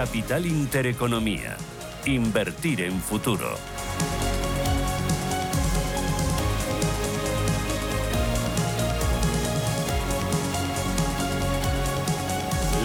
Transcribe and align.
Capital 0.00 0.46
Intereconomía. 0.46 1.58
Invertir 2.06 2.80
en 2.80 2.98
futuro. 3.00 3.50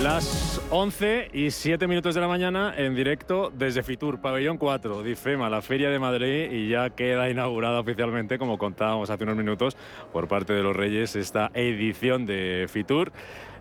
Las 0.04 0.62
11 0.70 1.30
y 1.32 1.52
7 1.52 1.88
minutos 1.88 2.16
de 2.16 2.22
la 2.22 2.28
mañana 2.28 2.74
en 2.76 2.94
directo 2.94 3.50
desde 3.56 3.82
Fitur, 3.82 4.20
pabellón 4.20 4.58
4, 4.58 5.02
DIFEMA, 5.02 5.50
la 5.50 5.62
Feria 5.62 5.90
de 5.90 6.00
Madrid, 6.00 6.52
y 6.52 6.68
ya 6.68 6.90
queda 6.90 7.30
inaugurada 7.30 7.80
oficialmente, 7.80 8.38
como 8.38 8.58
contábamos 8.58 9.10
hace 9.10 9.24
unos 9.24 9.38
minutos, 9.38 9.78
por 10.12 10.28
parte 10.28 10.52
de 10.52 10.64
los 10.64 10.76
Reyes, 10.76 11.16
esta 11.16 11.50
edición 11.54 12.26
de 12.26 12.68
Fitur. 12.70 13.14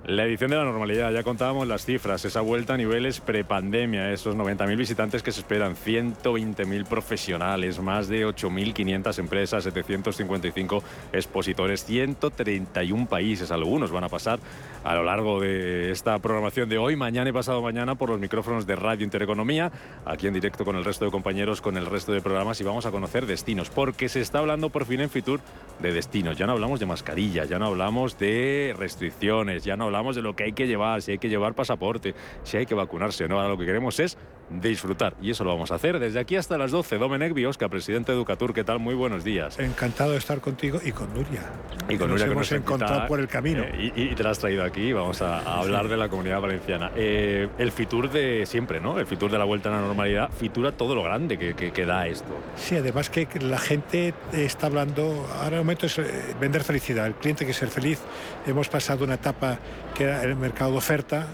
La 0.07 0.25
edición 0.25 0.51
de 0.51 0.59
la 0.59 0.65
normalidad, 0.65 1.11
ya 1.13 1.23
contábamos 1.23 1.67
las 1.67 1.87
cifras, 1.87 2.27
esa 2.27 2.43
vuelta 2.43 2.75
a 2.75 2.77
niveles 2.77 3.21
prepandemia, 3.21 4.13
esos 4.13 4.37
90.000 4.37 4.77
visitantes 4.77 5.23
que 5.23 5.33
se 5.33 5.41
esperan, 5.41 5.77
120.000 5.77 6.85
profesionales, 6.85 7.81
más 7.81 8.07
de 8.09 8.27
8.500 8.27 9.19
empresas, 9.19 9.65
755 9.65 10.83
expositores, 11.15 11.87
131 11.87 13.07
países, 13.07 13.51
algunos 13.51 13.93
van 13.93 14.05
a 14.05 14.11
pasar 14.11 14.41
a 14.85 14.95
lo 14.95 15.05
largo 15.05 15.41
de 15.41 15.91
esta 15.91 16.19
programación 16.19 16.69
de 16.69 16.77
hoy, 16.77 16.97
mañana 16.97 17.31
y 17.31 17.33
pasado 17.33 17.63
mañana 17.63 17.95
por 17.95 18.11
los 18.11 18.21
micrófonos 18.21 18.67
de 18.67 18.77
Radio 18.77 19.05
Intereconomía, 19.05 19.73
aquí 20.05 20.27
en 20.27 20.35
directo 20.35 20.67
con 20.67 20.77
el 20.77 20.85
resto 20.85 21.07
de 21.07 21.13
compañeros, 21.13 21.63
con 21.63 21.79
el 21.79 21.87
resto 21.87 22.13
de 22.13 22.21
programas 22.21 22.61
y 22.61 22.65
vamos 22.65 22.85
a 22.85 22.91
conocer 22.91 23.25
destinos, 23.25 23.71
porque 23.71 24.11
se 24.11 24.21
está 24.21 24.41
hablando 24.41 24.69
por 24.69 24.85
fin 24.85 25.01
en 25.01 25.09
Fitur 25.09 25.41
de 25.81 25.95
destinos, 25.95 26.37
ya 26.37 26.45
no 26.45 26.53
hablamos 26.53 26.79
de 26.79 26.85
mascarilla, 26.85 27.47
ya 27.47 27.59
no 27.59 27.69
hablamos 27.69 28.19
de 28.19 28.75
restricciones, 28.77 29.65
ya 29.65 29.77
no 29.79 29.85
hablamos 29.85 29.94
hablamos 29.95 30.17
de 30.17 30.23
lo 30.23 30.35
que 30.35 30.45
hay 30.45 30.53
que 30.53 30.67
llevar, 30.67 31.03
si 31.03 31.13
hay 31.13 31.19
que 31.19 31.29
llevar 31.29 31.55
pasaporte, 31.55 32.15
si 32.43 32.57
hay 32.57 32.67
que 32.67 32.75
vacunarse 32.75 33.29
no. 33.29 33.37
Ahora 33.37 33.49
lo 33.49 33.59
que 33.59 33.65
queremos 33.65 34.01
es 34.01 34.19
disfrutar 34.51 35.15
y 35.23 35.31
eso 35.31 35.45
lo 35.45 35.51
vamos 35.51 35.73
a 35.73 35.77
hacer 35.77 35.99
desde 35.99 36.21
aquí 36.21 36.37
hasta 36.37 36.59
las 36.59 36.71
12. 36.71 36.99
Domenech 36.99 37.33
Biosca, 37.33 37.69
presidente 37.69 38.13
de 38.13 38.19
Educatur, 38.19 38.53
¿qué 38.53 38.65
tal? 38.65 38.79
Muy 38.79 38.95
buenos 38.95 39.25
días. 39.25 39.59
Encantado 39.59 40.13
de 40.13 40.19
estar 40.19 40.41
contigo 40.41 40.81
y 40.85 40.93
con 40.93 41.13
Nuria. 41.15 41.43
Y 41.89 41.97
con 41.97 42.11
Nuria 42.11 42.27
nos 42.27 42.33
hemos 42.33 42.53
encontrado 42.53 43.07
por 43.07 43.21
el 43.21 43.29
camino. 43.29 43.63
Eh, 43.63 43.93
y, 43.95 44.15
te 44.15 44.23
la 44.23 44.31
has 44.31 44.39
traído 44.39 44.65
aquí, 44.65 44.93
vamos 44.93 45.23
a, 45.23 45.59
hablar 45.61 45.89
de 45.89 45.97
la 45.97 46.09
comunidad 46.09 46.41
valenciana. 46.41 46.91
Eh, 46.97 47.49
el 47.59 47.73
Fitur 47.73 48.11
de 48.11 48.47
siempre, 48.47 48.81
¿no? 48.81 48.99
El 48.99 49.07
Fitur 49.07 49.31
de 49.31 49.39
la 49.39 49.45
vuelta 49.45 49.69
a 49.69 49.73
la 49.73 49.81
normalidad, 49.81 50.31
Fitura 50.31 50.73
todo 50.73 50.95
lo 50.95 51.03
grande 51.03 51.39
que, 51.39 51.55
que, 51.55 51.87
da 51.87 52.07
esto. 52.07 52.35
Sí, 52.57 52.77
además 52.77 53.11
que 53.11 53.27
la 53.41 53.59
gente 53.59 54.15
está 54.33 54.67
hablando, 54.67 55.27
ahora 55.41 55.57
el 55.57 55.63
momento 55.63 55.87
es 55.87 55.99
eh, 55.99 56.35
vender 56.41 56.65
felicidad, 56.65 57.07
el 57.07 57.15
cliente 57.15 57.47
que 57.47 57.53
ser 57.53 57.69
feliz. 57.69 58.01
Hemos 58.47 58.69
pasado 58.69 59.05
una 59.05 59.15
etapa 59.15 59.59
que 59.95 60.05
era 60.05 60.23
el 60.23 60.37
mercado 60.37 60.73
de 60.73 60.79
oferta, 60.79 61.27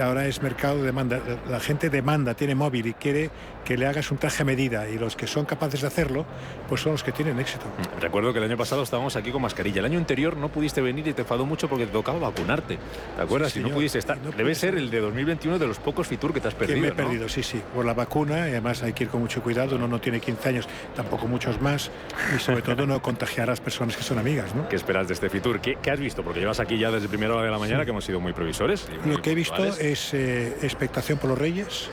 ahora 0.00 0.26
es 0.26 0.42
mercado 0.42 0.78
de 0.78 0.84
demanda. 0.84 1.20
La 1.48 1.60
gente 1.60 1.90
demanda, 1.90 2.34
tiene 2.34 2.54
móvil 2.54 2.86
y 2.86 2.94
quiere 2.94 3.30
que 3.64 3.76
le 3.76 3.86
hagas 3.86 4.10
un 4.10 4.18
traje 4.18 4.42
a 4.42 4.44
medida 4.44 4.88
y 4.88 4.98
los 4.98 5.16
que 5.16 5.26
son 5.26 5.44
capaces 5.44 5.80
de 5.80 5.86
hacerlo, 5.86 6.26
pues 6.68 6.80
son 6.80 6.92
los 6.92 7.02
que 7.02 7.12
tienen 7.12 7.38
éxito. 7.38 7.66
Mm, 7.66 8.00
recuerdo 8.00 8.32
que 8.32 8.38
el 8.38 8.44
año 8.44 8.56
pasado 8.56 8.82
estábamos 8.82 9.16
aquí 9.16 9.30
con 9.30 9.42
mascarilla. 9.42 9.80
El 9.80 9.86
año 9.86 9.98
anterior 9.98 10.36
no 10.36 10.48
pudiste 10.48 10.80
venir 10.80 11.06
y 11.08 11.12
te 11.12 11.22
enfadó 11.22 11.46
mucho 11.46 11.68
porque 11.68 11.86
te 11.86 11.92
tocaba 11.92 12.18
vacunarte. 12.18 12.78
¿Te 13.16 13.22
acuerdas? 13.22 13.52
si 13.52 13.60
no 13.60 13.70
pudiste 13.70 13.98
estar. 13.98 14.18
Debe 14.20 14.54
ser 14.54 14.74
el 14.76 14.90
de 14.90 15.00
2021 15.00 15.58
de 15.58 15.66
los 15.66 15.78
pocos 15.78 16.06
Fitur 16.06 16.32
que 16.32 16.40
te 16.40 16.48
has 16.48 16.54
perdido. 16.54 16.76
Que 16.76 16.82
me 16.82 16.88
he 16.88 16.92
perdido, 16.92 17.28
sí, 17.28 17.42
sí. 17.42 17.60
Por 17.74 17.84
la 17.84 17.94
vacuna 17.94 18.48
y 18.48 18.52
además 18.52 18.82
hay 18.82 18.92
que 18.92 19.04
ir 19.04 19.10
con 19.10 19.20
mucho 19.20 19.42
cuidado. 19.42 19.76
Uno 19.76 19.88
no 19.88 20.00
tiene 20.00 20.20
15 20.20 20.48
años, 20.48 20.68
tampoco 20.94 21.26
muchos 21.26 21.60
más. 21.60 21.90
Y 22.34 22.38
sobre 22.38 22.62
todo 22.62 22.86
no 22.86 23.00
contagiar 23.02 23.48
a 23.48 23.52
las 23.52 23.60
personas 23.60 23.96
que 23.96 24.02
son 24.02 24.18
amigas. 24.18 24.54
¿no? 24.54 24.68
¿Qué 24.68 24.76
esperas 24.76 25.08
de 25.08 25.14
este 25.14 25.28
Fitur? 25.28 25.60
¿Qué, 25.60 25.78
has 25.90 26.00
visto? 26.00 26.22
Porque 26.22 26.40
llevas 26.40 26.60
aquí 26.60 26.78
ya 26.78 26.90
desde 26.90 27.08
primera 27.08 27.34
hora 27.34 27.44
de 27.44 27.50
la 27.50 27.58
mañana 27.58 27.84
que 27.84 27.90
hemos 27.90 28.04
sido 28.04 28.20
muy 28.20 28.32
previsores. 28.32 28.88
Lo 29.04 29.20
que 29.20 29.32
he 29.32 29.34
visto 29.34 29.64
es 29.64 30.14
eh, 30.14 30.56
expectación 30.62 31.18
por 31.18 31.30
los 31.30 31.38
Reyes 31.38 31.90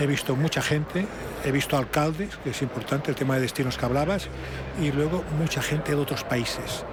he 0.00 0.06
visto 0.06 0.36
mucha 0.36 0.62
gente, 0.62 1.06
he 1.44 1.52
visto 1.52 1.76
alcaldes, 1.76 2.36
que 2.42 2.50
es 2.50 2.62
importante 2.62 3.10
el 3.10 3.16
tema 3.16 3.34
de 3.34 3.42
destinos 3.42 3.76
que 3.78 3.84
hablabas, 3.84 4.28
y 4.80 4.92
luego 4.92 5.24
mucha 5.38 5.62
gente 5.62 5.92
de 5.92 5.98
otros 5.98 6.24
países. 6.24 6.84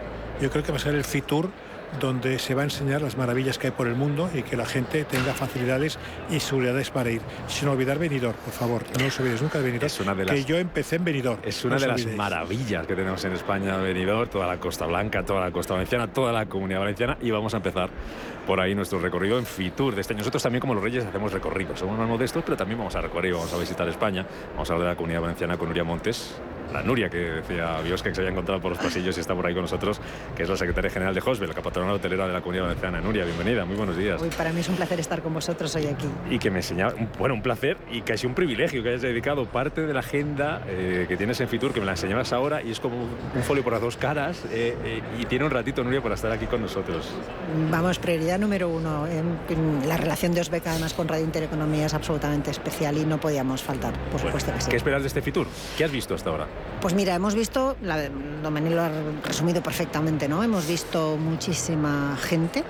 Yo 0.42 0.50
creo 0.50 0.64
que 0.64 0.72
va 0.72 0.78
a 0.78 0.82
ser 0.82 0.96
el 0.96 1.04
FITUR 1.04 1.50
donde 2.00 2.40
se 2.40 2.56
va 2.56 2.62
a 2.62 2.66
enseñar 2.66 3.02
las 3.02 3.18
maravillas 3.18 3.58
que 3.58 3.68
hay 3.68 3.72
por 3.72 3.88
el 3.88 3.96
mundo 3.96 4.30
y 4.34 4.44
que 4.44 4.56
la 4.56 4.66
gente 4.66 5.04
tenga 5.04 5.34
facilidades 5.34 6.00
y 6.30 6.40
seguridades 6.40 6.90
para 6.90 7.12
ir. 7.12 7.22
Sin 7.48 7.68
olvidar 7.68 8.00
Benidorm, 8.00 8.38
por 8.38 8.54
favor, 8.54 8.84
no 9.00 9.06
os 9.06 9.20
olvidéis 9.20 9.42
nunca 9.42 9.60
de 9.60 9.66
Benidorm, 9.72 10.26
que 10.28 10.44
yo 10.46 10.58
empecé 10.58 10.98
en 10.98 11.06
Benidorm. 11.06 11.40
Es 11.44 11.64
una 11.66 11.78
de 11.78 11.88
las 11.88 12.06
maravillas 12.08 12.88
que 12.88 12.96
tenemos 12.96 13.24
en 13.26 13.34
España, 13.34 13.78
Benidorm, 13.78 14.30
toda 14.30 14.48
la 14.48 14.58
Costa 14.58 14.86
Blanca, 14.86 15.24
toda 15.24 15.42
la 15.42 15.52
Costa 15.52 15.74
Valenciana, 15.74 16.08
toda 16.08 16.32
la 16.32 16.46
Comunidad 16.46 16.80
Valenciana 16.80 17.18
y 17.22 17.32
vamos 17.32 17.54
a 17.54 17.58
empezar 17.58 17.90
por 18.46 18.60
ahí 18.60 18.74
nuestro 18.76 19.00
recorrido 19.00 19.38
en 19.38 19.46
Fitur 19.46 19.96
de 19.96 20.02
este 20.02 20.14
año. 20.14 20.20
Nosotros 20.20 20.44
también 20.44 20.62
como 20.62 20.74
los 20.74 20.84
Reyes 20.84 21.06
hacemos 21.06 21.32
recorridos, 21.32 21.80
somos 21.80 21.98
más 21.98 22.08
modestos, 22.08 22.44
pero 22.44 22.58
también 22.58 22.78
vamos 22.78 22.96
a 22.96 23.02
recorrer, 23.02 23.34
vamos 23.34 23.54
a 23.54 23.58
visitar 23.58 23.88
España, 23.88 24.26
vamos 24.54 24.70
a 24.70 24.74
hablar 24.74 24.88
de 24.88 24.94
la 24.94 24.98
Comunidad 24.98 25.22
Valenciana 25.22 25.58
con 25.58 25.68
Nuria 25.68 25.84
Montes, 25.84 26.36
la 26.72 26.84
Nuria, 26.84 27.10
que 27.10 27.18
decía 27.18 27.80
Biosca 27.82 28.10
que 28.10 28.16
se 28.16 28.22
había 28.22 28.32
encontrado 28.32 28.62
por 28.62 28.72
los 28.72 28.80
pasillos 28.80 29.18
y 29.18 29.20
está 29.20 29.36
por 29.36 29.46
ahí 29.46 29.54
con 29.54 29.64
nosotros, 29.64 30.00
que 30.36 30.44
es 30.44 30.50
la 30.50 30.58
secretaria 30.58 30.90
general 30.90 31.14
de 31.14 31.22
Hosbel, 31.26 31.50
la 31.50 31.62
patronal 31.62 31.96
hotelera 31.96 32.28
de 32.28 32.34
la 32.34 32.42
Comunidad 32.42 32.64
Valenciana. 32.66 33.02
Nuria, 33.02 33.26
bienvenida, 33.26 33.66
muy 33.66 33.76
buenos 33.76 33.98
días. 33.98 34.22
para 34.38 34.52
mí 34.52 34.62
es 34.62 34.70
un 34.70 34.76
placer 34.76 35.00
estar 35.00 35.22
con 35.22 35.34
vosotros 35.34 35.76
hoy 35.76 35.88
aquí. 35.88 36.08
Y 36.30 36.40
que 36.40 36.50
me 36.50 36.60
enseñaba, 36.60 36.94
bueno, 37.18 37.36
un 37.36 37.42
placer 37.42 37.78
y 37.92 38.02
casi 38.02 38.28
un 38.28 38.34
privilegio 38.34 38.84
que 38.84 38.90
hayas 38.90 39.02
dedicado 39.02 39.46
parte 39.46 39.86
de 39.86 39.94
la 39.94 40.00
agenda 40.00 40.62
eh, 40.68 41.06
que 41.08 41.18
tienes 41.18 41.40
en 41.42 41.48
Fitur, 41.48 41.74
que 41.74 41.80
me 41.80 41.86
la 41.86 41.94
enseñabas 41.94 42.34
ahora 42.34 42.62
y 42.62 42.72
es 42.72 42.80
como 42.80 42.98
un 43.36 43.44
folio 43.44 43.64
por 43.64 43.74
las 43.74 43.82
dos 43.82 43.98
caras 43.98 44.44
eh, 44.52 44.76
eh, 44.84 45.02
y 45.20 45.26
tiene 45.26 45.46
un 45.46 45.52
ratito, 45.52 45.84
Nuria, 45.84 46.02
para 46.02 46.16
estar 46.16 46.32
aquí 46.32 46.46
con 46.46 46.62
nosotros. 46.62 47.10
Vamos, 47.70 48.00
prioridad 48.00 48.40
número 48.40 48.70
uno. 48.70 49.08
la 49.88 49.98
relación 49.98 50.34
de 50.34 50.42
Osbeca 50.42 50.72
además 50.72 50.94
con 50.94 51.08
Radio 51.08 51.26
Intereconomía 51.26 51.86
es 51.86 51.94
absolutamente 51.94 52.52
especial 52.52 52.98
y 52.98 53.06
no 53.06 53.20
podíamos 53.20 53.62
faltar, 53.62 53.94
por 54.12 54.20
supuesto 54.20 54.54
que 54.54 54.62
sí. 54.62 54.70
¿Qué 54.70 54.78
esperas 54.78 55.02
de 55.02 55.08
este 55.08 55.22
Fitur? 55.22 55.48
¿Qué 55.78 55.84
has 55.84 55.92
visto 55.92 56.16
hasta 56.16 56.30
ahora? 56.30 56.48
Pues 56.82 56.96
mira, 56.96 57.14
hemos 57.14 57.36
visto, 57.36 57.76
la, 57.84 58.10
lo 58.10 58.82
ha 58.82 58.90
resumido 59.24 59.62
perfectamente, 59.62 60.28
¿no? 60.28 60.44
Hemos 60.44 60.68
visto 60.68 61.16
muchísima 61.18 62.18
gente 62.20 62.64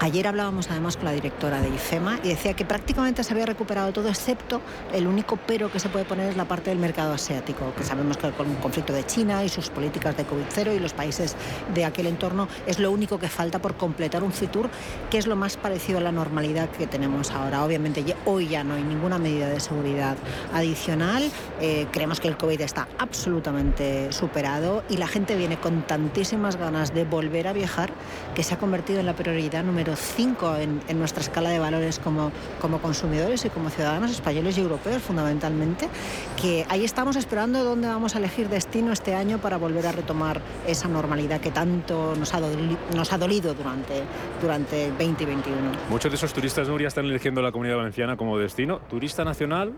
Ayer 0.00 0.28
hablábamos 0.28 0.70
además 0.70 0.96
con 0.96 1.06
la 1.06 1.12
directora 1.12 1.60
de 1.60 1.70
IFEMA 1.70 2.20
y 2.22 2.28
decía 2.28 2.54
que 2.54 2.64
prácticamente 2.64 3.24
se 3.24 3.32
había 3.32 3.46
recuperado 3.46 3.92
todo, 3.92 4.08
excepto 4.08 4.60
el 4.92 5.08
único 5.08 5.36
pero 5.44 5.72
que 5.72 5.80
se 5.80 5.88
puede 5.88 6.04
poner 6.04 6.30
es 6.30 6.36
la 6.36 6.44
parte 6.44 6.70
del 6.70 6.78
mercado 6.78 7.14
asiático, 7.14 7.74
que 7.76 7.82
sabemos 7.82 8.16
que 8.16 8.30
con 8.30 8.48
el 8.48 8.56
conflicto 8.58 8.92
de 8.92 9.04
China 9.04 9.42
y 9.42 9.48
sus 9.48 9.70
políticas 9.70 10.16
de 10.16 10.24
COVID-0 10.24 10.76
y 10.76 10.78
los 10.78 10.92
países 10.92 11.34
de 11.74 11.84
aquel 11.84 12.06
entorno 12.06 12.46
es 12.68 12.78
lo 12.78 12.92
único 12.92 13.18
que 13.18 13.28
falta 13.28 13.58
por 13.58 13.74
completar 13.74 14.22
un 14.22 14.32
FITUR 14.32 14.70
que 15.10 15.18
es 15.18 15.26
lo 15.26 15.34
más 15.34 15.56
parecido 15.56 15.98
a 15.98 16.00
la 16.00 16.12
normalidad 16.12 16.68
que 16.70 16.86
tenemos 16.86 17.32
ahora. 17.32 17.64
Obviamente 17.64 18.04
hoy 18.24 18.46
ya 18.46 18.62
no 18.62 18.74
hay 18.74 18.84
ninguna 18.84 19.18
medida 19.18 19.48
de 19.48 19.58
seguridad 19.58 20.16
adicional, 20.54 21.28
eh, 21.60 21.88
creemos 21.90 22.20
que 22.20 22.28
el 22.28 22.36
COVID 22.36 22.60
está 22.60 22.86
absolutamente 22.98 24.12
superado 24.12 24.84
y 24.88 24.96
la 24.96 25.08
gente 25.08 25.34
viene 25.34 25.58
con 25.58 25.82
tantísimas 25.82 26.54
ganas 26.54 26.94
de 26.94 27.04
volver 27.04 27.48
a 27.48 27.52
viajar 27.52 27.90
que 28.36 28.44
se 28.44 28.54
ha 28.54 28.58
convertido 28.58 29.00
en 29.00 29.06
la 29.06 29.16
prioridad 29.16 29.64
número 29.64 29.87
número 29.88 29.96
5 29.96 30.56
en, 30.56 30.80
en, 30.88 30.98
nuestra 30.98 31.22
escala 31.22 31.48
de 31.50 31.58
valores 31.58 31.98
como, 31.98 32.30
como 32.60 32.80
consumidores 32.80 33.44
y 33.44 33.50
como 33.50 33.70
ciudadanos 33.70 34.10
españoles 34.10 34.58
y 34.58 34.60
europeos 34.60 35.02
fundamentalmente, 35.02 35.88
que 36.40 36.66
ahí 36.68 36.84
estamos 36.84 37.16
esperando 37.16 37.64
dónde 37.64 37.88
vamos 37.88 38.14
a 38.14 38.18
elegir 38.18 38.48
destino 38.48 38.92
este 38.92 39.14
año 39.14 39.38
para 39.38 39.56
volver 39.56 39.86
a 39.86 39.92
retomar 39.92 40.42
esa 40.66 40.88
normalidad 40.88 41.40
que 41.40 41.50
tanto 41.50 42.14
nos 42.16 42.34
ha, 42.34 42.40
dolido, 42.40 42.78
nos 42.94 43.12
ha 43.12 43.18
dolido 43.18 43.54
durante, 43.54 44.02
durante 44.42 44.90
2021. 44.90 45.56
Muchos 45.88 46.10
de 46.10 46.16
esos 46.16 46.32
turistas, 46.34 46.68
Nuria, 46.68 46.88
están 46.88 47.06
eligiendo 47.06 47.40
la 47.40 47.50
Comunidad 47.52 47.76
Valenciana 47.76 48.16
como 48.16 48.38
destino. 48.38 48.80
¿Turista 48.90 49.24
nacional 49.24 49.72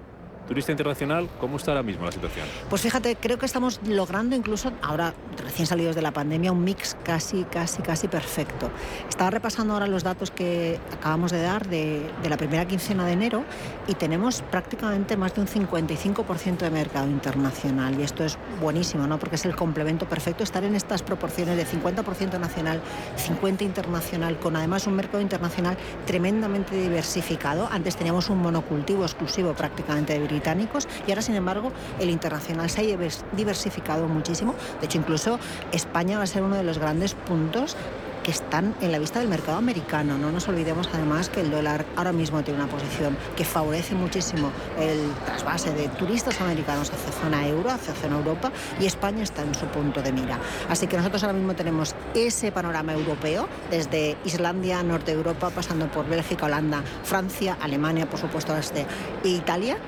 turista 0.46 0.72
internacional, 0.72 1.28
¿cómo 1.38 1.56
está 1.56 1.70
ahora 1.72 1.82
mismo 1.82 2.04
la 2.04 2.12
situación? 2.12 2.46
Pues 2.68 2.82
fíjate, 2.82 3.16
creo 3.16 3.38
que 3.38 3.46
estamos 3.46 3.80
logrando 3.86 4.34
incluso 4.34 4.72
ahora, 4.82 5.14
recién 5.42 5.66
salidos 5.66 5.94
de 5.94 6.02
la 6.02 6.10
pandemia, 6.10 6.52
un 6.52 6.64
mix 6.64 6.96
casi, 7.04 7.44
casi, 7.44 7.82
casi 7.82 8.08
perfecto. 8.08 8.70
Estaba 9.08 9.30
repasando 9.30 9.74
ahora 9.74 9.86
los 9.86 10.02
datos 10.02 10.30
que 10.30 10.78
acabamos 10.92 11.30
de 11.32 11.42
dar 11.42 11.68
de, 11.68 12.10
la 12.28 12.36
primera 12.36 12.66
quincena 12.66 13.06
de 13.06 13.12
enero 13.12 13.44
y 13.86 13.94
tenemos 13.94 14.42
prácticamente 14.42 15.16
más 15.16 15.34
de 15.34 15.40
un 15.42 15.46
55% 15.46 16.58
de 16.58 16.70
mercado 16.70 17.08
internacional 17.08 17.98
y 17.98 18.02
esto 18.02 18.24
es 18.24 18.38
buenísimo, 18.60 19.06
¿no? 19.06 19.18
Porque 19.18 19.36
es 19.36 19.44
el 19.44 19.56
complemento 19.56 20.08
perfecto 20.08 20.44
estar 20.44 20.64
en 20.64 20.74
estas 20.74 21.02
proporciones 21.02 21.56
de 21.56 21.66
50% 21.66 22.38
nacional, 22.38 22.80
50 23.16 23.64
internacional, 23.64 24.38
con 24.38 24.56
además 24.56 24.86
un 24.86 24.94
mercado 24.94 25.20
internacional 25.20 25.76
tremendamente 26.06 26.76
diversificado. 26.76 27.68
Antes 27.70 27.96
teníamos 27.96 28.30
un 28.30 28.38
monocultivo 28.38 29.04
exclusivo 29.04 29.54
prácticamente 29.54 30.12
de 30.12 30.20
británicos 30.30 30.88
y 31.06 31.10
ahora, 31.10 31.22
sin 31.22 31.34
embargo, 31.34 31.72
el 31.98 32.10
internacional 32.10 32.70
se 32.70 32.80
ha 32.80 32.98
diversificado 33.36 34.08
muchísimo. 34.08 34.54
De 34.80 34.86
hecho, 34.86 34.98
incluso 34.98 35.38
España 35.72 36.18
va 36.18 36.24
a 36.24 36.26
ser 36.26 36.42
uno 36.42 36.56
de 36.56 36.62
los 36.62 36.78
grandes 36.78 37.14
puntos 37.14 37.76
que 38.22 38.30
están 38.30 38.74
en 38.80 38.92
la 38.92 38.98
vista 38.98 39.18
del 39.18 39.28
mercado 39.28 39.58
americano. 39.58 40.18
No 40.18 40.30
nos 40.30 40.48
olvidemos 40.48 40.88
además 40.92 41.28
que 41.28 41.40
el 41.40 41.50
dólar 41.50 41.84
ahora 41.96 42.12
mismo 42.12 42.42
tiene 42.42 42.62
una 42.62 42.70
posición 42.70 43.16
que 43.36 43.44
favorece 43.44 43.94
muchísimo 43.94 44.50
el 44.78 45.12
trasvase 45.24 45.72
de 45.72 45.88
turistas 45.88 46.40
americanos 46.40 46.90
hacia 46.92 47.12
zona 47.12 47.46
euro, 47.48 47.70
hacia 47.70 47.94
zona 47.94 48.18
Europa 48.18 48.52
y 48.80 48.86
España 48.86 49.22
está 49.22 49.42
en 49.42 49.54
su 49.54 49.66
punto 49.66 50.02
de 50.02 50.12
mira. 50.12 50.38
Así 50.68 50.86
que 50.86 50.96
nosotros 50.96 51.22
ahora 51.22 51.34
mismo 51.34 51.54
tenemos 51.54 51.94
ese 52.14 52.52
panorama 52.52 52.92
europeo 52.92 53.48
desde 53.70 54.16
Islandia, 54.24 54.82
Norte 54.82 55.12
Europa, 55.12 55.50
pasando 55.50 55.90
por 55.90 56.06
Bélgica, 56.06 56.46
Holanda, 56.46 56.82
Francia, 57.04 57.56
Alemania, 57.60 58.08
por 58.08 58.20
supuesto, 58.20 58.54
desde 58.54 58.86
Italia 59.24 59.78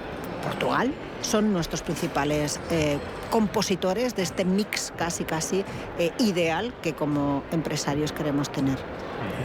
Portugal 0.43 0.93
son 1.23 1.53
nuestros 1.53 1.83
principales 1.83 2.61
eh, 2.71 2.99
compositores 3.31 4.15
de 4.15 4.23
este 4.23 4.45
mix 4.45 4.93
casi 4.97 5.25
casi 5.25 5.65
eh, 5.99 6.13
ideal 6.19 6.75
que 6.83 6.95
como 6.95 7.43
empresarios 7.53 8.13
queremos 8.13 8.51
tener. 8.51 8.79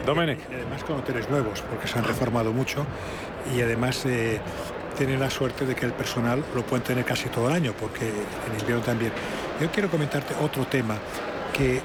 Domene. 0.05 0.37
Además 0.49 0.83
con 0.83 0.97
hoteles 0.97 1.29
nuevos, 1.29 1.61
porque 1.61 1.87
se 1.87 1.97
han 1.99 2.05
reformado 2.05 2.51
mucho 2.51 2.85
y 3.55 3.61
además 3.61 4.05
eh, 4.05 4.41
tienen 4.97 5.19
la 5.19 5.29
suerte 5.29 5.65
de 5.65 5.75
que 5.75 5.85
el 5.85 5.93
personal 5.93 6.43
lo 6.55 6.63
pueden 6.63 6.83
tener 6.83 7.05
casi 7.05 7.29
todo 7.29 7.47
el 7.49 7.53
año, 7.53 7.73
porque 7.79 8.07
en 8.07 8.59
invierno 8.59 8.83
también. 8.83 9.11
Yo 9.61 9.71
quiero 9.71 9.89
comentarte 9.89 10.33
otro 10.41 10.65
tema, 10.65 10.97
que 11.53 11.81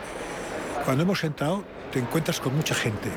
cuando 0.85 1.03
hemos 1.05 1.23
entrado 1.25 1.63
te 1.93 1.99
encuentras 1.99 2.41
con 2.41 2.57
mucha 2.57 2.75
gente 2.75 3.11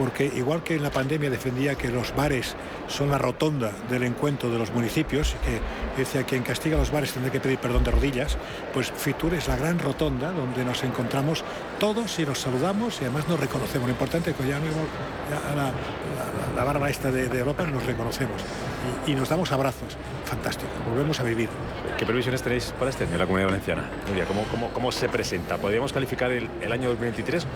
porque 0.00 0.24
igual 0.24 0.62
que 0.62 0.76
en 0.76 0.82
la 0.82 0.88
pandemia 0.88 1.28
defendía 1.28 1.74
que 1.74 1.88
los 1.88 2.16
bares 2.16 2.56
son 2.88 3.10
la 3.10 3.18
rotonda 3.18 3.70
del 3.90 4.04
encuentro 4.04 4.48
de 4.48 4.58
los 4.58 4.72
municipios, 4.72 5.36
que 5.44 5.60
decía 6.00 6.22
que 6.22 6.28
quien 6.28 6.42
castiga 6.42 6.78
los 6.78 6.90
bares 6.90 7.12
tendrá 7.12 7.30
que 7.30 7.38
pedir 7.38 7.58
perdón 7.58 7.84
de 7.84 7.90
rodillas, 7.90 8.38
pues 8.72 8.90
Fitur 8.90 9.34
es 9.34 9.46
la 9.46 9.56
gran 9.56 9.78
rotonda 9.78 10.32
donde 10.32 10.64
nos 10.64 10.84
encontramos 10.84 11.44
todos 11.78 12.18
y 12.18 12.24
nos 12.24 12.38
saludamos 12.38 12.98
y 13.02 13.04
además 13.04 13.28
nos 13.28 13.38
reconocemos. 13.38 13.88
Lo 13.88 13.92
importante 13.92 14.30
es 14.30 14.36
que 14.36 14.44
ya, 14.44 14.58
ya 14.58 15.54
la, 15.54 15.64
la, 15.64 15.72
la, 16.56 16.64
barba 16.64 16.88
esta 16.88 17.10
de, 17.10 17.26
Europa 17.38 17.66
nos 17.66 17.84
reconocemos 17.84 18.40
y, 19.06 19.14
nos 19.14 19.28
damos 19.28 19.52
abrazos. 19.52 19.98
Fantástico, 20.24 20.70
volvemos 20.88 21.20
a 21.20 21.24
vivir. 21.24 21.50
¿Qué 21.98 22.06
previsiones 22.06 22.40
tenéis 22.40 22.72
para 22.78 22.88
este 22.90 23.04
año 23.04 23.12
en 23.12 23.18
la 23.18 23.26
Comunidad 23.26 23.48
Valenciana? 23.48 23.84
Nuria, 24.08 24.24
¿cómo, 24.24 24.44
cómo, 24.44 24.70
cómo 24.70 24.92
se 24.92 25.10
presenta? 25.10 25.58
¿Podríamos 25.58 25.92
calificar 25.92 26.32
el 26.32 26.72
año 26.72 26.88
2023 26.88 27.46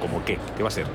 como 0.00 0.24
qué? 0.24 0.40
¿Qué 0.56 0.62
va 0.64 0.70
a 0.70 0.72
ser? 0.72 0.86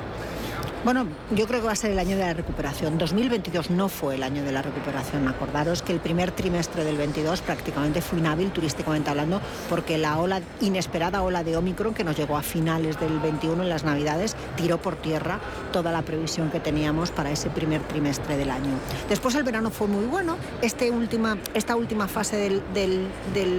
Bueno, 0.86 1.06
yo 1.36 1.46
creo 1.46 1.60
que 1.60 1.68
va 1.68 1.74
a 1.74 1.76
ser 1.76 1.92
el 1.92 2.00
año 2.00 2.16
de 2.16 2.24
la 2.24 2.34
recuperación. 2.34 2.98
2022 2.98 3.70
no 3.70 3.90
fue 3.90 4.16
el 4.16 4.24
año 4.24 4.46
de 4.46 4.54
la 4.54 4.62
recuperación. 4.62 5.28
Acordaros 5.28 5.82
que 5.82 5.92
el 5.92 6.00
primer 6.00 6.32
trimestre 6.32 6.86
del 6.86 6.96
22 6.96 7.42
prácticamente 7.42 8.02
fue 8.02 8.20
inhábil 8.20 8.50
turísticamente 8.52 9.10
hablando 9.10 9.42
porque 9.68 9.98
la 9.98 10.18
ola 10.18 10.40
inesperada 10.62 11.22
ola 11.22 11.44
de 11.44 11.58
Omicron 11.58 11.94
que 11.94 12.06
nos 12.06 12.16
llegó 12.16 12.38
a 12.38 12.44
finales 12.44 12.98
del 12.98 13.20
21 13.20 13.62
en 13.62 13.68
las 13.68 13.84
Navidades 13.84 14.38
tiró 14.56 14.82
por 14.82 14.96
tierra 14.96 15.42
toda 15.74 15.92
la 15.92 16.02
previsión 16.02 16.50
que 16.50 16.62
teníamos 16.62 17.12
para 17.12 17.30
ese 17.30 17.50
primer 17.50 17.82
trimestre 17.82 18.38
del 18.38 18.50
año. 18.50 18.72
Después 19.10 19.36
el 19.36 19.44
verano 19.44 19.72
fue 19.72 19.88
muy 19.88 20.06
bueno. 20.06 20.38
Este 20.62 20.92
última, 20.92 21.38
esta 21.54 21.76
última 21.76 22.08
fase 22.08 22.38
del, 22.74 23.10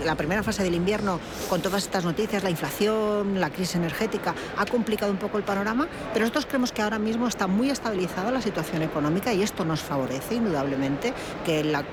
la 0.07 0.15
primera 0.15 0.43
fase 0.43 0.63
del 0.63 0.75
invierno 0.75 1.21
con 1.51 1.61
todas 1.61 1.83
estas 1.83 2.03
noticias, 2.03 2.43
la 2.43 2.51
inflación, 2.51 3.39
la 3.39 3.51
crisis 3.51 3.77
energética, 3.77 4.35
ha 4.57 4.65
complicado 4.65 5.13
un 5.13 5.19
poco 5.19 5.37
el 5.37 5.45
panorama, 5.45 5.87
pero 6.15 6.25
nosotros 6.25 6.47
creemos 6.47 6.73
que 6.73 6.81
ahora 6.81 6.99
mismo 6.99 7.10
está 7.29 7.47
muy 7.47 7.71
estabilizada 7.71 8.31
la 8.31 8.41
situación 8.41 8.83
económica 8.83 9.33
y 9.33 9.43
esto 9.43 9.65
nos 9.65 9.81
favorece 9.81 10.37
indudablemente 10.37 11.13
que 11.45 11.65
la 11.65 11.85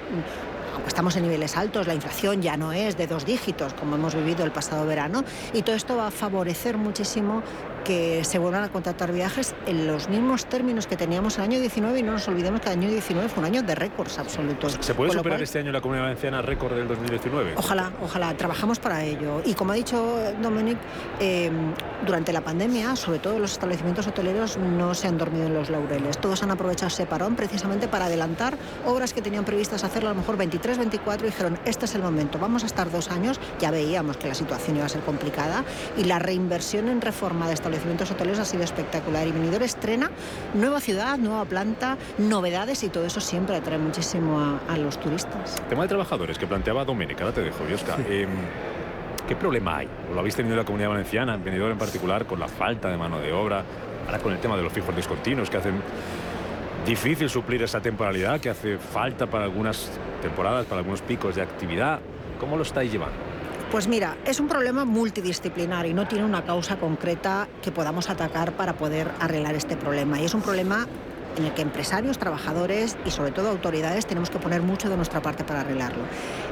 aunque 0.74 0.90
estamos 0.90 1.16
en 1.16 1.24
niveles 1.24 1.58
altos, 1.58 1.88
la 1.88 1.96
inflación 1.96 2.44
ya 2.44 2.56
no 2.56 2.72
es 2.72 2.98
de 2.98 3.08
dos 3.08 3.26
dígitos 3.26 3.74
como 3.74 3.96
hemos 3.96 4.14
vivido 4.14 4.46
el 4.46 4.52
pasado 4.52 4.86
verano 4.86 5.24
y 5.54 5.64
todo 5.64 5.76
esto 5.76 5.98
va 5.98 6.08
a 6.08 6.12
favorecer 6.12 6.78
muchísimo 6.78 7.42
que 7.88 8.26
se 8.26 8.38
vuelvan 8.38 8.64
a 8.64 8.70
contratar 8.70 9.14
viajes 9.14 9.56
en 9.66 9.88
los 9.88 10.10
mismos 10.10 10.46
términos 10.46 10.88
que 10.88 10.98
teníamos 10.98 11.38
el 11.38 11.46
año 11.46 11.60
19 11.62 12.00
y 12.00 12.04
no 12.04 12.12
nos 12.12 12.28
olvidemos 12.28 12.60
que 12.60 12.68
el 12.68 12.80
año 12.80 12.90
19 12.90 13.30
fue 13.30 13.40
un 13.40 13.46
año 13.46 13.64
de 13.64 13.76
récords 13.76 14.20
absolutos. 14.20 14.78
¿Se 14.82 14.94
puede 14.94 15.12
superar 15.12 15.38
cual, 15.38 15.44
este 15.44 15.60
año 15.60 15.72
la 15.72 15.80
Comunidad 15.80 16.04
Valenciana 16.04 16.42
récord 16.42 16.76
del 16.76 16.90
2019? 16.90 17.54
Ojalá, 17.56 17.94
ojalá, 18.04 18.34
trabajamos 18.36 18.80
para 18.80 19.06
ello. 19.06 19.42
Y 19.46 19.54
como 19.54 19.72
ha 19.72 19.76
dicho 19.76 20.18
Dominic, 20.42 20.78
eh, 21.22 21.50
durante 22.06 22.34
la 22.34 22.42
pandemia, 22.42 22.98
sobre 22.98 23.20
todo 23.20 23.40
los 23.40 23.54
establecimientos 23.54 24.06
hoteleros 24.06 24.58
no 24.58 24.94
se 24.94 25.08
han 25.08 25.18
dormido 25.18 25.46
en 25.46 25.54
los 25.54 25.70
laureles. 25.70 26.18
Todos 26.18 26.44
han 26.44 26.52
aprovechado 26.52 26.90
ese 26.90 27.06
parón 27.06 27.38
precisamente 27.38 27.88
para 27.88 28.08
adelantar 28.08 28.58
obras 28.86 29.14
que 29.14 29.22
tenían 29.22 29.46
previstas 29.46 29.86
hacerlo 29.86 30.10
a 30.10 30.12
lo 30.12 30.20
mejor 30.20 30.36
23, 30.36 30.78
24 30.78 31.26
y 31.26 31.30
dijeron, 31.30 31.58
este 31.64 31.86
es 31.86 31.96
el 31.96 32.02
momento, 32.02 32.38
vamos 32.38 32.64
a 32.64 32.66
estar 32.66 32.92
dos 32.92 33.10
años, 33.12 33.40
ya 33.62 33.72
veíamos 33.72 34.18
que 34.18 34.28
la 34.28 34.36
situación 34.36 34.76
iba 34.76 34.86
a 34.86 34.90
ser 34.90 35.02
complicada 35.04 35.64
y 35.96 36.04
la 36.04 36.20
reinversión 36.20 36.90
en 36.90 37.00
reforma 37.00 37.48
de 37.48 37.54
establecimientos 37.54 37.77
establecimientos 37.78 38.12
hoteleros 38.12 38.40
ha 38.40 38.46
sido 38.46 38.64
espectacular. 38.64 39.28
Y 39.28 39.32
Benidorm 39.32 39.64
estrena 39.64 40.10
nueva 40.54 40.80
ciudad, 40.80 41.18
nueva 41.18 41.46
planta, 41.46 41.98
novedades 42.18 42.84
y 42.84 42.90
todo 42.90 43.06
eso 43.06 43.22
siempre 43.22 43.56
atrae 43.56 43.78
muchísimo 43.78 44.40
a, 44.40 44.60
a 44.68 44.78
los 44.78 45.00
turistas. 45.00 45.56
Tema 45.70 45.84
de 45.84 45.88
trabajadores 45.90 46.38
que 46.38 46.48
planteaba 46.48 46.84
Doménica, 46.86 47.24
ahora 47.24 47.36
te 47.36 47.42
dejo, 47.42 47.68
Yosca. 47.68 47.96
Sí. 47.98 48.04
Eh, 48.08 48.28
¿Qué 49.28 49.36
problema 49.36 49.78
hay? 49.78 49.90
¿O 50.10 50.14
lo 50.14 50.22
habéis 50.22 50.36
tenido 50.36 50.54
en 50.54 50.60
la 50.60 50.66
comunidad 50.66 50.90
valenciana, 50.90 51.36
en 51.36 51.44
Benidorm 51.44 51.74
en 51.74 51.78
particular, 51.78 52.26
con 52.26 52.40
la 52.40 52.48
falta 52.48 52.90
de 52.90 52.98
mano 52.98 53.20
de 53.20 53.34
obra? 53.34 53.64
Ahora 54.06 54.20
con 54.20 54.32
el 54.32 54.40
tema 54.40 54.56
de 54.56 54.64
los 54.64 54.72
fijos 54.72 54.96
discontinuos 54.96 55.50
que 55.50 55.58
hacen 55.58 55.82
difícil 56.86 57.30
suplir 57.30 57.62
esa 57.62 57.82
temporalidad 57.82 58.40
que 58.40 58.50
hace 58.50 58.78
falta 58.78 59.28
para 59.28 59.44
algunas 59.44 59.92
temporadas, 60.22 60.66
para 60.66 60.80
algunos 60.80 61.02
picos 61.02 61.36
de 61.36 61.42
actividad. 61.42 62.00
¿Cómo 62.40 62.56
lo 62.56 62.64
estáis 62.64 62.92
llevando? 62.92 63.18
Pues 63.72 63.90
mira, 63.90 64.16
es 64.26 64.40
un 64.40 64.48
problema 64.48 64.86
multidisciplinar 64.86 65.86
y 65.88 65.94
no 65.94 66.08
tiene 66.08 66.24
una 66.24 66.46
causa 66.46 66.78
concreta 66.78 67.50
que 67.62 67.70
podamos 67.70 68.10
atacar 68.10 68.54
para 68.54 68.78
poder 68.78 69.12
arreglar 69.20 69.56
este 69.56 69.76
problema. 69.76 70.22
Y 70.22 70.26
es 70.26 70.34
un 70.34 70.42
problema 70.42 70.88
en 71.38 71.46
el 71.46 71.54
que 71.54 71.62
empresarios, 71.62 72.18
trabajadores 72.18 72.98
y 73.06 73.12
sobre 73.12 73.32
todo 73.32 73.50
autoridades 73.50 74.06
tenemos 74.06 74.30
que 74.30 74.40
poner 74.40 74.62
mucho 74.62 74.90
de 74.90 74.98
nuestra 74.98 75.22
parte 75.22 75.44
para 75.44 75.62
arreglarlo. 75.62 76.04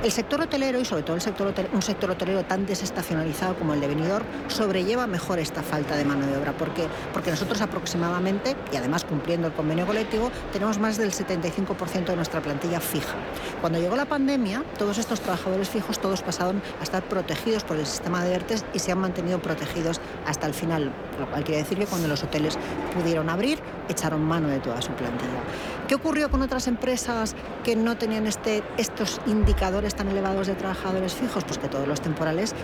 El 0.04 0.12
sector 0.12 0.42
hotelero 0.42 0.80
y 0.80 0.86
sobre 0.86 1.04
todo 1.04 1.16
el 1.16 1.22
sector 1.22 1.54
un 1.74 1.82
sector 1.82 2.12
hotelero 2.12 2.46
tan 2.46 2.66
desestacionalizado 2.66 3.56
como 3.56 3.74
el 3.74 3.82
de 3.82 3.88
Benidorm 3.88 4.26
sobrelleva 4.48 5.08
mejor 5.08 5.40
esta 5.40 5.64
falta 5.64 5.96
de 5.96 6.06
mano 6.06 6.26
de 6.28 6.38
obra 6.38 6.54
porque 6.54 6.88
porque 7.14 7.32
nosotros 7.32 7.62
aproximadamente 7.62 8.56
y 8.72 8.76
además 8.76 9.04
cumpliendo 9.04 9.48
el 9.48 9.54
convenio 9.54 9.86
colectivo 9.86 10.32
tenemos 10.54 10.80
más 10.80 10.98
del 10.98 11.12
75% 11.12 12.06
de 12.06 12.16
nuestra 12.16 12.42
plantilla 12.42 12.80
fija. 12.80 13.16
Cuando 13.62 13.80
llegó 13.80 13.96
la 13.96 14.06
pandemia, 14.06 14.64
todos 14.78 14.98
estos 14.98 15.22
trabajadores 15.22 15.70
fijos 15.70 16.00
todos 16.00 16.22
pasaron 16.22 16.62
a 16.80 16.84
estar 16.84 17.04
protegidos 17.04 17.64
por 17.64 17.78
el 17.78 17.86
sistema 17.86 18.24
de 18.24 18.34
ERTES 18.36 18.66
y 18.74 18.80
se 18.80 18.92
han 18.92 19.00
mantenido 19.00 19.40
protegidos 19.40 20.00
hasta 20.26 20.48
el 20.48 20.54
final, 20.54 20.92
lo 21.20 21.28
cual 21.30 21.44
quiere 21.44 21.64
decir 21.64 21.78
que 21.78 21.86
cuando 21.86 22.08
los 22.08 22.24
hoteles 22.24 22.58
pudieron 22.94 23.30
abrir, 23.30 23.60
echaron 23.90 24.24
mano 24.24 24.48
de 24.48 24.60
toda 24.60 24.82
su 24.82 24.92
plantilla. 24.92 25.42
¿Qué 25.88 25.94
ocurrió 25.94 26.32
con 26.32 26.42
otras 26.42 26.68
empresas 26.68 27.36
que 27.64 27.76
no 27.76 27.96
tenían 27.96 28.26
este, 28.26 28.64
estos 28.78 29.22
indicadores 29.28 29.94
tan 29.94 30.08
elevados 30.08 30.48
de 30.48 30.56
trabajadores 30.56 31.14
fijos? 31.14 31.44
Pues 31.44 31.60
que 31.60 31.68
todos 31.68 31.88
los 31.88 32.02
temporales 32.02 32.56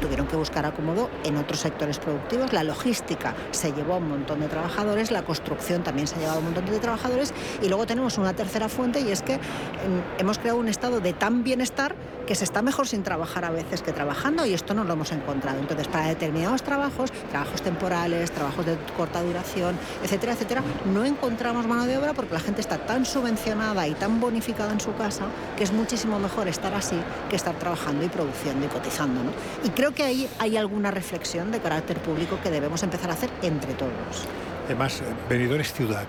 tuvieron 0.00 0.26
que 0.26 0.34
buscar 0.34 0.66
acomodo 0.66 1.08
en 1.22 1.36
otros 1.36 1.60
sectores 1.60 2.00
productivos. 2.00 2.52
La 2.52 2.64
logística 2.64 3.34
se 3.52 3.72
llevó 3.72 3.94
a 3.94 3.96
un 3.98 4.08
montón 4.08 4.40
de 4.40 4.48
trabajadores, 4.48 5.12
la 5.12 5.22
construcción 5.22 5.84
también 5.84 6.08
se 6.08 6.16
ha 6.16 6.18
llevado 6.18 6.38
a 6.38 6.40
un 6.40 6.46
montón 6.46 6.66
de 6.66 6.80
trabajadores 6.80 7.32
y 7.62 7.68
luego 7.68 7.86
tenemos 7.86 8.18
una 8.18 8.34
tercera 8.34 8.68
fuente 8.68 9.00
y 9.00 9.12
es 9.12 9.22
que 9.22 9.36
mm, 9.36 10.18
hemos 10.18 10.38
creado 10.40 10.58
un 10.58 10.66
estado 10.66 11.00
de 11.00 11.12
tan 11.12 11.44
bienestar 11.44 11.94
que 12.26 12.34
se 12.34 12.44
está 12.44 12.62
mejor 12.62 12.88
sin 12.88 13.02
trabajar 13.02 13.44
a 13.44 13.50
veces 13.50 13.82
que 13.82 13.92
trabajando 13.92 14.46
y 14.46 14.54
esto 14.54 14.74
no 14.74 14.84
lo 14.84 14.94
hemos 14.94 15.12
encontrado. 15.12 15.60
Entonces, 15.60 15.86
para 15.88 16.06
determinados 16.06 16.62
trabajos, 16.62 17.12
trabajos 17.30 17.62
temporales, 17.62 18.30
trabajos 18.32 18.66
de 18.66 18.76
corta 18.96 19.22
duración, 19.22 19.76
etcétera, 20.02 20.32
etcétera, 20.32 20.62
no 20.86 21.04
encontramos 21.04 21.66
mano 21.66 21.86
de 21.86 21.98
obra 21.98 22.14
porque 22.14 22.34
la 22.34 22.40
gente 22.40 22.60
está 22.64 22.78
tan 22.78 23.04
subvencionada 23.04 23.86
y 23.86 23.94
tan 23.94 24.20
bonificada 24.20 24.72
en 24.72 24.80
su 24.80 24.94
casa 24.94 25.26
que 25.56 25.64
es 25.64 25.72
muchísimo 25.72 26.18
mejor 26.18 26.48
estar 26.48 26.72
así 26.72 26.98
que 27.28 27.36
estar 27.36 27.54
trabajando 27.56 28.04
y 28.04 28.08
produciendo 28.08 28.64
y 28.64 28.68
cotizando. 28.68 29.20
Y 29.62 29.68
creo 29.70 29.92
que 29.92 30.02
ahí 30.02 30.28
hay 30.38 30.56
alguna 30.56 30.90
reflexión 30.90 31.52
de 31.52 31.60
carácter 31.60 31.98
público 31.98 32.38
que 32.42 32.50
debemos 32.50 32.82
empezar 32.82 33.10
a 33.10 33.12
hacer 33.12 33.28
entre 33.42 33.74
todos. 33.74 34.26
Además, 34.64 35.02
Benidorm 35.28 35.60
es 35.60 35.74
ciudad 35.74 36.06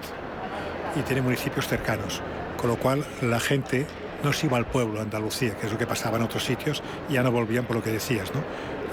y 0.96 1.02
tiene 1.02 1.22
municipios 1.22 1.68
cercanos, 1.68 2.22
con 2.58 2.70
lo 2.70 2.78
cual 2.78 3.06
la 3.22 3.42
gente 3.42 3.86
no 4.24 4.32
se 4.32 4.46
iba 4.46 4.58
al 4.58 4.66
pueblo, 4.66 5.00
a 5.00 5.04
Andalucía, 5.04 5.56
que 5.56 5.68
es 5.68 5.74
lo 5.74 5.78
que 5.78 5.86
pasaba 5.86 6.18
en 6.18 6.24
otros 6.24 6.46
sitios, 6.46 6.82
y 7.10 7.14
ya 7.14 7.24
no 7.24 7.32
volvían 7.32 7.66
por 7.66 7.76
lo 7.76 7.84
que 7.84 7.92
decías, 7.92 8.34
¿no? 8.34 8.42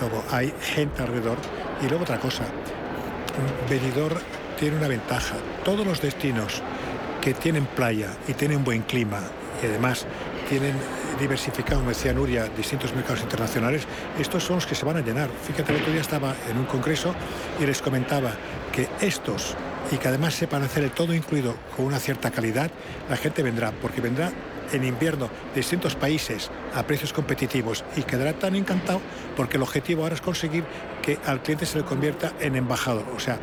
Luego 0.01 0.25
hay 0.33 0.53
gente 0.61 1.01
alrededor. 1.01 1.39
Y 1.81 1.89
luego 1.89 2.03
otra 2.03 2.19
cosa, 2.19 2.43
Benidorm 3.71 4.19
tiene 4.59 4.79
una 4.79 4.89
ventaja. 4.89 5.37
Todos 5.65 5.87
los 5.87 6.03
destinos 6.03 6.61
que 7.23 7.33
tienen 7.35 7.65
playa 7.67 8.09
y 8.27 8.35
tienen 8.35 8.65
buen 8.65 8.83
clima 8.83 9.21
y 9.63 9.67
además 9.67 10.07
tienen 10.49 10.75
diversificado, 11.21 11.79
como 11.79 11.91
decía 11.91 12.13
Nuria, 12.13 12.49
distintos 12.57 12.93
mercados 12.95 13.23
internacionales, 13.23 13.87
estos 14.19 14.43
son 14.43 14.57
los 14.57 14.67
que 14.67 14.75
se 14.75 14.85
van 14.85 14.97
a 14.97 15.01
llenar. 15.01 15.31
Fíjate, 15.47 15.73
el 15.73 15.81
otro 15.81 15.93
día 15.93 16.01
estaba 16.01 16.35
en 16.51 16.59
un 16.59 16.65
congreso 16.65 17.15
y 17.61 17.65
les 17.65 17.81
comentaba 17.81 18.33
que 18.73 18.89
estos 19.01 19.55
y 19.93 19.99
que 19.99 20.09
además 20.09 20.35
sepan 20.35 20.65
hacer 20.65 20.83
el 20.83 20.91
todo 20.91 21.15
incluido 21.15 21.55
con 21.77 21.87
una 21.87 22.01
cierta 22.01 22.31
calidad, 22.31 22.71
la 23.09 23.17
gente 23.17 23.43
vendrá, 23.43 23.71
porque 23.71 24.01
vendrá 24.01 24.33
en 24.73 24.85
invierno 24.85 25.29
de 25.55 25.61
distintos 25.61 25.95
países 25.95 26.51
a 26.75 26.83
precios 26.85 27.13
competitivos 27.13 27.85
y 27.97 28.03
quedará 28.03 28.33
tan 28.33 28.57
encantado 28.57 29.01
porque 29.37 29.59
el 29.59 29.63
objetivo 29.63 30.03
ahora 30.03 30.15
es 30.15 30.21
conseguir 30.21 30.65
que 31.03 31.19
al 31.27 31.43
cliente 31.43 31.67
se 31.67 31.79
le 31.79 31.85
convierta 31.85 32.33
en 32.41 32.57
embajador. 32.57 33.05
O 33.15 33.21
sea, 33.21 33.39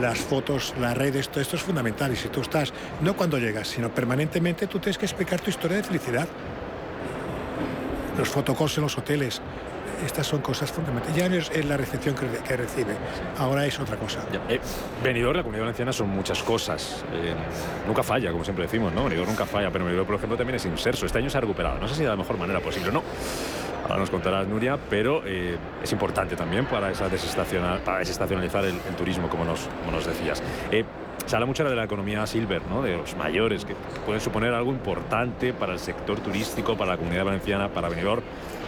las 0.00 0.18
fotos, 0.18 0.74
las 0.80 0.96
redes, 0.96 1.28
todo 1.28 1.40
esto 1.40 1.56
es 1.56 1.62
fundamental. 1.62 2.12
Y 2.12 2.16
si 2.16 2.28
tú 2.28 2.40
estás, 2.40 2.72
no 3.00 3.16
cuando 3.16 3.38
llegas, 3.38 3.68
sino 3.68 3.90
permanentemente, 3.90 4.66
tú 4.66 4.78
tienes 4.78 4.98
que 4.98 5.06
explicar 5.06 5.40
tu 5.40 5.50
historia 5.50 5.78
de 5.78 5.82
felicidad. 5.82 6.28
Los 8.18 8.28
fotocalls 8.28 8.76
en 8.78 8.84
los 8.84 8.96
hoteles, 8.96 9.40
estas 10.06 10.26
son 10.26 10.40
cosas 10.40 10.70
fundamentales. 10.70 11.16
Ya 11.16 11.28
no 11.28 11.36
es 11.36 11.64
la 11.64 11.76
recepción 11.76 12.14
que, 12.14 12.56
recibe, 12.56 12.94
ahora 13.38 13.66
es 13.66 13.78
otra 13.78 13.96
cosa. 13.96 14.20
Eh, 14.48 14.60
la 15.02 15.42
comunidad 15.42 15.62
valenciana, 15.62 15.92
son 15.92 16.10
muchas 16.10 16.42
cosas. 16.42 17.04
Eh, 17.12 17.34
nunca 17.86 18.02
falla, 18.02 18.30
como 18.30 18.44
siempre 18.44 18.64
decimos, 18.64 18.92
¿no? 18.92 19.04
Benidorm 19.04 19.30
nunca 19.30 19.46
falla, 19.46 19.70
pero 19.70 19.84
Benidorm, 19.84 20.06
por 20.06 20.16
ejemplo, 20.16 20.36
también 20.36 20.56
es 20.56 20.64
inserso. 20.66 21.06
Este 21.06 21.18
año 21.18 21.30
se 21.30 21.38
ha 21.38 21.40
recuperado. 21.40 21.78
No 21.78 21.88
sé 21.88 21.94
si 21.94 22.02
de 22.02 22.08
la 22.08 22.16
mejor 22.16 22.38
manera 22.38 22.60
posible 22.60 22.90
o 22.90 22.92
no. 22.92 23.02
Ahora 23.84 23.98
nos 23.98 24.10
contará 24.10 24.42
Nuria, 24.44 24.78
pero 24.90 25.22
eh, 25.26 25.56
es 25.82 25.92
importante 25.92 26.36
también 26.36 26.66
para, 26.66 26.88
desestacionalizar 26.88 28.64
el, 28.64 28.78
turismo, 28.96 29.28
como 29.28 29.44
nos, 29.44 29.68
como 29.84 29.92
nos 29.92 30.06
decías. 30.06 30.42
Se 31.26 31.36
habla 31.36 31.46
mucho 31.46 31.64
de 31.64 31.74
la 31.74 31.84
economía 31.84 32.26
silver, 32.26 32.60
¿no? 32.68 32.82
de 32.82 32.98
los 32.98 33.16
mayores, 33.16 33.64
que 33.64 33.74
pueden 34.04 34.20
suponer 34.20 34.52
algo 34.52 34.72
importante 34.72 35.54
para 35.54 35.72
el 35.72 35.78
sector 35.78 36.20
turístico, 36.20 36.76
para 36.76 36.92
la 36.92 36.96
comunidad 36.98 37.24
valenciana, 37.24 37.68
para 37.68 37.88
Benidorm. 37.88 38.22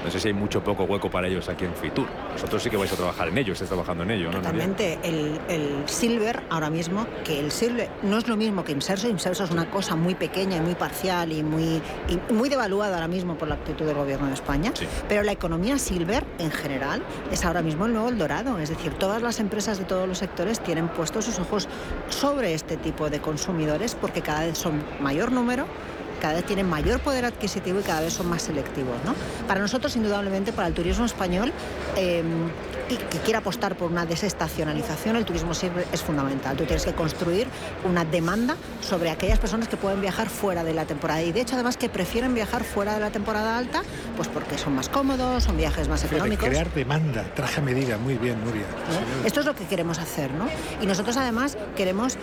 No 0.06 0.12
sé 0.12 0.20
si 0.20 0.28
hay 0.28 0.34
mucho 0.34 0.62
poco 0.62 0.84
hueco 0.84 1.10
para 1.10 1.26
ellos 1.26 1.48
aquí 1.48 1.64
en 1.64 1.74
Fitur. 1.74 2.06
Vosotros 2.32 2.62
sí 2.62 2.70
que 2.70 2.76
vais 2.76 2.92
a 2.92 2.94
trabajar 2.94 3.26
en 3.26 3.38
ello, 3.38 3.54
estáis 3.54 3.68
trabajando 3.68 4.04
en 4.04 4.12
ello, 4.12 4.30
¿no? 4.30 4.38
Totalmente. 4.38 5.00
El, 5.02 5.40
el, 5.48 5.82
silver, 5.88 6.44
ahora 6.48 6.70
mismo, 6.70 7.08
que 7.24 7.40
el 7.40 7.50
silver 7.50 7.90
no 8.04 8.16
es 8.16 8.28
lo 8.28 8.36
mismo 8.36 8.62
que 8.62 8.70
inserso. 8.70 9.08
Inserso 9.08 9.42
es 9.42 9.50
una 9.50 9.68
cosa 9.68 9.96
muy 9.96 10.14
pequeña 10.14 10.58
y 10.58 10.60
muy 10.60 10.76
parcial 10.76 11.32
y 11.32 11.42
muy, 11.42 11.82
y 12.08 12.32
muy 12.32 12.48
devaluada 12.48 12.94
ahora 12.94 13.08
mismo 13.08 13.36
por 13.36 13.48
la 13.48 13.56
actitud 13.56 13.84
del 13.84 13.96
gobierno 13.96 14.28
de 14.28 14.34
España. 14.34 14.72
Pero 15.08 15.24
la 15.24 15.32
economía 15.32 15.76
silver, 15.76 16.24
en 16.38 16.52
general, 16.52 17.02
es 17.32 17.44
ahora 17.44 17.62
mismo 17.62 17.86
el 17.86 17.92
nuevo 17.92 18.08
El 18.08 18.16
Dorado. 18.16 18.60
Es 18.60 18.68
decir, 18.68 18.94
todas 18.94 19.20
las 19.22 19.40
empresas 19.40 19.76
de 19.76 19.86
todos 19.86 20.06
los 20.06 20.18
sectores 20.18 20.60
tienen 20.60 20.86
puestos 20.86 21.24
sus 21.24 21.40
ojos 21.40 21.68
sobre 22.10 22.54
este 22.54 22.76
tipo 22.76 23.10
de 23.10 23.20
consumidores 23.20 23.96
porque 23.96 24.22
cada 24.22 24.44
vez 24.44 24.56
son 24.56 24.84
mayor 25.00 25.32
número 25.32 25.66
cada 26.16 26.34
vez 26.34 26.44
tienen 26.44 26.68
mayor 26.68 27.00
poder 27.00 27.24
adquisitivo 27.24 27.80
y 27.80 27.82
cada 27.82 28.00
vez 28.00 28.12
son 28.12 28.28
más 28.28 28.42
selectivos. 28.42 28.96
¿no? 29.04 29.14
Para 29.46 29.60
nosotros, 29.60 29.94
indudablemente, 29.96 30.52
para 30.52 30.68
el 30.68 30.74
turismo 30.74 31.04
español, 31.04 31.52
eh, 31.96 32.22
y 32.88 32.96
que 32.96 33.18
quiera 33.18 33.40
apostar 33.40 33.76
por 33.76 33.90
una 33.90 34.06
desestacionalización, 34.06 35.16
el 35.16 35.24
turismo 35.24 35.54
siempre 35.54 35.86
es 35.92 36.02
fundamental. 36.02 36.56
Tú 36.56 36.64
tienes 36.64 36.84
que 36.84 36.92
construir 36.92 37.48
una 37.84 38.04
demanda 38.04 38.56
sobre 38.80 39.10
aquellas 39.10 39.38
personas 39.38 39.68
que 39.68 39.76
pueden 39.76 40.00
viajar 40.00 40.28
fuera 40.28 40.62
de 40.64 40.74
la 40.74 40.84
temporada 40.84 41.22
y 41.22 41.32
de 41.32 41.40
hecho 41.40 41.54
además 41.54 41.76
que 41.76 41.88
prefieren 41.88 42.34
viajar 42.34 42.64
fuera 42.64 42.94
de 42.94 43.00
la 43.00 43.10
temporada 43.10 43.58
alta, 43.58 43.82
pues 44.16 44.28
porque 44.28 44.58
son 44.58 44.74
más 44.74 44.88
cómodos, 44.88 45.44
son 45.44 45.56
viajes 45.56 45.88
más 45.88 46.04
económicos. 46.04 46.48
Crear 46.48 46.72
demanda, 46.72 47.24
traje 47.34 47.60
a 47.60 47.64
medida, 47.64 47.98
muy 47.98 48.14
bien, 48.14 48.42
Nuria. 48.44 48.66
Esto 49.24 49.40
es 49.40 49.46
lo 49.46 49.54
que 49.54 49.64
queremos 49.64 49.98
hacer, 49.98 50.30
¿no? 50.32 50.46
Y 50.80 50.86
nosotros 50.86 51.16
además 51.16 51.58
queremos 51.76 52.16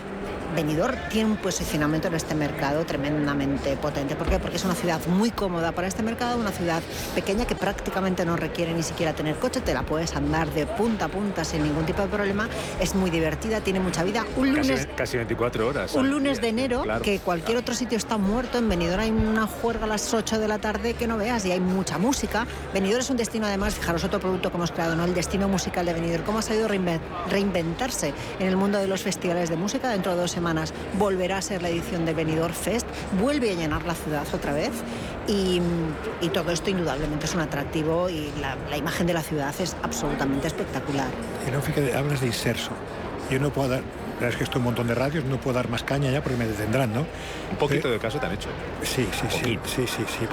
Benidorm 0.53 0.95
tiene 1.09 1.31
un 1.31 1.37
posicionamiento 1.37 2.07
en 2.07 2.13
este 2.13 2.35
mercado 2.35 2.85
tremendamente 2.85 3.75
potente. 3.77 4.15
¿Por 4.15 4.29
qué? 4.29 4.39
Porque 4.39 4.57
es 4.57 4.65
una 4.65 4.75
ciudad 4.75 4.99
muy 5.07 5.31
cómoda 5.31 5.71
para 5.71 5.87
este 5.87 6.03
mercado, 6.03 6.37
una 6.37 6.51
ciudad 6.51 6.81
pequeña 7.15 7.45
que 7.45 7.55
prácticamente 7.55 8.23
no 8.23 8.35
requiere 8.35 8.73
ni 8.73 8.83
siquiera 8.83 9.13
tener 9.13 9.35
coche, 9.37 9.61
te 9.61 9.73
la 9.73 9.83
puedes 9.83 10.15
andar 10.15 10.51
de 10.51 10.67
punta 10.67 11.05
a 11.05 11.07
punta 11.07 11.43
sin 11.43 11.63
ningún 11.63 11.85
tipo 11.85 12.03
de 12.03 12.07
problema, 12.07 12.47
es 12.79 12.93
muy 12.93 13.09
divertida, 13.09 13.61
tiene 13.61 13.79
mucha 13.79 14.03
vida. 14.03 14.25
Un 14.35 14.53
lunes... 14.55 14.87
Casi, 14.95 15.17
24 15.17 15.67
horas. 15.67 15.95
Un 15.95 16.09
lunes 16.09 16.39
de 16.39 16.49
enero, 16.49 16.83
que 17.01 17.19
cualquier 17.19 17.57
otro 17.57 17.73
sitio 17.73 17.97
está 17.97 18.17
muerto, 18.17 18.59
en 18.59 18.69
Benidorm 18.69 19.01
hay 19.01 19.11
una 19.11 19.47
juerga 19.47 19.85
a 19.85 19.87
las 19.87 20.13
8 20.13 20.39
de 20.39 20.47
la 20.47 20.59
tarde 20.59 20.93
que 20.93 21.07
no 21.07 21.17
veas 21.17 21.45
y 21.45 21.51
hay 21.51 21.59
mucha 21.59 21.97
música. 21.97 22.45
Benidorm 22.73 23.01
es 23.01 23.09
un 23.09 23.17
destino 23.17 23.47
además, 23.47 23.75
fijaros 23.75 24.03
otro 24.03 24.19
producto 24.19 24.51
que 24.51 24.57
hemos 24.57 24.71
creado, 24.71 24.95
¿no? 24.95 25.05
el 25.05 25.15
destino 25.15 25.47
musical 25.47 25.85
de 25.85 25.93
Benidorm, 25.93 26.23
cómo 26.23 26.39
ha 26.39 26.41
sabido 26.43 26.67
reinventarse 26.67 28.13
en 28.39 28.47
el 28.47 28.55
mundo 28.55 28.77
de 28.77 28.87
los 28.87 29.01
festivales 29.01 29.49
de 29.49 29.55
música 29.55 29.89
dentro 29.89 30.13
de 30.13 30.21
dos 30.21 30.31
semanas 30.31 30.42
volverá 30.97 31.37
a 31.37 31.41
ser 31.41 31.61
la 31.61 31.69
edición 31.69 32.05
de 32.05 32.13
Benidorm 32.13 32.53
Fest, 32.53 32.85
vuelve 33.19 33.51
a 33.51 33.53
llenar 33.53 33.85
la 33.85 33.95
ciudad 33.95 34.25
otra 34.33 34.53
vez 34.53 34.71
y, 35.27 35.61
todo 36.33 36.51
esto 36.51 36.71
indudablemente 36.71 37.25
es 37.25 37.35
un 37.35 37.41
atractivo 37.41 38.09
y 38.09 38.31
la, 38.41 38.77
imagen 38.77 39.05
de 39.05 39.13
la 39.13 39.21
ciudad 39.21 39.53
es 39.59 39.75
absolutamente 39.83 40.47
espectacular. 40.47 41.07
Y 41.47 41.51
no, 41.51 41.61
fíjate, 41.61 41.95
hablas 41.95 42.21
de 42.21 42.27
inserso. 42.27 42.71
Yo 43.29 43.39
no 43.39 43.51
puedo 43.51 43.69
dar, 43.69 43.83
la 44.19 44.29
es 44.29 44.35
que 44.35 44.43
estoy 44.43 44.59
en 44.59 44.61
un 44.61 44.65
montón 44.65 44.87
de 44.87 44.95
radios, 44.95 45.23
no 45.25 45.37
puedo 45.37 45.55
dar 45.55 45.69
más 45.69 45.83
caña 45.83 46.11
ya 46.11 46.21
porque 46.21 46.37
me 46.37 46.47
detendrán, 46.47 46.91
¿no? 46.91 47.01
Un 47.51 47.57
poquito 47.57 47.89
de 47.89 47.99
caso 47.99 48.19
te 48.19 48.25
han 48.25 48.33
hecho. 48.33 48.49
Sí, 48.81 49.07
sí, 49.11 49.27
sí, 49.29 49.59
sí, 49.65 49.87
sí, 49.87 50.03
sí. 50.07 50.27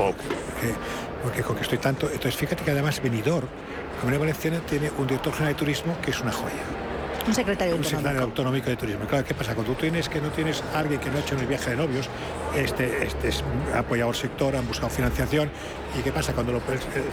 Porque, 1.22 1.42
con 1.42 1.54
que 1.54 1.62
estoy 1.62 1.78
tanto. 1.78 2.06
Entonces, 2.06 2.34
fíjate 2.34 2.64
que 2.64 2.70
además 2.70 3.00
Benidorm, 3.02 3.46
la 3.46 4.00
Comunidad 4.00 4.20
Valenciana, 4.20 4.60
tiene 4.60 4.90
un 4.96 5.06
director 5.06 5.32
general 5.34 5.54
de 5.54 5.58
turismo 5.58 5.96
que 6.02 6.10
es 6.12 6.20
una 6.20 6.32
joya. 6.32 6.89
Un 7.30 7.34
secretario 7.36 7.74
autonómico. 7.74 7.96
Un 7.96 8.02
secretario 8.02 8.22
autonómico 8.22 8.70
de 8.70 8.76
turismo. 8.76 9.06
Claro, 9.06 9.24
¿qué 9.24 9.34
pasa? 9.34 9.54
Cuando 9.54 9.72
tú 9.72 9.80
tienes 9.80 10.08
que 10.08 10.20
no 10.20 10.30
tienes 10.30 10.64
a 10.74 10.80
alguien 10.80 10.98
que 10.98 11.10
no 11.10 11.18
ha 11.18 11.20
hecho 11.20 11.36
un 11.36 11.46
viaje 11.46 11.70
de 11.70 11.76
novios, 11.76 12.08
este, 12.56 13.06
este 13.06 13.28
es, 13.28 13.44
apoyado 13.72 14.10
el 14.10 14.16
sector, 14.16 14.56
han 14.56 14.66
buscado 14.66 14.90
financiación. 14.90 15.48
¿Y 15.96 16.02
qué 16.02 16.10
pasa? 16.10 16.32
Cuando 16.32 16.56
el 16.56 16.60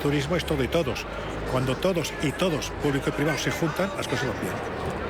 turismo 0.02 0.36
es 0.36 0.44
todo 0.44 0.64
y 0.64 0.68
todos. 0.70 1.06
Cuando 1.52 1.76
todos 1.76 2.12
y 2.24 2.32
todos, 2.32 2.72
público 2.82 3.10
y 3.10 3.12
privado, 3.12 3.38
se 3.38 3.52
juntan, 3.52 3.92
las 3.96 4.08
cosas 4.08 4.28
van 4.30 4.42
bien. 4.42 5.07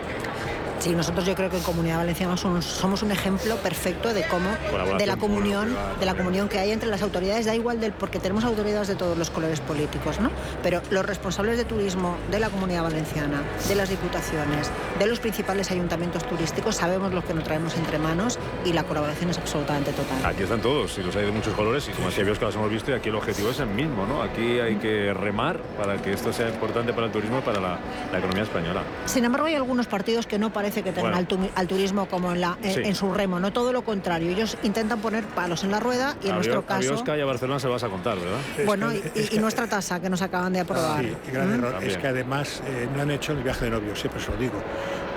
Sí, 0.87 0.95
nosotros 0.95 1.25
yo 1.25 1.35
creo 1.35 1.49
que 1.49 1.57
en 1.57 1.63
Comunidad 1.63 1.97
Valenciana 1.97 2.37
somos, 2.37 3.03
un 3.03 3.11
ejemplo 3.11 3.57
perfecto 3.57 4.13
de 4.13 4.25
cómo, 4.25 4.49
de 4.97 5.05
la 5.05 5.17
comunión, 5.17 5.75
de 5.99 6.05
la 6.05 6.15
comunión 6.15 6.47
que 6.47 6.59
hay 6.59 6.71
entre 6.71 6.87
las 6.87 7.01
autoridades, 7.01 7.45
da 7.45 7.53
igual 7.53 7.81
del, 7.81 7.91
porque 7.91 8.19
tenemos 8.19 8.45
autoridades 8.45 8.87
de 8.87 8.95
todos 8.95 9.17
los 9.17 9.29
colores 9.29 9.59
políticos, 9.59 10.21
¿no? 10.21 10.31
Pero 10.63 10.81
los 10.89 11.05
responsables 11.05 11.57
de 11.57 11.65
turismo 11.65 12.15
de 12.31 12.39
la 12.39 12.49
Comunidad 12.49 12.83
Valenciana, 12.83 13.41
de 13.67 13.75
las 13.75 13.89
diputaciones, 13.89 14.71
de 14.97 15.07
los 15.07 15.19
principales 15.19 15.69
ayuntamientos 15.71 16.23
turísticos, 16.25 16.77
sabemos 16.77 17.13
lo 17.13 17.21
que 17.21 17.33
nos 17.33 17.43
traemos 17.43 17.75
entre 17.75 17.99
manos 17.99 18.39
y 18.63 18.71
la 18.71 18.83
colaboración 18.83 19.29
es 19.29 19.37
absolutamente 19.37 19.91
total. 19.91 20.25
Aquí 20.25 20.43
están 20.43 20.61
todos, 20.61 20.97
y 20.99 21.03
los 21.03 21.13
hay 21.17 21.25
de 21.25 21.31
muchos 21.31 21.53
colores, 21.53 21.85
y 21.89 21.91
como 21.91 22.07
así 22.07 22.21
que 22.21 22.27
los 22.27 22.55
hemos 22.55 22.71
visto, 22.71 22.91
y 22.91 22.93
aquí 22.93 23.09
el 23.09 23.15
objetivo 23.15 23.49
es 23.49 23.59
el 23.59 23.67
mismo, 23.67 24.05
¿no? 24.05 24.21
Aquí 24.21 24.61
hay 24.61 24.77
que 24.77 25.13
remar 25.13 25.59
para 25.77 26.01
que 26.01 26.13
esto 26.13 26.31
sea 26.31 26.47
importante 26.47 26.93
para 26.93 27.07
el 27.07 27.11
turismo 27.11 27.39
y 27.39 27.41
para 27.41 27.59
la, 27.59 27.77
la 28.09 28.19
economía 28.19 28.43
española. 28.43 28.83
Sin 29.05 29.25
embargo, 29.25 29.47
hay 29.47 29.55
algunos 29.55 29.87
partidos 29.87 30.25
que 30.25 30.39
no 30.39 30.53
parecen 30.53 30.76
que 30.83 30.91
tengan 30.91 31.13
al, 31.13 31.67
turismo 31.67 32.07
como 32.07 32.31
en, 32.31 32.41
la, 32.41 32.57
en, 32.61 32.95
su 32.95 33.13
remo, 33.13 33.39
no 33.39 33.51
todo 33.51 33.71
lo 33.71 33.83
contrario. 33.83 34.31
Ellos 34.31 34.57
intentan 34.63 34.99
poner 34.99 35.23
palos 35.25 35.63
en 35.63 35.71
la 35.71 35.79
rueda 35.79 36.15
y 36.23 36.29
en 36.29 36.35
nuestro 36.35 36.65
caso... 36.65 37.03
A 37.07 37.17
y 37.17 37.21
a 37.21 37.25
Barcelona 37.25 37.59
se 37.59 37.67
vas 37.67 37.83
a 37.83 37.89
contar, 37.89 38.17
¿verdad? 38.17 38.65
Bueno, 38.65 38.91
y, 38.93 39.37
nuestra 39.37 39.67
tasa 39.67 39.99
que 39.99 40.09
nos 40.09 40.21
acaban 40.21 40.53
de 40.53 40.61
aprobar. 40.61 41.03
Sí, 41.03 41.13
gran 41.31 41.49
¿Mm? 41.49 41.53
error. 41.53 41.83
Es 41.83 41.97
que 41.97 42.07
además 42.07 42.61
eh, 42.65 42.87
no 42.95 43.01
han 43.01 43.11
hecho 43.11 43.31
el 43.33 43.43
viaje 43.43 43.65
de 43.65 43.71
novio, 43.71 43.95
siempre 43.95 44.21
se 44.21 44.31
lo 44.31 44.37
digo 44.37 44.61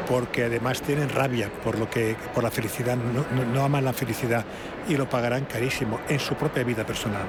porque 0.09 0.45
además 0.45 0.83
tienen 0.83 1.09
rabia 1.09 1.49
por 1.63 1.79
lo 1.79 1.89
que 1.89 2.17
por 2.35 2.43
la 2.43 2.51
felicidad, 2.51 2.97
no, 2.97 3.45
no, 3.45 3.65
aman 3.65 3.85
la 3.85 3.93
felicidad 3.93 4.45
y 4.89 4.97
lo 4.97 5.09
pagarán 5.09 5.45
carísimo 5.45 6.01
en 6.09 6.19
su 6.19 6.35
propia 6.35 6.65
vida 6.65 6.85
personal. 6.85 7.23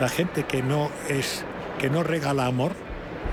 La 0.00 0.08
gente 0.08 0.42
que 0.42 0.60
no 0.60 0.90
es 1.08 1.44
que 1.78 1.88
no 1.88 2.02
regala 2.02 2.46
amor 2.46 2.72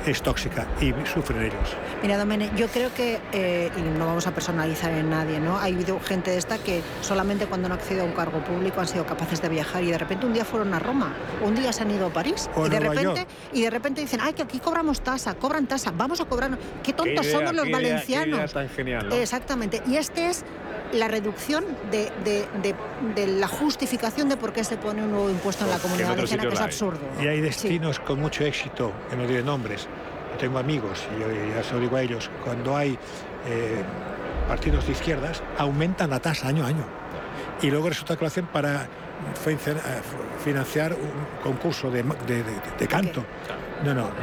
es 0.05 0.22
tóxica 0.22 0.67
y 0.79 0.93
sufren 1.05 1.43
ellos. 1.43 1.75
Mira, 2.01 2.17
Domene, 2.17 2.50
yo 2.55 2.67
creo 2.67 2.93
que, 2.93 3.20
eh, 3.31 3.70
y 3.77 3.81
no 3.81 4.05
vamos 4.05 4.27
a 4.27 4.31
personalizar 4.31 4.91
en 4.91 5.10
nadie, 5.10 5.39
¿no? 5.39 5.58
Ha 5.58 5.65
habido 5.65 6.00
gente 6.00 6.31
de 6.31 6.38
esta 6.38 6.58
que 6.58 6.81
solamente 7.01 7.46
cuando 7.46 7.67
han 7.67 7.74
accedido 7.74 8.03
a 8.03 8.05
un 8.05 8.13
cargo 8.13 8.43
público 8.43 8.81
han 8.81 8.88
sido 8.88 9.05
capaces 9.05 9.41
de 9.41 9.50
viajar 9.50 9.84
y 9.84 9.91
de 9.91 9.98
repente 9.98 10.25
un 10.25 10.34
día 10.34 10.46
fueron 10.46 10.74
a 10.74 10.79
Roma, 10.79 11.13
un 11.43 11.55
día 11.55 11.72
se 11.74 11.84
han 11.84 11.91
ido 11.91 12.08
a 12.08 12.10
París 12.10 12.50
y 12.58 12.70
de 12.70 12.79
repente 12.79 13.27
y 13.53 13.62
de 13.62 13.70
repente 13.70 14.01
dicen, 14.01 14.20
ay, 14.22 14.34
que 14.34 14.43
aquí 14.43 14.60
cobramos 14.60 15.01
tasa, 15.01 15.36
cobran 15.36 15.67
tasa, 15.67 15.91
vamos 15.96 16.22
a 16.22 16.25
cobrar. 16.25 16.58
Qué 16.84 16.93
tontos 16.93 17.25
somos 17.27 17.53
los 17.53 17.70
valencianos. 17.70 18.53
genial, 18.75 19.12
Exactamente. 19.13 19.81
Y 19.88 19.98
este 19.98 20.27
es 20.29 20.43
la 20.93 21.07
reducción 21.07 21.65
de, 21.91 23.27
la 23.27 23.48
justificación 23.48 24.29
de 24.29 24.38
por 24.38 24.53
qué 24.53 24.63
se 24.63 24.77
pone 24.77 25.03
un 25.03 25.12
nuevo 25.12 25.29
impuesto 25.29 25.65
en 25.65 25.71
la 25.71 25.79
comunidad 25.79 26.10
valenciana, 26.10 26.43
que 26.43 26.53
es 26.53 26.62
absurdo. 26.62 27.00
Y 27.21 27.27
hay 27.27 27.41
destinos 27.41 28.00
con 28.00 28.19
mucho 28.19 28.43
éxito, 28.43 28.91
que 29.10 29.15
no 29.15 29.27
diré 29.27 29.43
nombres. 29.43 29.88
tengo 30.39 30.57
amigos, 30.57 31.05
y 31.15 31.55
ya 31.55 31.63
se 31.63 31.74
lo 31.74 31.79
digo 31.79 31.95
a 31.95 32.01
ellos, 32.01 32.29
cuando 32.43 32.75
hay 32.75 32.98
eh, 33.48 33.83
partidos 34.48 34.86
de 34.86 34.93
izquierdas, 34.93 35.43
aumentan 35.57 36.10
la 36.10 36.19
tasa 36.19 36.48
año 36.48 36.65
a 36.65 36.67
año. 36.67 36.86
Y 37.62 37.69
luego 37.69 37.89
resulta 37.89 38.15
que 38.15 38.21
lo 38.21 38.27
hacen 38.27 38.48
para 38.48 38.88
financiar 40.43 40.93
un 40.93 41.43
concurso 41.43 41.91
de, 41.91 42.03
canto. 42.89 43.24
No, 43.84 43.96
no, 43.96 44.04
no, 44.04 44.14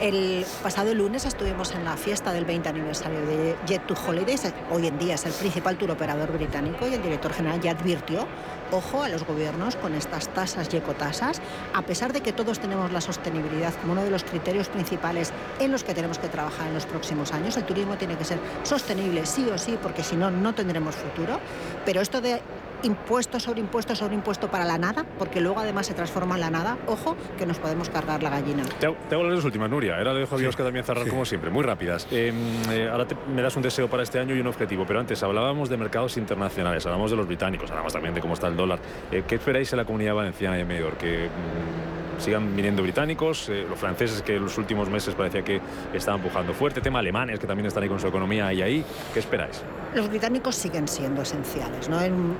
El 0.00 0.46
pasado 0.62 0.94
lunes 0.94 1.26
estuvimos 1.26 1.74
en 1.74 1.84
la 1.84 1.98
fiesta 1.98 2.32
del 2.32 2.46
20 2.46 2.70
aniversario 2.70 3.20
de 3.20 3.54
Jet 3.66 3.86
to 3.86 3.94
Holidays. 3.94 4.50
Hoy 4.70 4.86
en 4.86 4.98
día 4.98 5.16
es 5.16 5.26
el 5.26 5.32
principal 5.32 5.76
tour 5.76 5.90
operador 5.90 6.32
británico 6.32 6.86
y 6.88 6.94
el 6.94 7.02
director 7.02 7.34
general 7.34 7.60
ya 7.60 7.72
advirtió, 7.72 8.26
ojo 8.72 9.02
a 9.02 9.10
los 9.10 9.26
gobiernos 9.26 9.76
con 9.76 9.94
estas 9.94 10.28
tasas 10.28 10.72
y 10.72 10.78
ecotasas, 10.78 11.42
a 11.74 11.82
pesar 11.82 12.14
de 12.14 12.22
que 12.22 12.32
todos 12.32 12.60
tenemos 12.60 12.90
la 12.90 13.02
sostenibilidad 13.02 13.74
como 13.74 13.92
uno 13.92 14.04
de 14.04 14.10
los 14.10 14.24
criterios 14.24 14.68
principales 14.68 15.32
en 15.60 15.70
los 15.70 15.84
que 15.84 15.92
tenemos 15.92 16.18
que 16.18 16.28
trabajar 16.28 16.68
en 16.68 16.74
los 16.74 16.86
próximos 16.86 17.32
años. 17.32 17.58
El 17.58 17.64
turismo 17.64 17.96
tiene 17.96 18.16
que 18.16 18.24
ser 18.24 18.38
sostenible 18.62 19.26
sí 19.26 19.46
o 19.52 19.58
sí, 19.58 19.78
porque 19.82 20.02
si 20.02 20.16
no, 20.16 20.30
no 20.30 20.54
tendremos 20.54 20.96
futuro. 20.96 21.40
Pero 21.84 22.00
esto 22.00 22.22
de 22.22 22.40
impuesto 22.82 23.40
sobre 23.40 23.60
impuesto 23.60 23.94
sobre 23.94 24.14
impuesto 24.14 24.50
para 24.50 24.64
la 24.64 24.78
nada, 24.78 25.04
porque 25.18 25.40
luego 25.40 25.60
además 25.60 25.86
se 25.86 25.94
transforma 25.94 26.34
en 26.36 26.40
la 26.40 26.50
nada, 26.50 26.78
ojo, 26.86 27.16
que 27.36 27.46
nos 27.46 27.58
podemos 27.58 27.88
cargar 27.88 28.22
la 28.22 28.30
gallina. 28.30 28.64
Te 28.78 28.86
hago, 28.86 29.24
las 29.24 29.44
últimas, 29.44 29.70
Nuria. 29.70 29.96
Ahora 29.96 30.14
le 30.14 30.20
dejo 30.20 30.36
a 30.36 30.38
Dios 30.38 30.56
que 30.56 30.62
también 30.62 30.84
cerrar 30.84 31.08
como 31.08 31.24
siempre, 31.24 31.50
muy 31.50 31.62
rápidas. 31.62 32.06
Em, 32.10 32.34
eh, 32.70 32.88
ahora 32.90 33.06
me 33.34 33.42
das 33.42 33.56
un 33.56 33.62
deseo 33.62 33.88
para 33.88 34.02
este 34.02 34.18
año 34.18 34.34
y 34.34 34.40
un 34.40 34.46
objetivo, 34.46 34.84
pero 34.86 35.00
antes 35.00 35.22
hablábamos 35.22 35.68
de 35.68 35.76
mercados 35.76 36.16
internacionales, 36.16 36.84
hablamos 36.86 37.10
de 37.10 37.16
los 37.16 37.26
británicos, 37.26 37.70
hablamos 37.70 37.92
también 37.92 38.14
de 38.14 38.20
cómo 38.20 38.34
está 38.34 38.48
el 38.48 38.56
dólar. 38.56 38.78
Eh, 39.10 39.24
¿Qué 39.26 39.36
esperáis 39.36 39.72
en 39.72 39.78
la 39.78 39.84
comunidad 39.84 40.14
valenciana 40.14 40.58
y 40.58 40.62
en 40.62 40.68
Medor? 40.68 40.94
Que 40.94 41.26
mm, 41.26 42.20
sigan 42.20 42.54
viniendo 42.54 42.82
británicos, 42.82 43.48
eh, 43.48 43.66
los 43.68 43.78
franceses 43.78 44.22
que 44.22 44.36
en 44.36 44.44
los 44.44 44.58
últimos 44.58 44.88
meses 44.88 45.14
parecía 45.14 45.42
que 45.42 45.60
estaban 45.92 46.20
empujando 46.20 46.52
fuerte, 46.52 46.80
tema 46.80 46.98
alemanes 46.98 47.38
que 47.38 47.46
también 47.46 47.66
están 47.66 47.82
ahí 47.82 47.88
con 47.88 48.00
su 48.00 48.06
economía 48.06 48.52
y 48.52 48.62
ahí, 48.62 48.84
¿qué 49.12 49.20
esperáis? 49.20 49.62
Los 49.94 50.08
británicos 50.08 50.54
siguen 50.54 50.86
siendo 50.86 51.22
esenciales, 51.22 51.88
¿no? 51.88 52.00
En, 52.00 52.36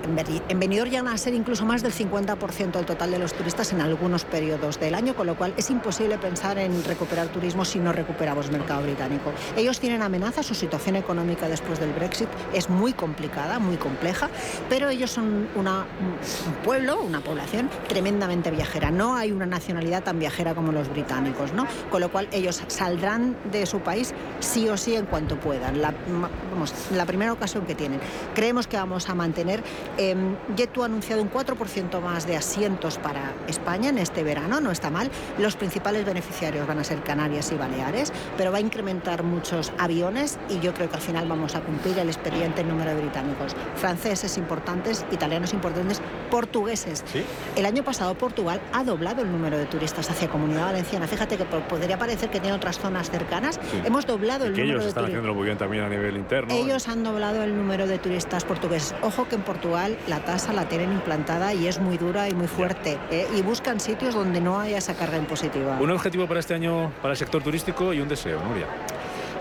en, 0.48 0.60
Benidorm 0.60 0.90
llegan 0.90 1.08
a 1.08 1.16
ser 1.16 1.34
incluso 1.34 1.64
más 1.64 1.82
del 1.82 1.92
50% 1.92 2.72
del 2.72 2.84
total 2.84 3.10
de 3.10 3.18
los 3.18 3.32
turistas 3.32 3.72
en 3.72 3.80
algunos 3.80 4.24
periodos 4.24 4.78
del 4.78 4.94
año, 4.94 5.14
con 5.14 5.26
lo 5.26 5.36
cual 5.36 5.54
es 5.56 5.70
imposible 5.70 6.18
pensar 6.18 6.58
en 6.58 6.84
recuperar 6.84 7.28
turismo 7.28 7.64
si 7.64 7.78
no 7.78 7.92
recuperamos 7.92 8.50
mercado 8.50 8.82
británico. 8.82 9.32
Ellos 9.56 9.80
tienen 9.80 10.02
amenazas, 10.02 10.46
su 10.46 10.54
situación 10.54 10.96
económica 10.96 11.48
después 11.48 11.80
del 11.80 11.92
Brexit 11.92 12.28
es 12.52 12.68
muy 12.68 12.92
complicada, 12.92 13.58
muy 13.58 13.76
compleja, 13.76 14.28
pero 14.68 14.88
ellos 14.88 15.10
son 15.10 15.48
una, 15.54 15.86
un 16.46 16.54
pueblo, 16.64 17.00
una 17.00 17.20
población 17.20 17.70
tremendamente 17.88 18.50
viajera. 18.50 18.90
No 18.90 19.16
hay 19.16 19.32
una 19.32 19.46
nacionalidad 19.46 20.02
tan 20.02 20.18
viajera 20.18 20.54
como 20.54 20.72
los 20.72 20.88
británicos, 20.90 21.52
¿no? 21.52 21.66
Con 21.90 22.00
lo 22.00 22.10
cual 22.10 22.28
ellos 22.32 22.62
saldrán 22.66 23.36
de 23.50 23.64
su 23.66 23.80
país 23.80 24.12
sí 24.40 24.68
o 24.68 24.76
sí 24.76 24.94
en 24.94 25.06
cuanto 25.06 25.38
puedan. 25.40 25.80
La, 25.80 25.94
vamos, 26.52 26.74
la 26.92 27.06
primera 27.06 27.32
ocasión 27.38 27.64
que 27.64 27.74
tienen. 27.74 28.00
Creemos 28.34 28.66
que 28.66 28.76
vamos 28.76 29.08
a 29.08 29.14
mantener. 29.14 29.62
Eh, 29.96 30.14
ha 30.78 30.84
anunciado 30.84 31.22
un 31.22 31.30
4% 31.30 32.00
más 32.00 32.26
de 32.26 32.36
asientos 32.36 32.98
para 32.98 33.32
España 33.48 33.88
en 33.88 33.98
este 33.98 34.22
verano, 34.22 34.60
no 34.60 34.70
está 34.70 34.90
mal. 34.90 35.10
Los 35.38 35.56
principales 35.56 36.04
beneficiarios 36.04 36.66
van 36.66 36.78
a 36.78 36.84
ser 36.84 37.02
Canarias 37.02 37.50
y 37.52 37.56
Baleares, 37.56 38.12
pero 38.36 38.52
va 38.52 38.58
a 38.58 38.60
incrementar 38.60 39.22
muchos 39.22 39.72
aviones 39.78 40.38
y 40.48 40.60
yo 40.60 40.74
creo 40.74 40.88
que 40.88 40.96
al 40.96 41.02
final 41.02 41.26
vamos 41.28 41.54
a 41.54 41.60
cumplir 41.60 41.98
el 41.98 42.08
expediente 42.08 42.60
en 42.60 42.68
número 42.68 42.90
de 42.90 43.00
británicos. 43.00 43.56
Franceses 43.76 44.36
importantes, 44.38 45.04
italianos 45.10 45.52
importantes, 45.52 46.00
portugueses. 46.30 47.04
El 47.56 47.66
año 47.66 47.82
pasado 47.82 48.14
Portugal 48.14 48.60
ha 48.72 48.84
doblado 48.84 49.22
el 49.22 49.32
número 49.32 49.58
de 49.58 49.66
turistas 49.66 50.10
hacia 50.10 50.28
Comunidad 50.28 50.66
Valenciana. 50.66 51.06
Fíjate 51.06 51.36
que 51.36 51.44
podría 51.44 51.98
parecer 51.98 52.30
que 52.30 52.40
tiene 52.40 52.56
otras 52.56 52.78
zonas 52.78 53.10
cercanas. 53.10 53.60
Hemos 53.84 54.06
doblado 54.06 54.46
el 54.46 54.52
número 54.52 54.68
ellos 54.68 54.86
están 54.86 55.04
haciéndolo 55.04 55.34
muy 55.34 55.44
bien 55.44 55.58
también 55.58 55.84
a 55.84 55.88
nivel 55.88 56.16
interno. 56.16 56.54
Ellos 56.54 56.88
han 56.88 57.02
doblado 57.02 57.27
el 57.36 57.56
número 57.56 57.86
de 57.86 57.98
turistas 57.98 58.44
portugueses. 58.44 58.94
Ojo 59.02 59.28
que 59.28 59.36
en 59.36 59.42
Portugal 59.42 59.96
la 60.06 60.20
tasa 60.20 60.52
la 60.52 60.68
tienen 60.68 60.92
implantada 60.92 61.54
y 61.54 61.66
es 61.66 61.80
muy 61.80 61.98
dura 61.98 62.28
y 62.28 62.34
muy 62.34 62.48
fuerte. 62.48 62.98
¿eh? 63.10 63.26
Y 63.36 63.42
buscan 63.42 63.80
sitios 63.80 64.14
donde 64.14 64.40
no 64.40 64.58
haya 64.58 64.78
esa 64.78 64.94
carga 64.94 65.18
impositiva. 65.18 65.78
Un 65.80 65.90
objetivo 65.90 66.26
para 66.26 66.40
este 66.40 66.54
año 66.54 66.92
para 67.02 67.12
el 67.12 67.18
sector 67.18 67.42
turístico 67.42 67.92
y 67.92 68.00
un 68.00 68.08
deseo, 68.08 68.40
Nuria. 68.42 68.66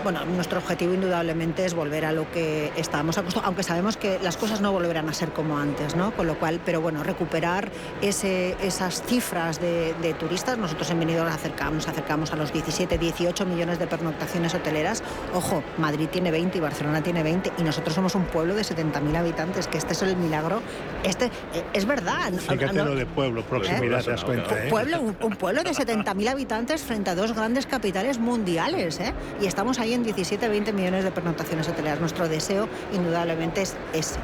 Bueno, 0.04 0.24
nuestro 0.24 0.58
objetivo 0.58 0.94
indudablemente 0.94 1.64
es 1.64 1.74
volver 1.74 2.04
a 2.04 2.12
lo 2.12 2.30
que 2.30 2.72
estábamos 2.76 3.18
acostumbrados, 3.18 3.46
aunque 3.46 3.62
sabemos 3.62 3.96
que 3.96 4.18
las 4.22 4.36
cosas 4.36 4.60
no 4.60 4.72
volverán 4.72 5.08
a 5.08 5.12
ser 5.12 5.30
como 5.30 5.58
antes, 5.58 5.96
¿no? 5.96 6.12
Con 6.12 6.26
lo 6.26 6.38
cual, 6.38 6.60
pero 6.64 6.80
bueno, 6.80 7.02
recuperar 7.02 7.70
ese, 8.00 8.56
esas 8.62 9.02
cifras 9.02 9.60
de, 9.60 9.94
turistas. 10.18 10.56
Nosotros 10.56 10.90
en 10.90 11.00
Benidorm 11.00 11.28
acercamos, 11.28 11.88
acercamos 11.88 12.32
a 12.32 12.36
los 12.36 12.52
17, 12.52 12.96
18 12.96 13.44
millones 13.46 13.78
de 13.78 13.86
pernoctaciones 13.86 14.54
hoteleras. 14.54 15.02
Ojo, 15.34 15.62
Madrid 15.76 16.08
tiene 16.10 16.30
20 16.30 16.58
y 16.58 16.60
Barcelona 16.60 17.02
tiene 17.02 17.22
20 17.22 17.52
y 17.58 17.62
nosotros 17.62 17.94
somos 17.94 18.14
un 18.14 18.24
pueblo 18.24 18.54
de 18.54 18.62
70.000 18.62 19.16
habitantes, 19.16 19.68
que 19.68 19.78
este 19.78 19.92
es 19.92 20.02
el 20.02 20.16
milagro. 20.16 20.62
Este 21.02 21.26
eh, 21.26 21.64
es 21.72 21.84
verdad. 21.84 22.32
Fíjate 22.32 22.72
lo 22.72 22.94
de 22.94 23.06
pueblo, 23.06 23.42
proximidad, 23.42 24.04
te 24.04 24.12
das 24.12 24.24
cuenta. 24.24 24.64
¿eh? 24.64 24.68
Pueblo, 24.70 25.00
un, 25.00 25.16
un 25.20 25.36
pueblo 25.36 25.62
de 25.62 25.70
70.000 25.70 26.28
habitantes 26.28 26.82
frente 26.82 27.10
a 27.10 27.14
dos 27.14 27.34
grandes 27.34 27.66
capitales 27.66 28.18
mundiales, 28.18 29.00
¿eh? 29.00 29.12
Y 29.40 29.46
estamos 29.46 29.78
ahí 29.78 29.87
en 29.94 30.04
17-20 30.04 30.72
millones 30.72 31.04
de 31.04 31.10
pernoctaciones 31.10 31.68
hoteleras. 31.68 32.00
Nuestro 32.00 32.28
deseo, 32.28 32.68
indudablemente, 32.92 33.62
es 33.62 33.76
ese. 33.92 34.18